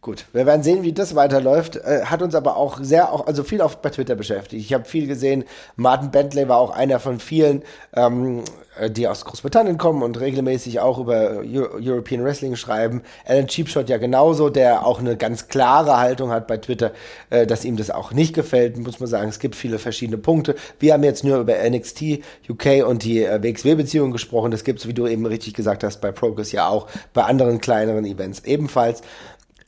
Gut, 0.06 0.24
wir 0.32 0.46
werden 0.46 0.62
sehen, 0.62 0.84
wie 0.84 0.92
das 0.92 1.16
weiterläuft. 1.16 1.74
Äh, 1.74 2.02
hat 2.04 2.22
uns 2.22 2.36
aber 2.36 2.56
auch 2.56 2.78
sehr, 2.80 3.12
auch, 3.12 3.26
also 3.26 3.42
viel 3.42 3.60
auch 3.60 3.74
bei 3.74 3.90
Twitter 3.90 4.14
beschäftigt. 4.14 4.64
Ich 4.64 4.72
habe 4.72 4.84
viel 4.84 5.08
gesehen. 5.08 5.42
Martin 5.74 6.12
Bentley 6.12 6.48
war 6.48 6.58
auch 6.58 6.70
einer 6.70 7.00
von 7.00 7.18
vielen, 7.18 7.64
ähm, 7.92 8.44
äh, 8.78 8.88
die 8.88 9.08
aus 9.08 9.24
Großbritannien 9.24 9.78
kommen 9.78 10.04
und 10.04 10.20
regelmäßig 10.20 10.78
auch 10.78 11.00
über 11.00 11.38
Euro 11.38 11.78
European 11.82 12.22
Wrestling 12.22 12.54
schreiben. 12.54 13.02
Alan 13.24 13.48
Cheapshot 13.48 13.88
ja 13.88 13.96
genauso, 13.96 14.48
der 14.48 14.86
auch 14.86 15.00
eine 15.00 15.16
ganz 15.16 15.48
klare 15.48 15.98
Haltung 15.98 16.30
hat 16.30 16.46
bei 16.46 16.58
Twitter, 16.58 16.92
äh, 17.30 17.44
dass 17.44 17.64
ihm 17.64 17.76
das 17.76 17.90
auch 17.90 18.12
nicht 18.12 18.32
gefällt, 18.32 18.78
muss 18.78 19.00
man 19.00 19.08
sagen. 19.08 19.28
Es 19.28 19.40
gibt 19.40 19.56
viele 19.56 19.80
verschiedene 19.80 20.18
Punkte. 20.18 20.54
Wir 20.78 20.92
haben 20.92 21.02
jetzt 21.02 21.24
nur 21.24 21.38
über 21.38 21.54
NXT 21.68 22.20
UK 22.48 22.86
und 22.86 23.02
die 23.02 23.24
äh, 23.24 23.42
WXW-Beziehung 23.42 24.12
gesprochen. 24.12 24.52
Das 24.52 24.62
gibt 24.62 24.78
es, 24.78 24.86
wie 24.86 24.94
du 24.94 25.08
eben 25.08 25.26
richtig 25.26 25.54
gesagt 25.54 25.82
hast, 25.82 26.00
bei 26.00 26.12
Progress 26.12 26.52
ja 26.52 26.68
auch, 26.68 26.86
bei 27.12 27.24
anderen 27.24 27.60
kleineren 27.60 28.04
Events 28.04 28.44
ebenfalls 28.44 29.02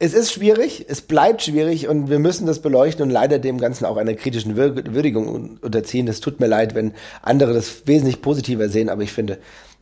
es 0.01 0.14
ist 0.14 0.32
schwierig, 0.32 0.86
es 0.88 1.01
bleibt 1.01 1.42
schwierig 1.42 1.88
und 1.88 2.09
wir 2.09 2.20
müssen 2.20 2.46
das 2.46 2.61
beleuchten 2.61 3.03
und 3.03 3.11
leider 3.11 3.38
dem 3.38 3.59
Ganzen 3.59 3.84
auch 3.84 3.96
einer 3.96 4.14
kritischen 4.14 4.57
Würdigung 4.57 5.59
unterziehen. 5.61 6.07
Es 6.07 6.20
tut 6.20 6.38
mir 6.38 6.46
leid, 6.46 6.74
wenn 6.74 6.94
andere 7.20 7.53
das 7.53 7.86
wesentlich 7.86 8.22
positiver 8.22 8.68
sehen, 8.68 8.90
aber 8.90 9.03
ich 9.03 9.12
finde, 9.12 9.38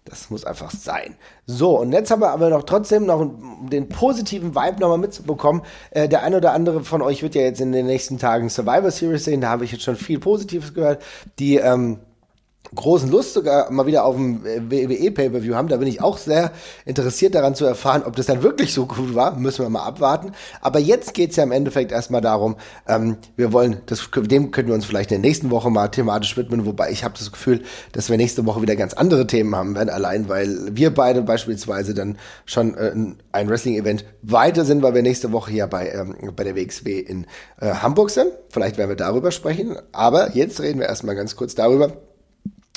das 0.06 0.30
muss 0.30 0.44
einfach 0.44 0.70
sein. 0.70 1.16
So, 1.46 1.78
und 1.78 1.92
jetzt 1.92 2.10
haben 2.10 2.22
wir 2.22 2.30
aber 2.30 2.48
noch 2.48 2.62
trotzdem 2.62 3.06
noch 3.06 3.28
den 3.70 3.88
positiven 3.88 4.54
Vibe 4.54 4.80
nochmal 4.80 4.98
mitzubekommen. 4.98 5.62
Äh, 5.90 6.08
der 6.08 6.22
ein 6.22 6.34
oder 6.34 6.52
andere 6.52 6.84
von 6.84 7.02
euch 7.02 7.22
wird 7.22 7.34
ja 7.34 7.42
jetzt 7.42 7.60
in 7.60 7.72
den 7.72 7.86
nächsten 7.86 8.18
Tagen 8.18 8.48
Survivor 8.48 8.90
Series 8.90 9.24
sehen. 9.24 9.40
Da 9.40 9.48
habe 9.48 9.64
ich 9.64 9.72
jetzt 9.72 9.82
schon 9.82 9.96
viel 9.96 10.20
Positives 10.20 10.72
gehört. 10.72 11.02
Die 11.38 11.56
ähm, 11.56 11.98
großen 12.74 13.10
Lust 13.10 13.34
sogar 13.34 13.70
mal 13.70 13.86
wieder 13.86 14.04
auf 14.04 14.16
dem 14.16 14.42
WWE 14.44 15.10
Pay-Per-View 15.10 15.54
haben. 15.54 15.68
Da 15.68 15.76
bin 15.76 15.88
ich 15.88 16.00
auch 16.00 16.18
sehr 16.18 16.52
interessiert 16.84 17.34
daran 17.34 17.54
zu 17.54 17.64
erfahren, 17.64 18.02
ob 18.04 18.16
das 18.16 18.26
dann 18.26 18.42
wirklich 18.42 18.72
so 18.72 18.86
gut 18.86 19.14
war. 19.14 19.36
Müssen 19.36 19.64
wir 19.64 19.68
mal 19.68 19.84
abwarten. 19.84 20.32
Aber 20.60 20.78
jetzt 20.78 21.14
geht's 21.14 21.36
ja 21.36 21.44
im 21.44 21.52
Endeffekt 21.52 21.92
erstmal 21.92 22.20
darum, 22.20 22.56
ähm, 22.88 23.16
wir 23.36 23.52
wollen, 23.52 23.82
das, 23.86 24.08
dem 24.14 24.50
können 24.50 24.68
wir 24.68 24.74
uns 24.74 24.84
vielleicht 24.84 25.12
in 25.12 25.22
der 25.22 25.28
nächsten 25.28 25.50
Woche 25.50 25.70
mal 25.70 25.88
thematisch 25.88 26.36
widmen, 26.36 26.66
wobei 26.66 26.90
ich 26.90 27.04
habe 27.04 27.14
das 27.16 27.30
Gefühl, 27.32 27.62
dass 27.92 28.10
wir 28.10 28.16
nächste 28.16 28.44
Woche 28.46 28.62
wieder 28.62 28.76
ganz 28.76 28.94
andere 28.94 29.26
Themen 29.26 29.54
haben 29.54 29.74
werden, 29.74 29.90
allein 29.90 30.28
weil 30.28 30.56
wir 30.72 30.92
beide 30.92 31.22
beispielsweise 31.22 31.94
dann 31.94 32.18
schon 32.44 32.74
äh, 32.74 32.92
ein 33.32 33.48
Wrestling-Event 33.48 34.04
weiter 34.22 34.64
sind, 34.64 34.82
weil 34.82 34.94
wir 34.94 35.02
nächste 35.02 35.32
Woche 35.32 35.50
hier 35.50 35.66
bei, 35.66 35.90
ähm, 35.90 36.14
bei 36.34 36.44
der 36.44 36.56
WXW 36.56 36.98
in 36.98 37.26
äh, 37.60 37.66
Hamburg 37.68 38.10
sind. 38.10 38.32
Vielleicht 38.48 38.78
werden 38.78 38.88
wir 38.88 38.96
darüber 38.96 39.30
sprechen. 39.30 39.76
Aber 39.92 40.34
jetzt 40.34 40.60
reden 40.60 40.80
wir 40.80 40.86
erstmal 40.86 41.14
ganz 41.14 41.36
kurz 41.36 41.54
darüber, 41.54 41.92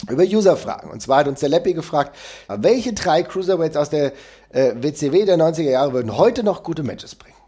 über 0.10 0.24
User-Fragen. 0.24 0.90
Und 0.90 1.02
zwar 1.02 1.20
hat 1.20 1.28
uns 1.28 1.40
der 1.40 1.50
Leppi 1.50 1.74
gefragt, 1.74 2.16
welche 2.48 2.94
drei 2.94 3.24
Cruiserweights 3.24 3.78
aus 3.78 3.90
der 3.90 4.14
äh, 4.52 4.74
WCW 4.76 5.26
der 5.26 5.38
90er 5.38 5.70
Jahre 5.70 5.94
würden 5.94 6.18
heute 6.18 6.44
noch 6.44 6.64
gute 6.64 6.84
Matches 6.84 7.16
bringen? 7.16 7.39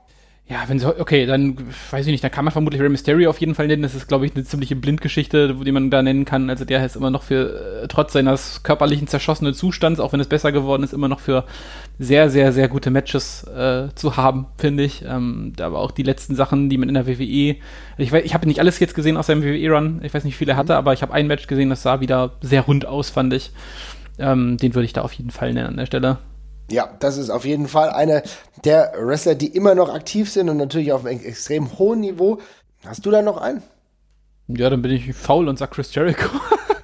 Ja, 0.52 0.66
wenn 0.68 0.80
sie, 0.80 0.99
okay, 0.99 1.26
dann 1.26 1.56
weiß 1.91 2.06
ich 2.06 2.12
nicht, 2.12 2.26
dann 2.26 2.30
kann 2.30 2.43
man 2.43 2.52
vermutlich 2.52 2.82
Rey 2.82 2.89
Mysterio 2.89 3.30
auf 3.30 3.39
jeden 3.39 3.56
Fall 3.56 3.68
nennen. 3.68 3.84
Das 3.84 3.95
ist, 3.95 4.10
glaube 4.10 4.26
ich, 4.26 4.36
eine 4.36 4.43
ziemliche 4.43 4.76
Blindgeschichte, 4.76 5.56
die 5.56 5.72
man 5.72 5.89
da 5.89 6.02
nennen 6.02 6.26
kann. 6.26 6.49
Also 6.49 6.66
der 6.66 6.86
ist 6.86 6.97
immer 6.97 7.10
noch 7.10 7.24
für, 7.24 7.84
äh, 7.84 7.88
trotz 7.88 8.12
seines 8.12 8.62
körperlichen 8.62 9.08
zerschossenen 9.08 9.54
Zustands, 9.54 10.02
auch 10.02 10.12
wenn 10.12 10.20
es 10.20 10.28
besser 10.28 10.52
geworden 10.52 10.84
ist, 10.84 10.91
immer 10.91 11.08
noch 11.08 11.22
für 11.22 11.45
sehr, 11.99 12.30
sehr, 12.30 12.52
sehr 12.52 12.68
gute 12.68 12.91
Matches 12.91 13.45
äh, 13.47 13.95
zu 13.95 14.18
haben, 14.18 14.47
finde 14.58 14.84
ich. 14.84 15.06
Ähm, 15.08 15.54
aber 15.58 15.80
auch 15.80 15.91
die 15.91 16.04
letzten 16.04 16.36
Sachen, 16.36 16.70
die 16.70 16.78
man 16.78 16.89
in 16.89 16.95
der 16.95 17.08
WWE, 17.08 17.56
ich, 17.97 18.12
weiß, 18.12 18.26
ich 18.26 18.34
habe 18.34 18.45
nicht 18.45 18.60
alles 18.60 18.78
jetzt 18.80 18.93
gesehen 18.93 19.16
aus 19.16 19.28
seinem 19.28 19.43
WWE-Run, 19.43 20.02
ich 20.04 20.14
weiß 20.14 20.26
nicht, 20.26 20.34
wie 20.34 20.39
viele 20.39 20.52
er 20.52 20.58
hatte, 20.58 20.76
aber 20.76 20.91
ich 20.91 21.02
habe 21.02 21.14
ein 21.14 21.28
Match 21.28 21.47
gesehen, 21.47 21.70
das 21.70 21.82
sah 21.82 22.02
wieder 22.02 22.32
sehr 22.41 22.64
rund 22.64 22.86
aus, 22.86 23.10
fand 23.10 23.34
ich. 23.34 23.52
Ähm, 24.20 24.58
den 24.58 24.76
würde 24.76 24.86
ich 24.86 24.91
da 24.91 25.02
auf 25.04 25.14
jeden 25.14 25.32
Fall 25.32 25.54
nennen 25.54 25.68
an 25.68 25.78
der 25.78 25.86
Stelle. 25.86 26.18
Ja, 26.70 26.89
das 26.99 27.18
ist 27.18 27.30
auf 27.30 27.45
jeden 27.45 27.68
Fall 27.68 27.89
einer 27.89 28.22
der 28.64 28.93
Wrestler, 28.97 29.36
die 29.36 29.47
immer 29.47 29.76
noch 29.76 29.93
aktiv 29.93 30.30
sind 30.30 30.49
und 30.49 30.57
natürlich 30.57 30.93
auf 30.93 31.05
einem 31.05 31.20
extrem 31.20 31.78
hohen 31.78 32.01
Niveau. 32.01 32.39
Hast 32.86 33.05
du 33.05 33.12
da 33.12 33.22
noch 33.22 33.38
einen? 33.38 33.62
Ja, 34.47 34.70
dann 34.70 34.82
bin 34.82 34.91
ich 34.91 35.14
faul 35.14 35.47
und 35.47 35.57
sag 35.57 35.72
Chris 35.72 35.93
Jericho. 35.93 36.30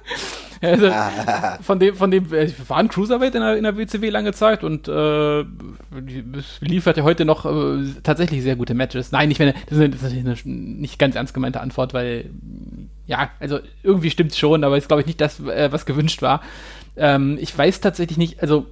also, 0.60 0.90
von 1.62 1.78
dem, 1.78 1.94
von 1.94 2.10
dem, 2.10 2.32
äh, 2.32 2.50
war 2.66 2.78
ein 2.78 2.88
Cruiserweight 2.88 3.34
in 3.34 3.40
der, 3.40 3.56
in 3.56 3.64
der 3.64 3.76
WCW 3.76 4.08
lange 4.10 4.32
Zeit 4.32 4.64
und 4.64 4.88
äh, 4.88 5.44
liefert 6.60 6.96
ja 6.96 7.02
heute 7.02 7.24
noch 7.24 7.44
äh, 7.44 7.84
tatsächlich 8.02 8.42
sehr 8.42 8.56
gute 8.56 8.74
Matches. 8.74 9.12
Nein, 9.12 9.30
ich 9.30 9.38
meine, 9.38 9.54
das 9.68 9.78
ist, 9.78 9.94
das 9.94 10.12
ist 10.12 10.18
eine 10.18 10.36
nicht 10.44 10.98
ganz 10.98 11.16
ernst 11.16 11.34
gemeinte 11.34 11.60
Antwort, 11.60 11.94
weil 11.94 12.30
ja, 13.06 13.30
also 13.40 13.58
irgendwie 13.82 14.10
stimmt's 14.10 14.38
schon, 14.38 14.64
aber 14.64 14.76
ist 14.76 14.88
glaube 14.88 15.00
ich 15.00 15.06
nicht 15.06 15.20
das, 15.20 15.40
äh, 15.40 15.72
was 15.72 15.86
gewünscht 15.86 16.22
war. 16.22 16.42
Ähm, 16.96 17.38
ich 17.40 17.56
weiß 17.56 17.80
tatsächlich 17.80 18.18
nicht, 18.18 18.42
also 18.42 18.66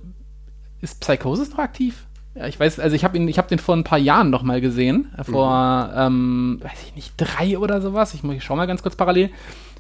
ist 0.80 1.00
Psychosis 1.00 1.50
noch 1.50 1.58
aktiv? 1.58 2.06
Ja, 2.34 2.46
ich 2.46 2.60
weiß, 2.60 2.80
also 2.80 2.94
ich 2.94 3.02
habe 3.02 3.16
ihn, 3.16 3.26
ich 3.28 3.38
habe 3.38 3.48
den 3.48 3.58
vor 3.58 3.74
ein 3.74 3.84
paar 3.84 3.98
Jahren 3.98 4.28
noch 4.28 4.42
mal 4.42 4.60
gesehen, 4.60 5.10
vor, 5.22 5.90
mhm. 5.92 5.98
ähm, 5.98 6.60
weiß 6.62 6.82
ich 6.86 6.94
nicht, 6.94 7.14
drei 7.16 7.56
oder 7.56 7.80
sowas. 7.80 8.12
Ich, 8.12 8.22
ich 8.22 8.44
schau 8.44 8.56
mal 8.56 8.66
ganz 8.66 8.82
kurz 8.82 8.94
parallel. 8.94 9.30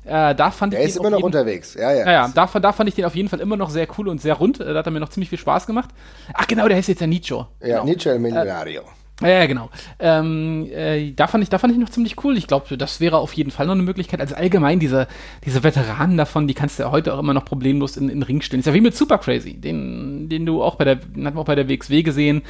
Äh, 0.06 0.34
da 0.34 0.50
fand 0.50 0.72
der 0.72 0.80
ich 0.80 0.88
ist 0.88 0.96
immer 0.96 1.10
noch 1.10 1.22
unterwegs. 1.22 1.74
Ja, 1.74 1.92
ja. 1.92 2.04
Naja, 2.04 2.32
da, 2.32 2.46
da 2.46 2.72
fand 2.72 2.88
ich 2.88 2.94
den 2.94 3.04
auf 3.04 3.16
jeden 3.16 3.28
Fall 3.28 3.40
immer 3.40 3.56
noch 3.56 3.70
sehr 3.70 3.88
cool 3.98 4.08
und 4.08 4.20
sehr 4.20 4.34
rund. 4.34 4.60
Äh, 4.60 4.72
da 4.72 4.78
hat 4.78 4.86
er 4.86 4.92
mir 4.92 5.00
noch 5.00 5.08
ziemlich 5.08 5.28
viel 5.28 5.38
Spaß 5.38 5.66
gemacht. 5.66 5.90
Ach 6.32 6.46
genau, 6.46 6.68
der 6.68 6.76
heißt 6.76 6.88
jetzt 6.88 7.00
ja 7.00 7.06
Nietzsche. 7.06 7.34
Ja, 7.34 7.46
genau. 7.60 7.84
Nietzsche 7.84 8.10
El 8.10 8.20
Milionario. 8.20 8.82
Ja, 9.22 9.28
ja, 9.28 9.46
genau. 9.46 9.70
Ähm, 9.98 10.68
äh, 10.70 11.12
da, 11.12 11.26
fand 11.26 11.42
ich, 11.42 11.48
da 11.48 11.58
fand 11.58 11.72
ich 11.72 11.78
noch 11.78 11.88
ziemlich 11.88 12.22
cool. 12.22 12.36
Ich 12.36 12.46
glaube, 12.46 12.76
das 12.76 13.00
wäre 13.00 13.16
auf 13.16 13.32
jeden 13.32 13.50
Fall 13.50 13.66
noch 13.66 13.72
eine 13.72 13.82
Möglichkeit. 13.82 14.20
Also 14.20 14.34
allgemein, 14.34 14.78
diese, 14.78 15.08
diese 15.44 15.64
Veteranen 15.64 16.18
davon, 16.18 16.46
die 16.46 16.52
kannst 16.52 16.78
du 16.78 16.82
ja 16.82 16.90
heute 16.90 17.14
auch 17.14 17.18
immer 17.18 17.32
noch 17.32 17.46
problemlos 17.46 17.96
in, 17.96 18.10
in 18.10 18.20
den 18.20 18.22
Ring 18.22 18.42
stellen. 18.42 18.60
Ist 18.60 18.66
ja 18.66 18.74
wie 18.74 18.82
mit 18.82 18.94
Super 18.94 19.16
Crazy, 19.16 19.54
den, 19.54 20.05
den 20.28 20.46
du 20.46 20.62
auch 20.62 20.76
bei 20.76 20.84
der, 20.84 20.96
den 20.96 21.26
hatten 21.26 21.36
wir 21.36 21.40
auch 21.40 21.46
bei 21.46 21.54
der 21.54 21.68
WXW 21.68 22.02
gesehen. 22.02 22.42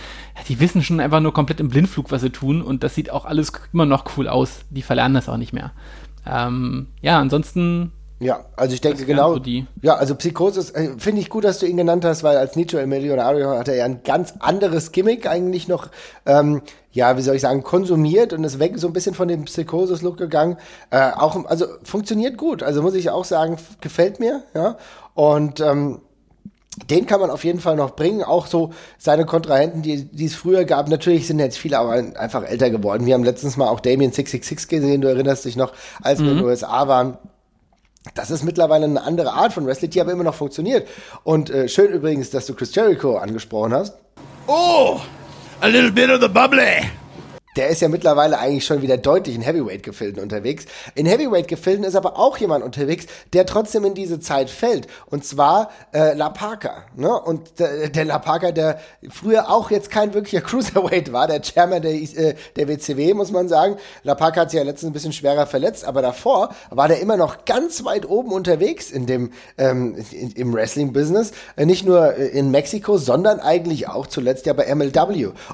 Die 0.49 0.61
wissen 0.61 0.83
schon 0.83 1.01
einfach 1.01 1.21
nur 1.21 1.33
komplett 1.33 1.61
im 1.61 1.69
Blindflug, 1.69 2.11
was 2.11 2.23
sie 2.23 2.31
tun. 2.31 2.63
Und 2.63 2.83
das 2.83 2.95
sieht 2.95 3.11
auch 3.11 3.25
alles 3.25 3.53
immer 3.73 3.87
noch 3.87 4.05
cool 4.17 4.29
aus. 4.29 4.61
Die 4.71 4.83
verlernen 4.83 5.15
das 5.15 5.29
auch 5.29 5.37
nicht 5.37 5.53
mehr. 5.53 5.73
Ähm, 6.27 6.89
ja, 7.03 7.19
ansonsten 7.19 7.93
ja, 8.19 8.47
also 8.57 8.73
ich 8.73 8.81
denke 8.81 9.05
genau. 9.05 9.35
So 9.35 9.39
die. 9.39 9.67
Ja, 9.83 9.97
also 9.97 10.15
Psychosis 10.15 10.71
äh, 10.71 10.93
finde 10.97 11.21
ich 11.21 11.29
gut, 11.29 11.45
dass 11.45 11.59
du 11.59 11.67
ihn 11.67 11.77
genannt 11.77 12.05
hast, 12.05 12.23
weil 12.23 12.39
als 12.39 12.57
Nietzsche 12.57 12.81
El 12.81 12.87
Milionario 12.87 13.51
hat 13.51 13.69
er 13.69 13.77
ja 13.77 13.85
ein 13.85 14.03
ganz 14.05 14.35
anderes 14.39 14.93
Gimmick 14.93 15.29
eigentlich 15.29 15.69
noch, 15.69 15.89
ähm, 16.25 16.63
ja, 16.93 17.19
wie 17.19 17.23
soll 17.23 17.37
ich 17.37 17.43
sagen, 17.43 17.63
konsumiert 17.63 18.33
und 18.33 18.43
ist 18.45 18.59
weg 18.59 18.79
so 18.79 18.87
ein 18.87 18.95
bisschen 18.95 19.15
von 19.15 19.29
dem 19.29 19.45
Psychosis-Look 19.45 20.17
gegangen. 20.17 20.57
Äh, 20.91 21.11
auch, 21.11 21.45
also 21.45 21.67
funktioniert 21.83 22.39
gut. 22.39 22.63
Also 22.63 22.81
muss 22.81 22.95
ich 22.95 23.11
auch 23.11 23.27
sagen, 23.27 23.59
gefällt 23.83 24.19
mir, 24.19 24.43
ja. 24.55 24.79
Und 25.13 25.61
ähm, 25.61 26.01
den 26.91 27.07
kann 27.07 27.21
man 27.21 27.31
auf 27.31 27.45
jeden 27.45 27.61
Fall 27.61 27.77
noch 27.77 27.97
bringen. 27.97 28.23
Auch 28.23 28.47
so 28.47 28.73
seine 28.99 29.25
Kontrahenten, 29.25 29.83
die, 29.83 30.05
die 30.05 30.27
es 30.27 30.35
früher 30.35 30.65
gab. 30.65 30.89
Natürlich 30.89 31.27
sind 31.27 31.39
jetzt 31.39 31.59
viele 31.59 31.79
aber 31.79 31.93
einfach 31.93 32.45
älter 32.45 32.71
geworden. 32.71 33.07
Wir 33.07 33.15
haben 33.15 33.25
letztens 33.25 33.57
mal 33.57 33.69
auch 33.69 33.81
Damien 33.81 34.13
666 34.13 34.69
gesehen. 34.69 35.01
Du 35.01 35.09
erinnerst 35.09 35.45
dich 35.45 35.57
noch, 35.57 35.73
als 36.03 36.21
wir 36.21 36.29
in 36.29 36.37
den 36.37 36.45
mhm. 36.45 36.51
USA 36.51 36.87
waren. 36.87 37.19
Das 38.15 38.31
ist 38.31 38.45
mittlerweile 38.45 38.85
eine 38.85 39.03
andere 39.03 39.33
Art 39.33 39.53
von 39.53 39.67
Wrestling, 39.67 39.91
die 39.91 40.01
aber 40.01 40.13
immer 40.13 40.23
noch 40.25 40.35
funktioniert. 40.35 40.87
Und 41.25 41.51
äh, 41.51 41.69
schön 41.69 41.91
übrigens, 41.91 42.31
dass 42.31 42.47
du 42.47 42.55
Chris 42.55 42.75
Jericho 42.75 43.17
angesprochen 43.17 43.73
hast. 43.73 43.97
Oh, 44.47 45.01
a 45.61 45.67
little 45.67 45.91
bit 45.91 46.11
of 46.11 46.21
the 46.21 46.29
bubbly 46.29 46.89
der 47.57 47.69
ist 47.69 47.81
ja 47.81 47.89
mittlerweile 47.89 48.39
eigentlich 48.39 48.65
schon 48.65 48.83
wieder 48.83 48.97
deutlich 48.97 49.35
in 49.35 49.43
Heavyweight-Gefilden 49.43 50.23
unterwegs. 50.23 50.67
In 50.95 51.07
Heavyweight-Gefilden 51.07 51.85
ist 51.85 51.97
aber 51.97 52.19
auch 52.19 52.37
jemand 52.39 52.65
unterwegs, 52.65 53.07
der 53.33 53.47
trotzdem 53.47 53.85
in 53.85 53.95
diese 53.95 54.21
Zeit 54.21 54.51
fällt. 54.51 54.87
Und 55.07 55.25
zwar 55.25 55.71
äh, 55.93 56.15
La 56.15 56.31
Parker. 56.31 56.85
Ne? 56.95 57.09
Und 57.09 57.59
der, 57.59 57.89
der 57.89 58.05
La 58.05 58.19
Parker, 58.19 58.53
der 58.53 58.79
früher 59.09 59.51
auch 59.51 59.71
jetzt 59.71 59.91
kein 59.91 60.15
wirklicher 60.15 60.41
Cruiserweight 60.47 61.13
war, 61.13 61.27
der 61.27 61.41
Chairman 61.41 61.83
der, 61.83 61.93
äh, 61.93 62.35
der 62.57 62.69
WCW, 62.69 63.15
muss 63.15 63.31
man 63.31 63.49
sagen. 63.49 63.77
La 64.03 64.15
Parker 64.15 64.43
hat 64.43 64.51
sich 64.51 64.59
ja 64.59 64.65
letztens 64.65 64.91
ein 64.91 64.93
bisschen 64.93 65.13
schwerer 65.13 65.47
verletzt, 65.47 65.85
aber 65.85 66.03
davor 66.03 66.55
war 66.71 66.89
der 66.89 67.01
immer 67.01 67.17
noch 67.17 67.45
ganz 67.45 67.85
weit 67.85 68.09
oben 68.09 68.33
unterwegs 68.33 68.91
in 68.91 69.07
dem 69.07 69.33
ähm, 69.57 69.97
in, 70.13 70.33
im 70.33 70.55
Wrestling-Business. 70.55 71.33
Äh, 71.57 71.67
nicht 71.67 71.87
nur 71.87 72.17
äh, 72.17 72.27
in 72.27 72.51
Mexiko, 72.51 72.99
sondern 72.99 73.41
eigentlich 73.41 73.89
auch 73.89 74.07
zuletzt 74.07 74.47
ja 74.47 74.53
bei 74.53 74.75
MLW. 74.75 74.97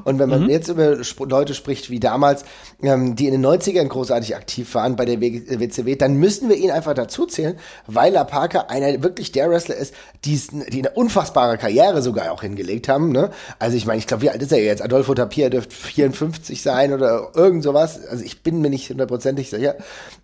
Und 0.05 0.18
wenn 0.18 0.28
man 0.28 0.44
mhm. 0.44 0.50
jetzt 0.50 0.68
über 0.68 1.00
Sp 1.05 1.24
Leute 1.28 1.55
spricht, 1.55 1.90
wie 1.93 2.01
damals, 2.01 2.45
ähm, 2.82 3.14
die 3.14 3.28
in 3.28 3.32
den 3.32 3.47
90ern 3.47 3.86
großartig 3.86 4.34
aktiv 4.34 4.74
waren 4.74 4.97
bei 4.97 5.05
der 5.05 5.20
WCW, 5.20 5.95
dann 5.95 6.16
müssen 6.16 6.49
wir 6.49 6.57
ihn 6.57 6.72
einfach 6.72 6.95
dazu 6.95 7.26
zählen, 7.26 7.57
weil 7.86 8.12
La 8.12 8.24
Parker 8.24 8.68
einer 8.68 9.03
wirklich 9.05 9.30
der 9.30 9.49
Wrestler 9.49 9.76
ist, 9.76 9.95
die, 10.24 10.40
die 10.68 10.78
eine 10.80 10.90
unfassbare 10.90 11.59
Karriere 11.59 12.03
sogar 12.03 12.32
auch 12.32 12.43
hingelegt 12.43 12.88
haben. 12.88 13.12
Ne? 13.12 13.30
Also 13.61 13.76
ich 13.76 13.86
meine, 13.86 13.99
ich 13.99 14.07
glaube, 14.07 14.22
wie 14.22 14.30
alt 14.30 14.43
ist 14.43 14.53
er 14.53 14.62
jetzt? 14.62 14.82
Adolfo 14.82 15.14
Tapia 15.14 15.49
dürfte 15.49 15.74
54 15.74 16.62
sein 16.62 16.93
oder 16.93 17.30
irgend 17.34 17.62
sowas. 17.62 18.05
Also 18.07 18.24
ich 18.24 18.43
bin 18.43 18.61
mir 18.61 18.70
nicht 18.70 18.88
hundertprozentig 18.90 19.51
sicher. 19.51 19.76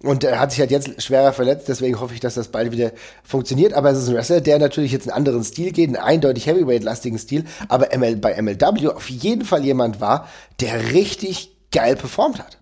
Und 0.03 0.25
er 0.25 0.41
hat 0.41 0.51
sich 0.51 0.61
halt 0.61 0.71
jetzt 0.71 1.03
schwerer 1.03 1.33
verletzt, 1.33 1.69
deswegen 1.69 2.01
hoffe 2.01 2.15
ich, 2.15 2.21
dass 2.21 2.35
das 2.35 2.49
bald 2.49 2.73
wieder 2.73 2.93
funktioniert. 3.23 3.75
Aber 3.75 3.91
es 3.91 3.99
ist 3.99 4.09
ein 4.09 4.15
Wrestler, 4.15 4.41
der 4.41 4.59
natürlich 4.59 4.93
jetzt 4.93 5.09
einen 5.09 5.17
anderen 5.17 5.45
Stil 5.45 5.73
geht, 5.73 5.89
einen 5.89 5.97
eindeutig 5.97 6.47
Heavyweight-lastigen 6.47 7.19
Stil, 7.19 7.45
aber 7.69 7.97
ML, 7.97 8.17
bei 8.17 8.41
MLW 8.41 8.89
auf 8.89 9.11
jeden 9.11 9.45
Fall 9.45 9.65
jemand 9.65 10.01
war, 10.01 10.29
der 10.61 10.93
richtig 10.93 11.58
geil 11.73 11.97
performt 11.97 12.39
hat. 12.39 12.59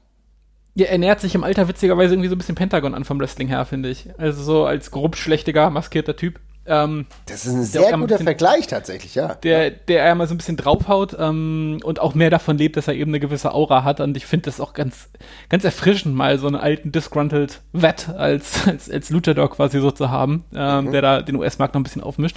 Ja, 0.74 0.86
er 0.86 0.98
nähert 0.98 1.20
sich 1.20 1.34
im 1.34 1.42
Alter 1.42 1.68
witzigerweise 1.68 2.14
irgendwie 2.14 2.28
so 2.28 2.34
ein 2.34 2.38
bisschen 2.38 2.54
Pentagon 2.54 2.94
an 2.94 3.04
vom 3.04 3.18
Wrestling 3.18 3.48
her, 3.48 3.64
finde 3.64 3.88
ich. 3.88 4.08
Also 4.18 4.42
so 4.42 4.66
als 4.66 4.90
grob 4.90 5.16
schlechtiger, 5.16 5.70
maskierter 5.70 6.16
Typ. 6.16 6.38
Ähm, 6.66 7.06
das 7.26 7.46
ist 7.46 7.54
ein 7.54 7.62
sehr 7.62 7.92
guter 7.92 8.06
bisschen, 8.06 8.26
Vergleich 8.26 8.66
tatsächlich, 8.66 9.14
ja. 9.14 9.34
Der, 9.36 9.70
der 9.70 10.02
er 10.02 10.14
mal 10.14 10.26
so 10.26 10.34
ein 10.34 10.36
bisschen 10.36 10.56
draufhaut 10.56 11.16
ähm, 11.18 11.78
und 11.82 12.00
auch 12.00 12.14
mehr 12.14 12.28
davon 12.28 12.58
lebt, 12.58 12.76
dass 12.76 12.88
er 12.88 12.94
eben 12.94 13.10
eine 13.10 13.20
gewisse 13.20 13.54
Aura 13.54 13.84
hat. 13.84 14.00
Und 14.00 14.16
ich 14.16 14.26
finde 14.26 14.46
das 14.46 14.60
auch 14.60 14.74
ganz, 14.74 15.08
ganz 15.48 15.64
erfrischend, 15.64 16.14
mal 16.14 16.38
so 16.38 16.46
einen 16.46 16.56
alten 16.56 16.92
disgruntled 16.92 17.60
Vet 17.72 18.10
als, 18.10 18.66
als, 18.66 18.90
als 18.90 19.10
Luchador 19.10 19.50
quasi 19.50 19.80
so 19.80 19.90
zu 19.90 20.10
haben, 20.10 20.44
ähm, 20.54 20.86
mhm. 20.86 20.92
der 20.92 21.02
da 21.02 21.22
den 21.22 21.36
US-Markt 21.36 21.74
noch 21.74 21.80
ein 21.80 21.84
bisschen 21.84 22.02
aufmischt 22.02 22.36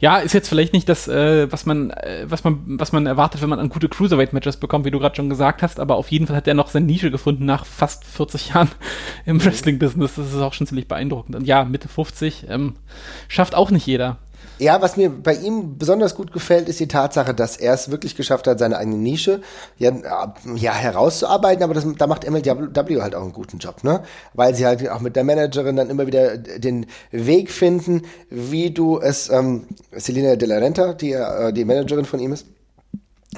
ja, 0.00 0.16
ist 0.16 0.32
jetzt 0.32 0.48
vielleicht 0.48 0.72
nicht 0.72 0.88
das, 0.88 1.08
äh, 1.08 1.52
was 1.52 1.66
man, 1.66 1.90
äh, 1.90 2.24
was 2.24 2.42
man, 2.42 2.60
was 2.64 2.92
man 2.92 3.06
erwartet, 3.06 3.42
wenn 3.42 3.50
man 3.50 3.58
an 3.58 3.68
gute 3.68 3.88
Cruiserweight-Matches 3.88 4.56
bekommt, 4.56 4.86
wie 4.86 4.90
du 4.90 4.98
gerade 4.98 5.14
schon 5.14 5.28
gesagt 5.28 5.62
hast, 5.62 5.78
aber 5.78 5.96
auf 5.96 6.10
jeden 6.10 6.26
Fall 6.26 6.36
hat 6.36 6.48
er 6.48 6.54
noch 6.54 6.68
seine 6.68 6.86
Nische 6.86 7.10
gefunden 7.10 7.44
nach 7.44 7.66
fast 7.66 8.04
40 8.04 8.48
Jahren 8.50 8.70
im 9.26 9.44
Wrestling-Business. 9.44 10.14
Das 10.14 10.32
ist 10.32 10.40
auch 10.40 10.54
schon 10.54 10.66
ziemlich 10.66 10.88
beeindruckend. 10.88 11.36
Und 11.36 11.46
ja, 11.46 11.64
Mitte 11.64 11.88
50 11.88 12.46
ähm, 12.48 12.76
schafft 13.28 13.54
auch 13.54 13.70
nicht 13.70 13.86
jeder. 13.86 14.16
Ja, 14.60 14.82
was 14.82 14.98
mir 14.98 15.08
bei 15.08 15.32
ihm 15.32 15.78
besonders 15.78 16.14
gut 16.14 16.32
gefällt, 16.32 16.68
ist 16.68 16.80
die 16.80 16.86
Tatsache, 16.86 17.32
dass 17.32 17.56
er 17.56 17.72
es 17.72 17.90
wirklich 17.90 18.14
geschafft 18.14 18.46
hat, 18.46 18.58
seine 18.58 18.76
eigene 18.76 18.98
Nische 18.98 19.40
ja, 19.78 19.90
ja 20.54 20.74
herauszuarbeiten, 20.74 21.64
aber 21.64 21.72
das, 21.72 21.86
da 21.96 22.06
macht 22.06 22.30
MLW 22.30 23.00
halt 23.00 23.14
auch 23.14 23.22
einen 23.22 23.32
guten 23.32 23.56
Job, 23.56 23.82
ne? 23.84 24.02
Weil 24.34 24.54
sie 24.54 24.66
halt 24.66 24.86
auch 24.90 25.00
mit 25.00 25.16
der 25.16 25.24
Managerin 25.24 25.76
dann 25.76 25.88
immer 25.88 26.06
wieder 26.06 26.36
den 26.36 26.84
Weg 27.10 27.50
finden, 27.50 28.02
wie 28.28 28.70
du 28.70 29.00
es, 29.00 29.30
ähm, 29.30 29.66
Selina 29.92 30.36
De 30.36 30.46
La 30.46 30.58
Renta, 30.58 30.92
die, 30.92 31.12
äh, 31.12 31.54
die 31.54 31.64
Managerin 31.64 32.04
von 32.04 32.20
ihm 32.20 32.34
ist, 32.34 32.44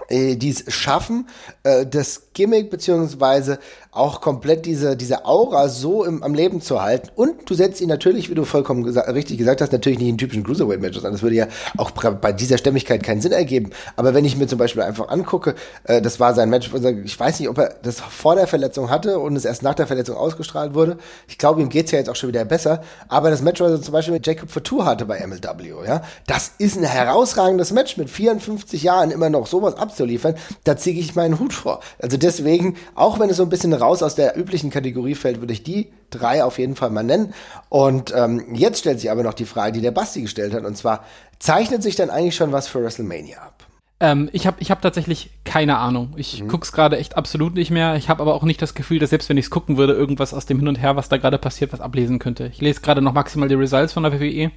äh, 0.09 0.37
die 0.37 0.51
es 0.51 0.65
schaffen, 0.73 1.29
äh, 1.63 1.87
das 1.87 2.33
Gimmick 2.33 2.71
beziehungsweise 2.71 3.59
auch 3.95 4.23
komplett 4.23 4.65
diese, 4.65 4.97
diese 4.97 5.27
Aura 5.27 5.69
so 5.69 6.03
im, 6.03 6.23
am 6.23 6.33
Leben 6.33 6.63
zu 6.63 6.81
halten. 6.81 7.11
Und 7.15 7.49
du 7.49 7.53
setzt 7.53 7.79
ihn 7.83 7.91
natürlich, 7.91 8.31
wie 8.31 8.35
du 8.35 8.47
vollkommen 8.47 8.85
gesa 8.85 9.03
richtig 9.03 9.37
gesagt 9.37 9.61
hast, 9.61 9.71
natürlich 9.71 9.99
nicht 9.99 10.09
in 10.09 10.17
typischen 10.17 10.45
Cruiserweight-Matches 10.45 11.05
an. 11.05 11.13
Das 11.13 11.21
würde 11.21 11.37
ja 11.37 11.47
auch 11.77 11.91
bei 11.91 12.33
dieser 12.33 12.57
Stämmigkeit 12.57 13.03
keinen 13.03 13.21
Sinn 13.21 13.33
ergeben. 13.33 13.71
Aber 13.97 14.15
wenn 14.15 14.25
ich 14.25 14.39
mir 14.39 14.47
zum 14.47 14.59
Beispiel 14.59 14.83
einfach 14.83 15.09
angucke, 15.09 15.57
äh, 15.85 16.01
das 16.01 16.19
war 16.19 16.33
sein 16.33 16.49
Match, 16.49 16.71
ich 17.05 17.21
weiß 17.21 17.39
nicht, 17.39 17.51
ob 17.51 17.59
er 17.59 17.75
das 17.83 18.01
vor 18.01 18.35
der 18.35 18.47
Verletzung 18.47 18.89
hatte 18.89 19.19
und 19.19 19.37
es 19.37 19.45
erst 19.45 19.63
nach 19.63 19.75
der 19.75 19.87
Verletzung 19.87 20.17
ausgestrahlt 20.17 20.73
wurde. 20.73 20.97
Ich 21.29 21.37
glaube, 21.37 21.61
ihm 21.61 21.69
geht's 21.69 21.91
ja 21.91 21.99
jetzt 21.99 22.09
auch 22.09 22.17
schon 22.17 22.31
wieder 22.31 22.47
besser. 22.47 22.83
Aber 23.09 23.29
das 23.29 23.43
Match, 23.43 23.61
was 23.61 23.73
er 23.73 23.83
zum 23.83 23.93
Beispiel 23.93 24.15
mit 24.15 24.27
Jacob 24.27 24.51
Fatou 24.51 24.87
hatte 24.87 25.05
bei 25.05 25.21
MLW, 25.27 25.43
ja, 25.87 26.01
das 26.27 26.53
ist 26.57 26.79
ein 26.79 26.85
herausragendes 26.85 27.73
Match 27.73 27.99
mit 27.99 28.09
54 28.09 28.83
Jahren 28.83 29.11
immer 29.11 29.29
noch 29.29 29.47
sowas 29.47 29.77
abzuliefern. 29.77 30.35
Da 30.65 30.79
ziehe 30.79 30.99
ich 30.99 31.15
meinen 31.15 31.39
Hut 31.39 31.53
vor. 31.53 31.81
Also 31.99 32.17
deswegen, 32.17 32.77
auch 32.95 33.21
wenn 33.21 33.29
es 33.29 33.37
so 33.37 33.43
ein 33.43 33.51
bisschen 33.51 33.82
raus 33.83 34.03
aus 34.03 34.15
der 34.15 34.39
üblichen 34.39 34.71
Kategorie 34.71 35.15
fällt, 35.15 35.41
würde 35.41 35.53
ich 35.53 35.63
die 35.63 35.93
drei 36.11 36.45
auf 36.45 36.59
jeden 36.59 36.77
Fall 36.77 36.91
mal 36.91 37.03
nennen. 37.03 37.35
Und 37.69 38.13
ähm, 38.17 38.55
jetzt 38.55 38.79
stellt 38.79 39.01
sich 39.01 39.11
aber 39.11 39.23
noch 39.23 39.35
die 39.35 39.45
Frage, 39.45 39.73
die 39.73 39.81
der 39.81 39.91
Basti 39.91 40.23
gestellt 40.23 40.55
hat, 40.55 40.65
und 40.65 40.77
zwar, 40.77 41.05
zeichnet 41.39 41.83
sich 41.83 41.97
dann 41.97 42.11
eigentlich 42.11 42.37
schon 42.37 42.53
was 42.53 42.69
für 42.69 42.83
WrestleMania 42.83 43.39
ab? 43.39 43.67
Ähm, 44.03 44.29
ich 44.33 44.49
habe 44.49 44.57
ich 44.61 44.71
hab 44.71 44.83
tatsächlich 44.83 45.31
keine 45.45 45.79
Ahnung. 45.79 46.15
Ich 46.17 46.43
mhm. 46.43 46.49
guck's 46.49 46.73
gerade 46.73 46.99
echt 46.99 47.17
absolut 47.17 47.55
nicht 47.55 47.71
mehr. 47.71 47.95
Ich 47.95 48.09
habe 48.09 48.23
aber 48.23 48.35
auch 48.35 48.43
nicht 48.43 48.61
das 48.61 48.75
Gefühl, 48.75 48.99
dass 48.99 49.11
selbst 49.11 49.29
wenn 49.29 49.37
ich 49.37 49.45
es 49.45 49.51
gucken 49.51 49.77
würde, 49.77 49.93
irgendwas 49.93 50.35
aus 50.35 50.47
dem 50.47 50.59
Hin 50.59 50.67
und 50.67 50.81
Her, 50.81 50.97
was 50.97 51.09
da 51.09 51.19
gerade 51.19 51.39
passiert, 51.39 51.73
was 51.73 51.81
ablesen 51.81 52.19
könnte. 52.19 52.47
Ich 52.47 52.61
lese 52.61 52.81
gerade 52.81 53.01
noch 53.01 53.13
maximal 53.13 53.49
die 53.49 53.55
Results 53.55 53.93
von 53.93 54.03
der 54.03 54.19
WWE. 54.19 54.51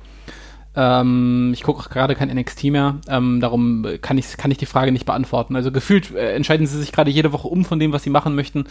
Ähm, 0.76 1.52
ich 1.54 1.64
gucke 1.64 1.80
auch 1.80 1.90
gerade 1.90 2.16
kein 2.16 2.30
NXT 2.30 2.66
mehr, 2.66 3.00
ähm, 3.08 3.40
darum 3.40 3.86
kann 4.02 4.18
ich, 4.18 4.38
kann 4.38 4.52
ich 4.52 4.58
die 4.58 4.66
Frage 4.66 4.92
nicht 4.92 5.06
beantworten. 5.06 5.56
Also 5.56 5.72
gefühlt 5.72 6.14
äh, 6.14 6.34
entscheiden 6.34 6.68
sie 6.68 6.80
sich 6.80 6.92
gerade 6.92 7.12
jede 7.12 7.32
Woche 7.32 7.48
um 7.48 7.66
von 7.66 7.80
dem, 7.80 7.94
was 7.94 8.04
sie 8.04 8.10
machen 8.10 8.36
möchten, 8.36 8.66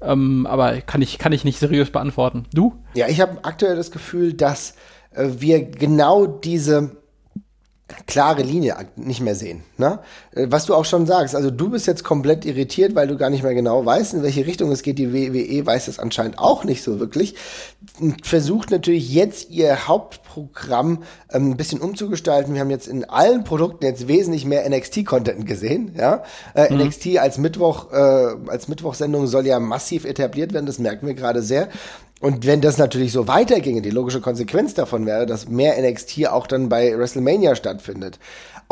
ähm, 0.00 0.46
aber 0.46 0.80
kann 0.80 1.02
ich, 1.02 1.18
kann 1.18 1.32
ich 1.32 1.44
nicht 1.44 1.58
seriös 1.58 1.90
beantworten. 1.90 2.46
Du? 2.54 2.74
Ja, 2.94 3.08
ich 3.08 3.20
habe 3.20 3.44
aktuell 3.44 3.76
das 3.76 3.90
Gefühl, 3.90 4.32
dass 4.32 4.76
äh, 5.10 5.28
wir 5.38 5.64
genau 5.64 6.26
diese 6.26 7.01
klare 8.06 8.42
Linie 8.42 8.76
nicht 8.96 9.20
mehr 9.20 9.34
sehen. 9.34 9.62
Ne? 9.78 10.00
Äh, 10.34 10.46
was 10.48 10.66
du 10.66 10.74
auch 10.74 10.84
schon 10.84 11.06
sagst, 11.06 11.34
also 11.34 11.50
du 11.50 11.70
bist 11.70 11.86
jetzt 11.86 12.04
komplett 12.04 12.44
irritiert, 12.44 12.94
weil 12.94 13.08
du 13.08 13.16
gar 13.16 13.30
nicht 13.30 13.42
mehr 13.42 13.54
genau 13.54 13.84
weißt, 13.84 14.14
in 14.14 14.22
welche 14.22 14.46
Richtung 14.46 14.70
es 14.70 14.82
geht. 14.82 14.98
Die 14.98 15.12
WWE 15.12 15.64
weiß 15.66 15.88
es 15.88 15.98
anscheinend 15.98 16.38
auch 16.38 16.64
nicht 16.64 16.82
so 16.82 17.00
wirklich. 17.00 17.34
Versucht 18.22 18.70
natürlich 18.70 19.12
jetzt 19.12 19.50
ihr 19.50 19.88
Hauptprogramm 19.88 21.02
ähm, 21.32 21.50
ein 21.50 21.56
bisschen 21.56 21.80
umzugestalten. 21.80 22.54
Wir 22.54 22.60
haben 22.60 22.70
jetzt 22.70 22.88
in 22.88 23.04
allen 23.04 23.44
Produkten 23.44 23.84
jetzt 23.84 24.08
wesentlich 24.08 24.44
mehr 24.44 24.68
NXT-Content 24.68 25.46
gesehen. 25.46 25.94
Ja? 25.96 26.24
Äh, 26.54 26.72
mhm. 26.72 26.86
NXT 26.86 27.18
als 27.18 27.38
Mittwoch, 27.38 27.92
äh, 27.92 27.96
als 28.48 28.68
Mittwochsendung 28.68 29.26
soll 29.26 29.46
ja 29.46 29.58
massiv 29.60 30.04
etabliert 30.04 30.52
werden, 30.52 30.66
das 30.66 30.78
merken 30.78 31.06
wir 31.06 31.14
gerade 31.14 31.42
sehr. 31.42 31.68
Und 32.22 32.46
wenn 32.46 32.60
das 32.60 32.78
natürlich 32.78 33.10
so 33.10 33.26
weiterginge, 33.26 33.82
die 33.82 33.90
logische 33.90 34.20
Konsequenz 34.20 34.74
davon 34.74 35.06
wäre, 35.06 35.26
dass 35.26 35.48
mehr 35.48 35.74
NXT 35.82 36.28
auch 36.28 36.46
dann 36.46 36.68
bei 36.68 36.96
WrestleMania 36.96 37.56
stattfindet. 37.56 38.20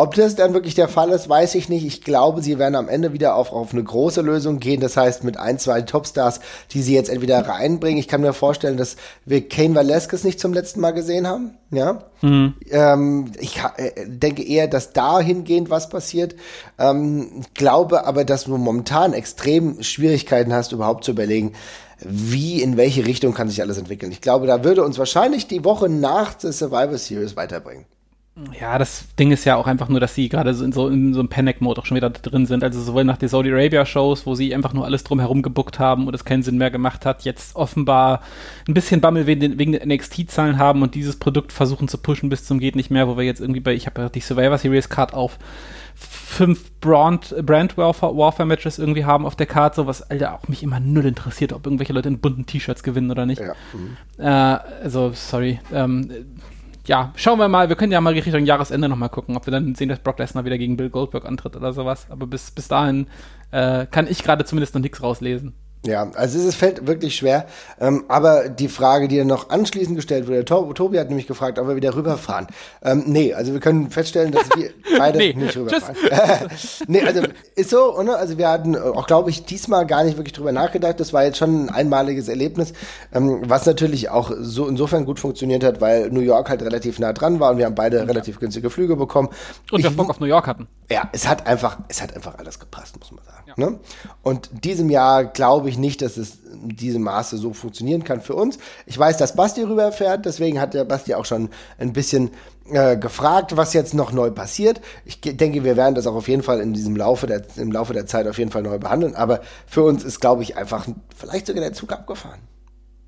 Ob 0.00 0.14
das 0.14 0.34
dann 0.34 0.54
wirklich 0.54 0.74
der 0.74 0.88
Fall 0.88 1.10
ist, 1.10 1.28
weiß 1.28 1.54
ich 1.56 1.68
nicht. 1.68 1.84
Ich 1.84 2.00
glaube, 2.00 2.40
sie 2.40 2.58
werden 2.58 2.74
am 2.74 2.88
Ende 2.88 3.12
wieder 3.12 3.34
auf, 3.34 3.52
auf 3.52 3.74
eine 3.74 3.84
große 3.84 4.22
Lösung 4.22 4.58
gehen. 4.58 4.80
Das 4.80 4.96
heißt, 4.96 5.24
mit 5.24 5.36
ein, 5.36 5.58
zwei 5.58 5.82
Topstars, 5.82 6.40
die 6.70 6.80
sie 6.80 6.94
jetzt 6.94 7.10
entweder 7.10 7.46
reinbringen. 7.46 7.98
Ich 7.98 8.08
kann 8.08 8.22
mir 8.22 8.32
vorstellen, 8.32 8.78
dass 8.78 8.96
wir 9.26 9.46
Kane 9.46 9.74
Velasquez 9.74 10.24
nicht 10.24 10.40
zum 10.40 10.54
letzten 10.54 10.80
Mal 10.80 10.92
gesehen 10.92 11.26
haben. 11.26 11.58
Ja. 11.70 12.04
Mhm. 12.22 12.54
Ähm, 12.70 13.32
ich 13.40 13.58
äh, 13.76 13.92
denke 14.06 14.42
eher, 14.42 14.68
dass 14.68 14.94
dahingehend 14.94 15.68
was 15.68 15.90
passiert. 15.90 16.34
Ähm, 16.78 17.42
glaube 17.52 18.06
aber, 18.06 18.24
dass 18.24 18.44
du 18.44 18.56
momentan 18.56 19.12
extrem 19.12 19.82
Schwierigkeiten 19.82 20.54
hast, 20.54 20.72
überhaupt 20.72 21.04
zu 21.04 21.10
überlegen, 21.10 21.52
wie, 21.98 22.62
in 22.62 22.78
welche 22.78 23.04
Richtung 23.04 23.34
kann 23.34 23.50
sich 23.50 23.60
alles 23.60 23.76
entwickeln. 23.76 24.12
Ich 24.12 24.22
glaube, 24.22 24.46
da 24.46 24.64
würde 24.64 24.82
uns 24.82 24.98
wahrscheinlich 24.98 25.46
die 25.46 25.62
Woche 25.62 25.90
nach 25.90 26.32
der 26.32 26.52
Survivor 26.52 26.96
Series 26.96 27.36
weiterbringen. 27.36 27.84
Ja, 28.58 28.78
das 28.78 29.14
Ding 29.16 29.32
ist 29.32 29.44
ja 29.44 29.56
auch 29.56 29.66
einfach 29.66 29.88
nur, 29.88 30.00
dass 30.00 30.14
sie 30.14 30.28
gerade 30.28 30.54
so 30.54 30.64
in 30.64 30.72
so, 30.72 30.88
in 30.88 31.12
so 31.12 31.20
einem 31.20 31.28
Panic-Mode 31.28 31.80
auch 31.80 31.86
schon 31.86 31.96
wieder 31.96 32.10
drin 32.10 32.46
sind. 32.46 32.62
Also 32.62 32.80
sowohl 32.80 33.04
nach 33.04 33.18
den 33.18 33.28
Saudi 33.28 33.50
Arabia-Shows, 33.52 34.24
wo 34.24 34.34
sie 34.34 34.54
einfach 34.54 34.72
nur 34.72 34.84
alles 34.84 35.04
drumherum 35.04 35.42
gebuckt 35.42 35.78
haben 35.78 36.06
und 36.06 36.14
es 36.14 36.24
keinen 36.24 36.42
Sinn 36.42 36.56
mehr 36.56 36.70
gemacht 36.70 37.04
hat, 37.04 37.24
jetzt 37.24 37.56
offenbar 37.56 38.22
ein 38.68 38.74
bisschen 38.74 39.00
Bammel 39.00 39.26
wegen 39.26 39.40
den, 39.40 39.58
wegen 39.58 39.72
den 39.72 39.88
NXT-Zahlen 39.88 40.58
haben 40.58 40.82
und 40.82 40.94
dieses 40.94 41.16
Produkt 41.16 41.52
versuchen 41.52 41.88
zu 41.88 41.98
pushen 41.98 42.28
bis 42.30 42.44
zum 42.44 42.60
geht 42.60 42.76
nicht 42.76 42.90
mehr, 42.90 43.08
wo 43.08 43.16
wir 43.16 43.24
jetzt 43.24 43.40
irgendwie 43.40 43.60
bei, 43.60 43.74
ich 43.74 43.86
habe 43.86 44.02
ja 44.02 44.08
die 44.08 44.20
Survivor 44.20 44.58
Series 44.58 44.88
Card 44.88 45.12
auf 45.12 45.38
fünf 45.94 46.70
Brand, 46.80 47.34
Brand 47.44 47.76
Warfare, 47.76 48.16
Warfare 48.16 48.46
Matches 48.46 48.78
irgendwie 48.78 49.04
haben 49.04 49.26
auf 49.26 49.36
der 49.36 49.46
Karte, 49.46 49.76
so 49.76 49.86
was 49.86 50.08
Alter 50.08 50.34
auch 50.34 50.48
mich 50.48 50.62
immer 50.62 50.80
null 50.80 51.04
interessiert, 51.04 51.52
ob 51.52 51.66
irgendwelche 51.66 51.92
Leute 51.92 52.08
in 52.08 52.20
bunten 52.20 52.46
T-Shirts 52.46 52.82
gewinnen 52.82 53.10
oder 53.10 53.26
nicht. 53.26 53.42
Ja. 53.42 53.54
Mhm. 53.74 53.96
Äh, 54.18 54.82
also 54.82 55.12
sorry. 55.14 55.60
Ähm, 55.72 56.10
ja, 56.90 57.12
schauen 57.14 57.38
wir 57.38 57.46
mal. 57.46 57.68
Wir 57.68 57.76
können 57.76 57.92
ja 57.92 58.00
mal 58.00 58.14
Richtung 58.14 58.44
Jahresende 58.44 58.88
nochmal 58.88 59.10
gucken, 59.10 59.36
ob 59.36 59.46
wir 59.46 59.52
dann 59.52 59.76
sehen, 59.76 59.88
dass 59.88 60.00
Brock 60.00 60.18
Lesnar 60.18 60.44
wieder 60.44 60.58
gegen 60.58 60.76
Bill 60.76 60.90
Goldberg 60.90 61.24
antritt 61.24 61.54
oder 61.54 61.72
sowas. 61.72 62.08
Aber 62.10 62.26
bis, 62.26 62.50
bis 62.50 62.66
dahin 62.66 63.06
äh, 63.52 63.86
kann 63.86 64.08
ich 64.08 64.24
gerade 64.24 64.44
zumindest 64.44 64.74
noch 64.74 64.82
nichts 64.82 65.00
rauslesen. 65.00 65.54
Ja, 65.86 66.10
also 66.14 66.38
es 66.38 66.54
fällt 66.54 66.86
wirklich 66.86 67.16
schwer. 67.16 67.46
Ähm, 67.80 68.04
aber 68.08 68.50
die 68.50 68.68
Frage, 68.68 69.08
die 69.08 69.16
dann 69.16 69.28
noch 69.28 69.48
anschließend 69.48 69.96
gestellt 69.96 70.26
wurde, 70.28 70.44
Tobi, 70.44 70.74
Tobi 70.74 70.98
hat 70.98 71.08
nämlich 71.08 71.26
gefragt, 71.26 71.58
ob 71.58 71.68
wir 71.68 71.76
wieder 71.76 71.94
rüberfahren. 71.94 72.48
Ähm, 72.82 73.04
nee, 73.06 73.32
also 73.32 73.54
wir 73.54 73.60
können 73.60 73.90
feststellen, 73.90 74.30
dass 74.30 74.44
wir 74.54 74.70
beide 74.98 75.18
nee, 75.18 75.32
nicht 75.32 75.56
rüberfahren. 75.56 75.96
nee, 76.86 77.00
also 77.00 77.22
ist 77.54 77.70
so, 77.70 77.96
oder? 77.96 78.18
Also 78.18 78.36
wir 78.36 78.48
hatten 78.48 78.76
auch, 78.76 79.06
glaube 79.06 79.30
ich, 79.30 79.46
diesmal 79.46 79.86
gar 79.86 80.04
nicht 80.04 80.18
wirklich 80.18 80.34
drüber 80.34 80.52
nachgedacht. 80.52 81.00
Das 81.00 81.14
war 81.14 81.24
jetzt 81.24 81.38
schon 81.38 81.66
ein 81.66 81.70
einmaliges 81.70 82.28
Erlebnis, 82.28 82.74
ähm, 83.14 83.40
was 83.46 83.64
natürlich 83.64 84.10
auch 84.10 84.32
so 84.38 84.68
insofern 84.68 85.06
gut 85.06 85.18
funktioniert 85.18 85.64
hat, 85.64 85.80
weil 85.80 86.10
New 86.10 86.20
York 86.20 86.50
halt 86.50 86.60
relativ 86.60 86.98
nah 86.98 87.14
dran 87.14 87.40
war 87.40 87.52
und 87.52 87.58
wir 87.58 87.64
haben 87.64 87.74
beide 87.74 87.98
ja. 87.98 88.04
relativ 88.04 88.38
günstige 88.38 88.68
Flüge 88.68 88.96
bekommen. 88.96 89.30
Und 89.70 89.82
wir 89.82 89.90
Bock 89.90 90.10
auf 90.10 90.20
New 90.20 90.26
York 90.26 90.46
hatten. 90.46 90.68
Ja, 90.90 91.08
es 91.12 91.26
hat 91.26 91.46
einfach, 91.46 91.78
es 91.88 92.02
hat 92.02 92.14
einfach 92.14 92.36
alles 92.38 92.58
gepasst, 92.58 92.98
muss 92.98 93.12
man 93.12 93.24
sagen. 93.24 93.39
Ja. 93.56 93.70
Ne? 93.70 93.78
Und 94.22 94.50
diesem 94.64 94.90
Jahr 94.90 95.24
glaube 95.24 95.68
ich 95.68 95.78
nicht, 95.78 96.02
dass 96.02 96.16
es 96.16 96.38
in 96.52 96.76
diesem 96.76 97.02
Maße 97.02 97.36
so 97.36 97.52
funktionieren 97.52 98.04
kann 98.04 98.20
für 98.20 98.34
uns. 98.34 98.58
Ich 98.86 98.98
weiß, 98.98 99.16
dass 99.16 99.36
Basti 99.36 99.62
rüberfährt, 99.62 100.26
deswegen 100.26 100.60
hat 100.60 100.74
der 100.74 100.84
Basti 100.84 101.14
auch 101.14 101.24
schon 101.24 101.50
ein 101.78 101.92
bisschen 101.92 102.30
äh, 102.70 102.96
gefragt, 102.96 103.56
was 103.56 103.72
jetzt 103.72 103.94
noch 103.94 104.12
neu 104.12 104.30
passiert. 104.30 104.80
Ich 105.04 105.20
denke, 105.20 105.64
wir 105.64 105.76
werden 105.76 105.94
das 105.94 106.06
auch 106.06 106.14
auf 106.14 106.28
jeden 106.28 106.42
Fall 106.42 106.60
in 106.60 106.72
diesem 106.72 106.96
Laufe 106.96 107.26
der, 107.26 107.42
im 107.56 107.72
Laufe 107.72 107.92
der 107.92 108.06
Zeit 108.06 108.26
auf 108.26 108.38
jeden 108.38 108.50
Fall 108.50 108.62
neu 108.62 108.78
behandeln. 108.78 109.14
Aber 109.14 109.40
für 109.66 109.82
uns 109.82 110.04
ist, 110.04 110.20
glaube 110.20 110.42
ich, 110.42 110.56
einfach 110.56 110.86
vielleicht 111.16 111.46
sogar 111.46 111.62
der 111.62 111.72
Zug 111.72 111.92
abgefahren. 111.92 112.40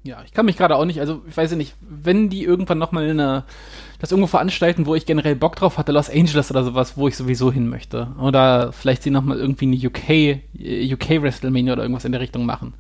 Ja, 0.05 0.22
ich 0.24 0.32
kann 0.32 0.46
mich 0.46 0.57
gerade 0.57 0.74
auch 0.74 0.84
nicht, 0.84 0.98
also 0.98 1.22
ich 1.28 1.36
weiß 1.36 1.53
ja 1.53 1.57
nicht, 1.57 1.76
wenn 1.80 2.28
die 2.28 2.42
irgendwann 2.42 2.78
nochmal 2.78 3.09
eine, 3.09 3.44
das 4.00 4.11
irgendwo 4.11 4.26
veranstalten, 4.26 4.86
wo 4.86 4.96
ich 4.96 5.07
generell 5.07 5.36
Bock 5.36 5.55
drauf 5.55 5.78
hatte, 5.78 5.92
Los 5.92 6.11
Angeles 6.11 6.50
oder 6.50 6.64
sowas, 6.64 6.96
wo 6.96 7.07
ich 7.07 7.16
sowieso 7.16 7.53
hin 7.53 7.68
möchte. 7.68 8.09
Oder 8.20 8.72
vielleicht 8.72 9.05
sie 9.05 9.11
nochmal 9.11 9.38
irgendwie 9.38 9.66
eine 9.66 9.76
UK, 9.76 10.09
äh, 10.59 10.92
UK 10.92 11.22
WrestleMania 11.22 11.74
oder 11.74 11.82
irgendwas 11.82 12.05
in 12.05 12.11
der 12.11 12.20
Richtung 12.20 12.44
machen. 12.46 12.74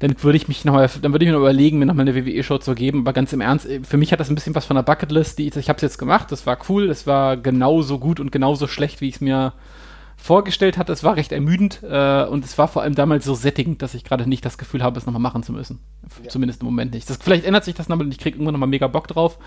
Dann 0.00 0.20
würde 0.22 0.38
ich 0.38 0.48
mich 0.48 0.64
nochmal, 0.64 0.90
dann 1.00 1.12
würde 1.12 1.24
ich 1.24 1.28
mir 1.28 1.34
noch 1.34 1.42
überlegen, 1.42 1.78
mir 1.78 1.86
nochmal 1.86 2.08
eine 2.08 2.16
WWE-Show 2.16 2.58
zu 2.58 2.74
geben. 2.74 3.00
Aber 3.00 3.12
ganz 3.12 3.32
im 3.32 3.40
Ernst, 3.40 3.66
äh, 3.66 3.80
für 3.84 3.96
mich 3.96 4.10
hat 4.10 4.18
das 4.18 4.28
ein 4.28 4.34
bisschen 4.34 4.56
was 4.56 4.66
von 4.66 4.74
der 4.74 4.82
Bucketlist. 4.82 5.38
Die, 5.38 5.46
ich 5.46 5.68
habe 5.68 5.76
es 5.76 5.82
jetzt 5.82 5.98
gemacht, 5.98 6.32
das 6.32 6.46
war 6.46 6.58
cool, 6.68 6.88
das 6.88 7.06
war 7.06 7.36
genauso 7.36 8.00
gut 8.00 8.18
und 8.18 8.32
genauso 8.32 8.66
schlecht, 8.66 9.00
wie 9.00 9.08
ich 9.08 9.16
es 9.16 9.20
mir 9.20 9.52
vorgestellt 10.20 10.76
hatte. 10.76 10.92
Es 10.92 11.02
war 11.02 11.16
recht 11.16 11.32
ermüdend 11.32 11.82
äh, 11.82 12.24
und 12.24 12.44
es 12.44 12.58
war 12.58 12.68
vor 12.68 12.82
allem 12.82 12.94
damals 12.94 13.24
so 13.24 13.34
sättigend, 13.34 13.82
dass 13.82 13.94
ich 13.94 14.04
gerade 14.04 14.28
nicht 14.28 14.44
das 14.44 14.58
Gefühl 14.58 14.82
habe, 14.82 14.98
es 14.98 15.06
nochmal 15.06 15.22
machen 15.22 15.42
zu 15.42 15.52
müssen. 15.52 15.80
Ja. 16.22 16.28
Zumindest 16.28 16.60
im 16.60 16.66
Moment 16.66 16.92
nicht. 16.92 17.08
Das, 17.08 17.16
vielleicht 17.16 17.44
ändert 17.44 17.64
sich 17.64 17.74
das 17.74 17.88
nochmal 17.88 18.06
und 18.06 18.12
ich 18.12 18.18
kriege 18.18 18.36
irgendwann 18.36 18.52
nochmal 18.52 18.68
mega 18.68 18.86
Bock 18.86 19.08
drauf. 19.08 19.38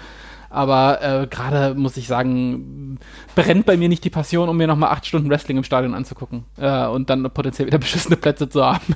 Aber 0.49 1.01
äh, 1.01 1.27
gerade 1.27 1.73
muss 1.73 1.97
ich 1.97 2.07
sagen, 2.07 2.99
brennt 3.35 3.65
bei 3.65 3.75
mir 3.75 3.89
nicht 3.89 4.03
die 4.03 4.11
Passion, 4.11 4.49
um 4.49 4.57
mir 4.57 4.67
nochmal 4.67 4.91
acht 4.91 5.05
Stunden 5.05 5.29
Wrestling 5.29 5.57
im 5.57 5.63
Stadion 5.63 5.95
anzugucken 5.95 6.45
äh, 6.57 6.85
und 6.85 7.09
dann 7.09 7.23
potenziell 7.31 7.67
wieder 7.67 7.77
beschissene 7.79 8.17
Plätze 8.17 8.49
zu 8.49 8.63
haben. 8.63 8.95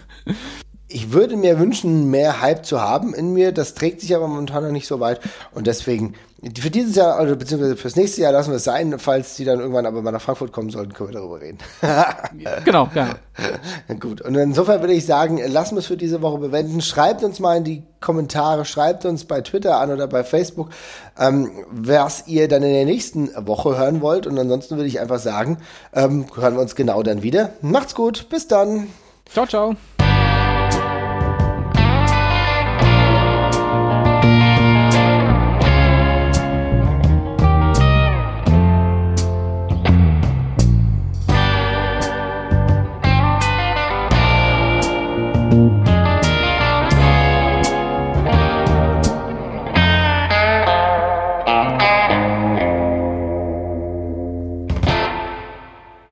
Ich 0.90 1.12
würde 1.12 1.36
mir 1.36 1.60
wünschen, 1.60 2.10
mehr 2.10 2.42
Hype 2.42 2.66
zu 2.66 2.82
haben 2.82 3.14
in 3.14 3.34
mir. 3.34 3.52
Das 3.52 3.74
trägt 3.74 4.02
sich 4.02 4.16
aber 4.16 4.28
momentan 4.28 4.64
noch 4.64 4.72
nicht 4.72 4.88
so 4.88 5.00
weit. 5.00 5.20
Und 5.54 5.68
deswegen 5.68 6.16
für 6.60 6.70
dieses 6.70 6.96
Jahr, 6.96 7.20
oder 7.20 7.36
beziehungsweise 7.36 7.76
fürs 7.76 7.96
nächste 7.96 8.22
Jahr 8.22 8.32
lassen 8.32 8.52
wir 8.52 8.58
es 8.58 8.64
sein, 8.64 9.00
falls 9.00 9.36
die 9.36 9.46
dann 9.46 9.60
irgendwann 9.60 9.88
aber 9.88 10.04
mal 10.04 10.12
nach 10.12 10.22
Frankfurt 10.22 10.52
kommen 10.52 10.70
sollten, 10.70 10.94
können 10.94 11.10
wir 11.10 11.20
darüber 11.20 11.42
reden. 11.42 11.58
genau, 12.64 12.90
ja. 12.94 13.16
Gut, 14.00 14.22
und 14.22 14.36
insofern 14.36 14.82
würde 14.82 14.94
ich 14.94 15.06
sagen, 15.06 15.40
lassen 15.48 15.76
wir 15.76 15.80
es 15.80 15.88
für 15.88 15.98
diese 15.98 16.22
Woche 16.22 16.38
bewenden. 16.38 16.82
Schreibt 16.82 17.24
uns 17.24 17.40
mal 17.40 17.58
in 17.58 17.64
die 17.64 17.84
Kommentare, 18.02 18.66
schreibt 18.66 19.06
uns 19.06 19.26
bei 19.26 19.42
Twitter 19.42 19.80
an 19.80 19.92
oder 19.92 20.06
bei 20.06 20.24
Facebook, 20.24 20.70
ähm, 21.18 21.50
was 21.72 22.28
ihr 22.28 22.48
dann 22.48 22.62
in 22.62 22.74
der 22.74 22.86
nächsten 22.86 23.32
Woche 23.48 23.76
hören 23.76 24.02
wollt. 24.02 24.28
Und 24.28 24.38
ansonsten 24.38 24.76
würde 24.76 24.88
ich 24.88 25.00
einfach 25.00 25.20
sagen, 25.20 25.58
ähm, 25.94 26.28
hören 26.36 26.54
wir 26.54 26.62
uns 26.62 26.76
genau 26.76 27.02
dann 27.02 27.24
wieder. 27.24 27.50
Macht's 27.62 27.96
gut, 27.96 28.30
bis 28.30 28.48
dann. 28.48 28.88
Ciao, 29.34 29.48
ciao. 29.48 29.76